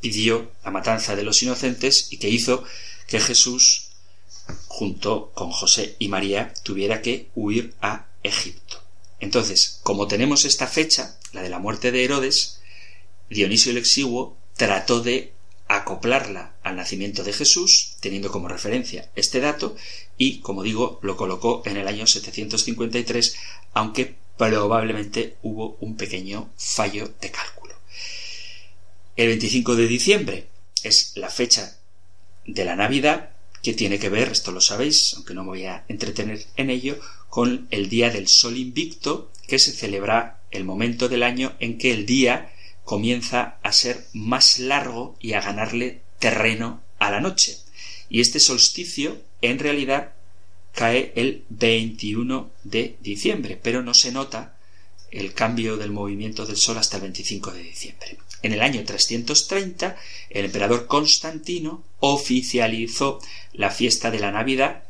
pidió 0.00 0.50
la 0.64 0.70
matanza 0.70 1.14
de 1.14 1.22
los 1.22 1.42
inocentes 1.42 2.08
y 2.10 2.18
que 2.18 2.28
hizo 2.28 2.64
que 3.06 3.20
Jesús, 3.20 3.90
junto 4.66 5.30
con 5.34 5.50
José 5.50 5.94
y 5.98 6.08
María, 6.08 6.52
tuviera 6.62 7.02
que 7.02 7.28
huir 7.34 7.74
a 7.80 8.06
Egipto. 8.22 8.82
Entonces, 9.20 9.80
como 9.82 10.08
tenemos 10.08 10.44
esta 10.44 10.66
fecha, 10.66 11.18
la 11.32 11.42
de 11.42 11.50
la 11.50 11.58
muerte 11.58 11.92
de 11.92 12.04
Herodes, 12.04 12.60
Dionisio 13.28 13.72
el 13.72 13.78
Exiguo 13.78 14.38
trató 14.56 15.00
de 15.00 15.32
acoplarla 15.68 16.54
al 16.62 16.76
nacimiento 16.76 17.22
de 17.22 17.32
Jesús, 17.32 17.96
teniendo 18.00 18.32
como 18.32 18.48
referencia 18.48 19.10
este 19.14 19.40
dato, 19.40 19.76
y, 20.16 20.40
como 20.40 20.62
digo, 20.62 20.98
lo 21.02 21.16
colocó 21.16 21.62
en 21.66 21.76
el 21.76 21.86
año 21.86 22.06
753, 22.06 23.36
aunque 23.74 24.16
probablemente 24.36 25.36
hubo 25.42 25.76
un 25.80 25.96
pequeño 25.96 26.50
fallo 26.56 27.12
de 27.20 27.30
cálculo. 27.30 27.74
El 29.16 29.28
25 29.28 29.76
de 29.76 29.86
diciembre 29.86 30.46
es 30.82 31.12
la 31.16 31.28
fecha 31.28 31.76
de 32.46 32.64
la 32.64 32.76
Navidad, 32.76 33.30
que 33.62 33.74
tiene 33.74 33.98
que 33.98 34.08
ver, 34.08 34.28
esto 34.28 34.52
lo 34.52 34.60
sabéis, 34.60 35.14
aunque 35.14 35.34
no 35.34 35.42
me 35.42 35.50
voy 35.50 35.64
a 35.64 35.84
entretener 35.88 36.46
en 36.56 36.70
ello, 36.70 36.98
con 37.28 37.66
el 37.70 37.88
día 37.88 38.10
del 38.10 38.28
Sol 38.28 38.56
Invicto, 38.56 39.30
que 39.46 39.58
se 39.58 39.72
celebra 39.72 40.40
el 40.50 40.64
momento 40.64 41.08
del 41.08 41.24
año 41.24 41.54
en 41.58 41.76
que 41.76 41.92
el 41.92 42.06
día 42.06 42.52
comienza 42.88 43.58
a 43.62 43.70
ser 43.70 44.06
más 44.14 44.58
largo 44.58 45.14
y 45.20 45.34
a 45.34 45.42
ganarle 45.42 46.00
terreno 46.18 46.80
a 46.98 47.10
la 47.10 47.20
noche. 47.20 47.58
Y 48.08 48.22
este 48.22 48.40
solsticio, 48.40 49.20
en 49.42 49.58
realidad, 49.58 50.14
cae 50.72 51.12
el 51.14 51.44
21 51.50 52.50
de 52.64 52.96
diciembre, 53.02 53.60
pero 53.62 53.82
no 53.82 53.92
se 53.92 54.10
nota 54.10 54.56
el 55.10 55.34
cambio 55.34 55.76
del 55.76 55.90
movimiento 55.90 56.46
del 56.46 56.56
Sol 56.56 56.78
hasta 56.78 56.96
el 56.96 57.02
25 57.02 57.50
de 57.50 57.62
diciembre. 57.62 58.16
En 58.40 58.54
el 58.54 58.62
año 58.62 58.82
330, 58.82 59.94
el 60.30 60.46
emperador 60.46 60.86
Constantino 60.86 61.84
oficializó 62.00 63.18
la 63.52 63.70
fiesta 63.70 64.10
de 64.10 64.20
la 64.20 64.32
Navidad 64.32 64.84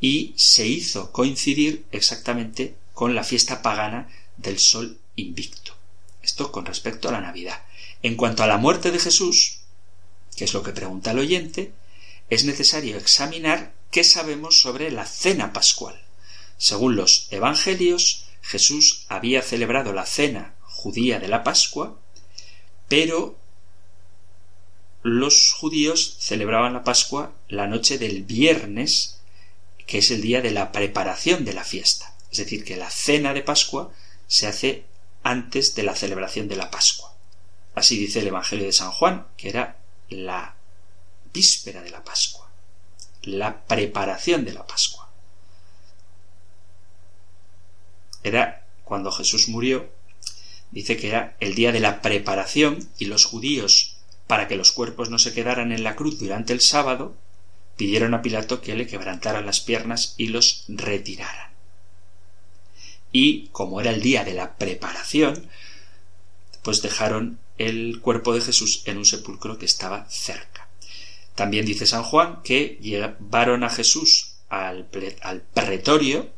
y 0.00 0.32
se 0.36 0.66
hizo 0.66 1.12
coincidir 1.12 1.84
exactamente 1.92 2.76
con 2.94 3.14
la 3.14 3.24
fiesta 3.24 3.60
pagana 3.60 4.08
del 4.38 4.58
Sol 4.58 4.96
Invicto. 5.16 5.81
Esto 6.22 6.52
con 6.52 6.66
respecto 6.66 7.08
a 7.08 7.12
la 7.12 7.20
Navidad. 7.20 7.62
En 8.02 8.16
cuanto 8.16 8.42
a 8.42 8.46
la 8.46 8.58
muerte 8.58 8.90
de 8.90 8.98
Jesús, 8.98 9.60
que 10.36 10.44
es 10.44 10.54
lo 10.54 10.62
que 10.62 10.72
pregunta 10.72 11.10
el 11.10 11.18
oyente, 11.18 11.72
es 12.30 12.44
necesario 12.44 12.96
examinar 12.96 13.74
qué 13.90 14.04
sabemos 14.04 14.60
sobre 14.60 14.90
la 14.90 15.04
cena 15.04 15.52
pascual. 15.52 16.00
Según 16.56 16.96
los 16.96 17.26
Evangelios, 17.30 18.24
Jesús 18.40 19.04
había 19.08 19.42
celebrado 19.42 19.92
la 19.92 20.06
cena 20.06 20.54
judía 20.62 21.20
de 21.20 21.28
la 21.28 21.44
Pascua, 21.44 21.98
pero 22.88 23.38
los 25.02 25.52
judíos 25.52 26.16
celebraban 26.20 26.72
la 26.72 26.84
Pascua 26.84 27.32
la 27.48 27.66
noche 27.66 27.98
del 27.98 28.22
viernes, 28.22 29.18
que 29.86 29.98
es 29.98 30.10
el 30.10 30.22
día 30.22 30.40
de 30.40 30.52
la 30.52 30.72
preparación 30.72 31.44
de 31.44 31.52
la 31.52 31.64
fiesta. 31.64 32.14
Es 32.30 32.38
decir, 32.38 32.64
que 32.64 32.76
la 32.76 32.90
cena 32.90 33.34
de 33.34 33.42
Pascua 33.42 33.92
se 34.26 34.46
hace 34.46 34.84
antes 35.22 35.74
de 35.74 35.82
la 35.82 35.94
celebración 35.94 36.48
de 36.48 36.56
la 36.56 36.70
Pascua. 36.70 37.14
Así 37.74 37.98
dice 37.98 38.20
el 38.20 38.28
Evangelio 38.28 38.66
de 38.66 38.72
San 38.72 38.90
Juan, 38.90 39.26
que 39.36 39.48
era 39.48 39.78
la 40.10 40.54
víspera 41.32 41.82
de 41.82 41.90
la 41.90 42.04
Pascua, 42.04 42.50
la 43.22 43.64
preparación 43.64 44.44
de 44.44 44.52
la 44.52 44.66
Pascua. 44.66 45.08
Era 48.22 48.66
cuando 48.84 49.10
Jesús 49.10 49.48
murió, 49.48 49.90
dice 50.70 50.96
que 50.96 51.08
era 51.08 51.36
el 51.40 51.54
día 51.54 51.72
de 51.72 51.80
la 51.80 52.02
preparación 52.02 52.88
y 52.98 53.06
los 53.06 53.24
judíos, 53.24 53.96
para 54.26 54.48
que 54.48 54.56
los 54.56 54.72
cuerpos 54.72 55.10
no 55.10 55.18
se 55.18 55.32
quedaran 55.32 55.72
en 55.72 55.82
la 55.82 55.96
cruz 55.96 56.18
durante 56.18 56.52
el 56.52 56.60
sábado, 56.60 57.16
pidieron 57.76 58.14
a 58.14 58.22
Pilato 58.22 58.60
que 58.60 58.74
le 58.74 58.86
quebrantara 58.86 59.40
las 59.40 59.60
piernas 59.60 60.14
y 60.18 60.28
los 60.28 60.64
retirara 60.68 61.51
y 63.12 63.48
como 63.48 63.80
era 63.80 63.90
el 63.90 64.02
día 64.02 64.24
de 64.24 64.34
la 64.34 64.56
preparación, 64.56 65.48
pues 66.62 66.82
dejaron 66.82 67.38
el 67.58 68.00
cuerpo 68.00 68.34
de 68.34 68.40
Jesús 68.40 68.82
en 68.86 68.98
un 68.98 69.04
sepulcro 69.04 69.58
que 69.58 69.66
estaba 69.66 70.06
cerca. 70.08 70.68
También 71.34 71.66
dice 71.66 71.86
San 71.86 72.02
Juan 72.02 72.42
que 72.42 72.78
llevaron 72.80 73.64
a 73.64 73.70
Jesús 73.70 74.34
al, 74.48 74.86
pretorio, 74.86 76.30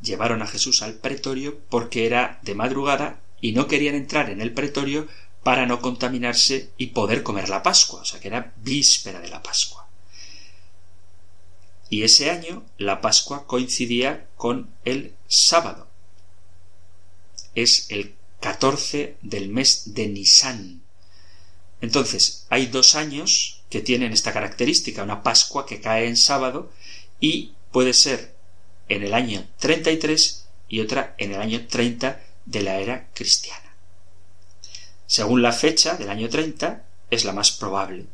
llevaron 0.00 0.42
a 0.42 0.46
Jesús 0.46 0.82
al 0.82 0.94
pretorio 0.94 1.58
porque 1.68 2.06
era 2.06 2.38
de 2.42 2.54
madrugada 2.54 3.20
y 3.40 3.52
no 3.52 3.66
querían 3.66 3.94
entrar 3.94 4.30
en 4.30 4.40
el 4.40 4.52
pretorio 4.52 5.06
para 5.42 5.66
no 5.66 5.80
contaminarse 5.80 6.70
y 6.76 6.88
poder 6.88 7.22
comer 7.22 7.48
la 7.48 7.62
Pascua, 7.62 8.00
o 8.00 8.04
sea 8.04 8.18
que 8.18 8.28
era 8.28 8.52
víspera 8.56 9.20
de 9.20 9.28
la 9.28 9.42
Pascua. 9.42 9.86
Y 11.88 12.02
ese 12.02 12.30
año 12.30 12.64
la 12.78 13.00
Pascua 13.00 13.46
coincidía 13.46 14.26
con 14.36 14.70
el 14.84 15.14
sábado. 15.28 15.85
Es 17.56 17.86
el 17.88 18.14
14 18.40 19.16
del 19.22 19.48
mes 19.48 19.94
de 19.94 20.06
Nisan. 20.06 20.82
Entonces, 21.80 22.46
hay 22.48 22.66
dos 22.66 22.94
años 22.94 23.62
que 23.70 23.80
tienen 23.80 24.12
esta 24.12 24.32
característica, 24.32 25.02
una 25.02 25.24
Pascua 25.24 25.66
que 25.66 25.80
cae 25.80 26.06
en 26.06 26.16
sábado 26.16 26.70
y 27.18 27.54
puede 27.72 27.92
ser 27.92 28.36
en 28.88 29.02
el 29.02 29.14
año 29.14 29.48
33 29.58 30.46
y 30.68 30.80
otra 30.80 31.14
en 31.18 31.32
el 31.32 31.40
año 31.40 31.66
30 31.66 32.20
de 32.44 32.62
la 32.62 32.78
era 32.78 33.08
cristiana. 33.12 33.74
Según 35.06 35.42
la 35.42 35.52
fecha 35.52 35.96
del 35.96 36.10
año 36.10 36.28
30 36.28 36.84
es 37.10 37.24
la 37.24 37.32
más 37.32 37.52
probable. 37.52 38.06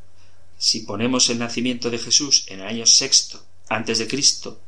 Si 0.59 0.80
ponemos 0.80 1.28
el 1.30 1.38
nacimiento 1.38 1.90
de 1.90 1.99
Jesús 1.99 2.45
en 2.49 2.61
el 2.61 2.66
año 2.66 2.86
sexto 2.86 3.45
antes 3.68 3.99
de 3.99 4.07
Cristo 4.07 4.61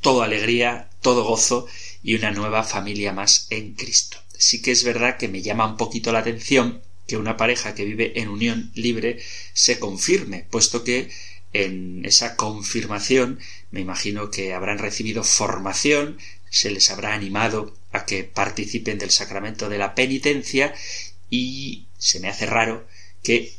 toda 0.00 0.24
alegría, 0.24 0.90
todo 1.00 1.24
gozo 1.24 1.66
y 2.02 2.16
una 2.16 2.32
nueva 2.32 2.64
familia 2.64 3.12
más 3.12 3.46
en 3.50 3.74
Cristo 3.74 4.23
sí 4.38 4.62
que 4.62 4.72
es 4.72 4.84
verdad 4.84 5.16
que 5.16 5.28
me 5.28 5.42
llama 5.42 5.66
un 5.66 5.76
poquito 5.76 6.12
la 6.12 6.20
atención 6.20 6.82
que 7.06 7.16
una 7.16 7.36
pareja 7.36 7.74
que 7.74 7.84
vive 7.84 8.18
en 8.20 8.28
unión 8.28 8.70
libre 8.74 9.20
se 9.52 9.78
confirme, 9.78 10.46
puesto 10.50 10.84
que 10.84 11.10
en 11.52 12.04
esa 12.04 12.36
confirmación 12.36 13.38
me 13.70 13.80
imagino 13.80 14.30
que 14.30 14.54
habrán 14.54 14.78
recibido 14.78 15.22
formación, 15.22 16.18
se 16.50 16.70
les 16.70 16.90
habrá 16.90 17.14
animado 17.14 17.76
a 17.92 18.06
que 18.06 18.24
participen 18.24 18.98
del 18.98 19.10
sacramento 19.10 19.68
de 19.68 19.78
la 19.78 19.94
penitencia 19.94 20.74
y 21.30 21.86
se 21.98 22.20
me 22.20 22.28
hace 22.28 22.46
raro 22.46 22.86
que 23.22 23.54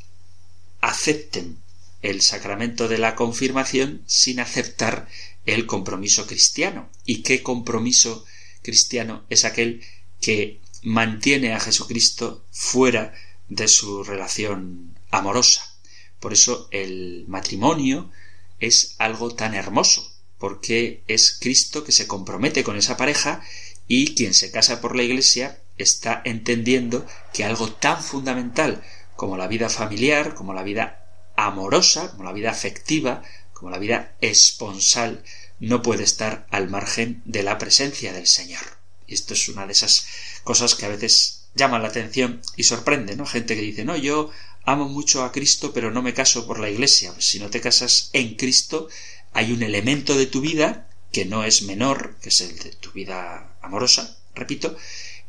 acepten 0.82 1.58
el 2.02 2.22
sacramento 2.22 2.88
de 2.88 2.98
la 2.98 3.16
confirmación 3.16 4.04
sin 4.06 4.40
aceptar 4.40 5.08
el 5.46 5.66
compromiso 5.66 6.28
cristiano. 6.28 6.90
¿Y 7.06 7.22
qué 7.22 7.42
compromiso 7.42 8.26
cristiano 8.62 9.26
es 9.30 9.46
aquel 9.46 9.84
que 10.22 10.60
mantiene 10.86 11.54
a 11.54 11.60
Jesucristo 11.60 12.46
fuera 12.52 13.14
de 13.50 13.68
su 13.68 14.04
relación 14.04 14.96
amorosa. 15.12 15.76
Por 16.20 16.32
eso 16.32 16.68
el 16.72 17.26
matrimonio 17.28 18.12
es 18.60 18.96
algo 19.00 19.34
tan 19.36 19.56
hermoso, 19.56 20.10
porque 20.38 21.04
es 21.08 21.38
Cristo 21.40 21.84
que 21.84 21.92
se 21.92 22.08
compromete 22.08 22.64
con 22.64 22.78
esa 22.78 22.98
pareja 22.98 23.44
y 23.88 24.16
quien 24.16 24.34
se 24.34 24.52
casa 24.52 24.80
por 24.80 24.96
la 24.96 25.04
Iglesia 25.04 25.60
está 25.78 26.22
entendiendo 26.24 27.06
que 27.34 27.44
algo 27.44 27.72
tan 27.72 28.02
fundamental 28.02 28.84
como 29.16 29.38
la 29.38 29.48
vida 29.48 29.70
familiar, 29.70 30.36
como 30.36 30.54
la 30.54 30.64
vida 30.64 31.32
amorosa, 31.36 32.12
como 32.12 32.24
la 32.24 32.34
vida 32.34 32.52
afectiva, 32.52 33.24
como 33.54 33.72
la 33.72 33.80
vida 33.80 34.16
esponsal, 34.22 35.24
no 35.60 35.82
puede 35.82 36.04
estar 36.04 36.48
al 36.52 36.70
margen 36.70 37.22
de 37.26 37.44
la 37.44 37.58
presencia 37.58 38.14
del 38.14 38.28
Señor. 38.28 38.62
Y 39.08 39.14
esto 39.14 39.34
es 39.34 39.48
una 39.50 39.66
de 39.66 39.74
esas 39.74 40.08
cosas 40.46 40.76
que 40.76 40.86
a 40.86 40.90
veces 40.90 41.42
llaman 41.56 41.82
la 41.82 41.90
atención 41.90 42.42
y 42.56 42.64
sorprende, 42.64 43.18
¿no? 43.18 43.26
Gente 43.26 43.56
que 43.56 43.62
dice, 43.62 43.84
no, 43.84 43.98
yo 43.98 44.30
amo 44.64 44.88
mucho 44.88 45.24
a 45.24 45.32
Cristo, 45.32 45.74
pero 45.74 45.92
no 45.92 46.02
me 46.02 46.14
caso 46.14 46.48
por 46.48 46.60
la 46.60 46.70
Iglesia. 46.70 47.12
Pues 47.12 47.28
si 47.28 47.40
no 47.40 47.50
te 47.50 47.60
casas 47.60 48.10
en 48.14 48.36
Cristo, 48.36 48.88
hay 49.34 49.52
un 49.52 49.64
elemento 49.64 50.16
de 50.16 50.28
tu 50.28 50.40
vida 50.40 50.88
que 51.12 51.26
no 51.26 51.44
es 51.44 51.64
menor, 51.64 52.16
que 52.22 52.30
es 52.30 52.42
el 52.42 52.58
de 52.60 52.72
tu 52.72 52.92
vida 52.92 53.58
amorosa, 53.62 54.18
repito, 54.36 54.78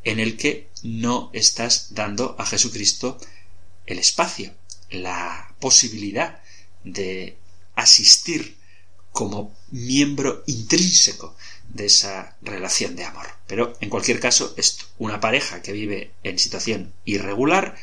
en 0.04 0.20
el 0.20 0.36
que 0.36 0.68
no 0.82 1.30
estás 1.32 1.94
dando 1.94 2.36
a 2.38 2.46
Jesucristo 2.46 3.18
el 3.86 3.98
espacio, 3.98 4.52
la 4.90 5.54
posibilidad 5.60 6.40
de 6.84 7.38
asistir 7.74 8.56
como 9.12 9.56
miembro 9.70 10.42
intrínseco 10.46 11.36
de 11.68 11.86
esa 11.86 12.36
relación 12.42 12.96
de 12.96 13.04
amor. 13.04 13.26
Pero 13.46 13.76
en 13.80 13.90
cualquier 13.90 14.20
caso, 14.20 14.54
esto, 14.56 14.84
una 14.98 15.20
pareja 15.20 15.62
que 15.62 15.72
vive 15.72 16.10
en 16.22 16.38
situación 16.38 16.92
irregular, 17.04 17.76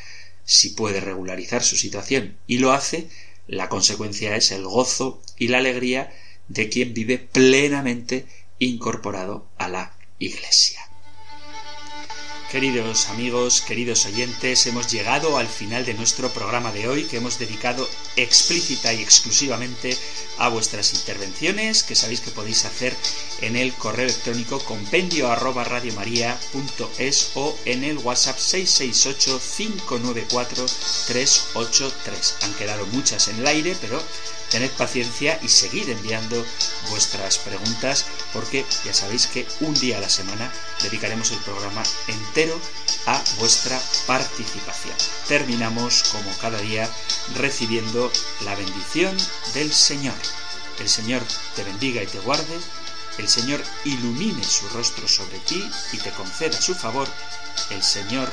si 0.44 0.70
puede 0.70 1.00
regularizar 1.00 1.62
su 1.62 1.76
situación 1.76 2.36
y 2.46 2.58
lo 2.58 2.72
hace, 2.72 3.08
la 3.46 3.68
consecuencia 3.68 4.36
es 4.36 4.50
el 4.52 4.64
gozo 4.64 5.22
y 5.38 5.48
la 5.48 5.58
alegría 5.58 6.12
de 6.48 6.68
quien 6.68 6.94
vive 6.94 7.18
plenamente 7.18 8.26
incorporado 8.58 9.48
a 9.58 9.68
la 9.68 9.96
Iglesia. 10.18 10.80
Queridos 12.54 13.08
amigos, 13.08 13.62
queridos 13.62 14.06
oyentes, 14.06 14.64
hemos 14.68 14.86
llegado 14.86 15.38
al 15.38 15.48
final 15.48 15.84
de 15.84 15.92
nuestro 15.94 16.32
programa 16.32 16.70
de 16.70 16.86
hoy 16.86 17.02
que 17.02 17.16
hemos 17.16 17.36
dedicado 17.40 17.90
explícita 18.14 18.94
y 18.94 19.02
exclusivamente 19.02 19.98
a 20.38 20.50
vuestras 20.50 20.94
intervenciones 20.94 21.82
que 21.82 21.96
sabéis 21.96 22.20
que 22.20 22.30
podéis 22.30 22.64
hacer 22.64 22.94
en 23.40 23.56
el 23.56 23.74
correo 23.74 24.04
electrónico 24.04 24.60
compendio 24.60 25.32
arroba 25.32 25.66
o 27.34 27.58
en 27.64 27.82
el 27.82 27.98
WhatsApp 27.98 28.38
668 28.38 29.40
594 29.56 30.66
383. 31.08 32.36
Han 32.42 32.54
quedado 32.54 32.86
muchas 32.86 33.26
en 33.26 33.40
el 33.40 33.48
aire, 33.48 33.76
pero 33.80 34.00
Tened 34.54 34.70
paciencia 34.70 35.36
y 35.42 35.48
seguid 35.48 35.88
enviando 35.88 36.46
vuestras 36.88 37.38
preguntas 37.38 38.06
porque 38.32 38.64
ya 38.84 38.94
sabéis 38.94 39.26
que 39.26 39.48
un 39.58 39.74
día 39.74 39.98
a 39.98 40.00
la 40.00 40.08
semana 40.08 40.48
dedicaremos 40.80 41.32
el 41.32 41.38
programa 41.38 41.82
entero 42.06 42.56
a 43.06 43.20
vuestra 43.40 43.76
participación. 44.06 44.94
Terminamos 45.26 46.04
como 46.12 46.30
cada 46.38 46.60
día 46.60 46.88
recibiendo 47.34 48.12
la 48.44 48.54
bendición 48.54 49.16
del 49.54 49.74
Señor. 49.74 50.14
El 50.78 50.88
Señor 50.88 51.22
te 51.56 51.64
bendiga 51.64 52.04
y 52.04 52.06
te 52.06 52.20
guarde, 52.20 52.56
el 53.18 53.28
Señor 53.28 53.60
ilumine 53.84 54.44
su 54.44 54.68
rostro 54.68 55.08
sobre 55.08 55.40
ti 55.40 55.68
y 55.90 55.98
te 55.98 56.12
conceda 56.12 56.62
su 56.62 56.76
favor, 56.76 57.08
el 57.70 57.82
Señor 57.82 58.32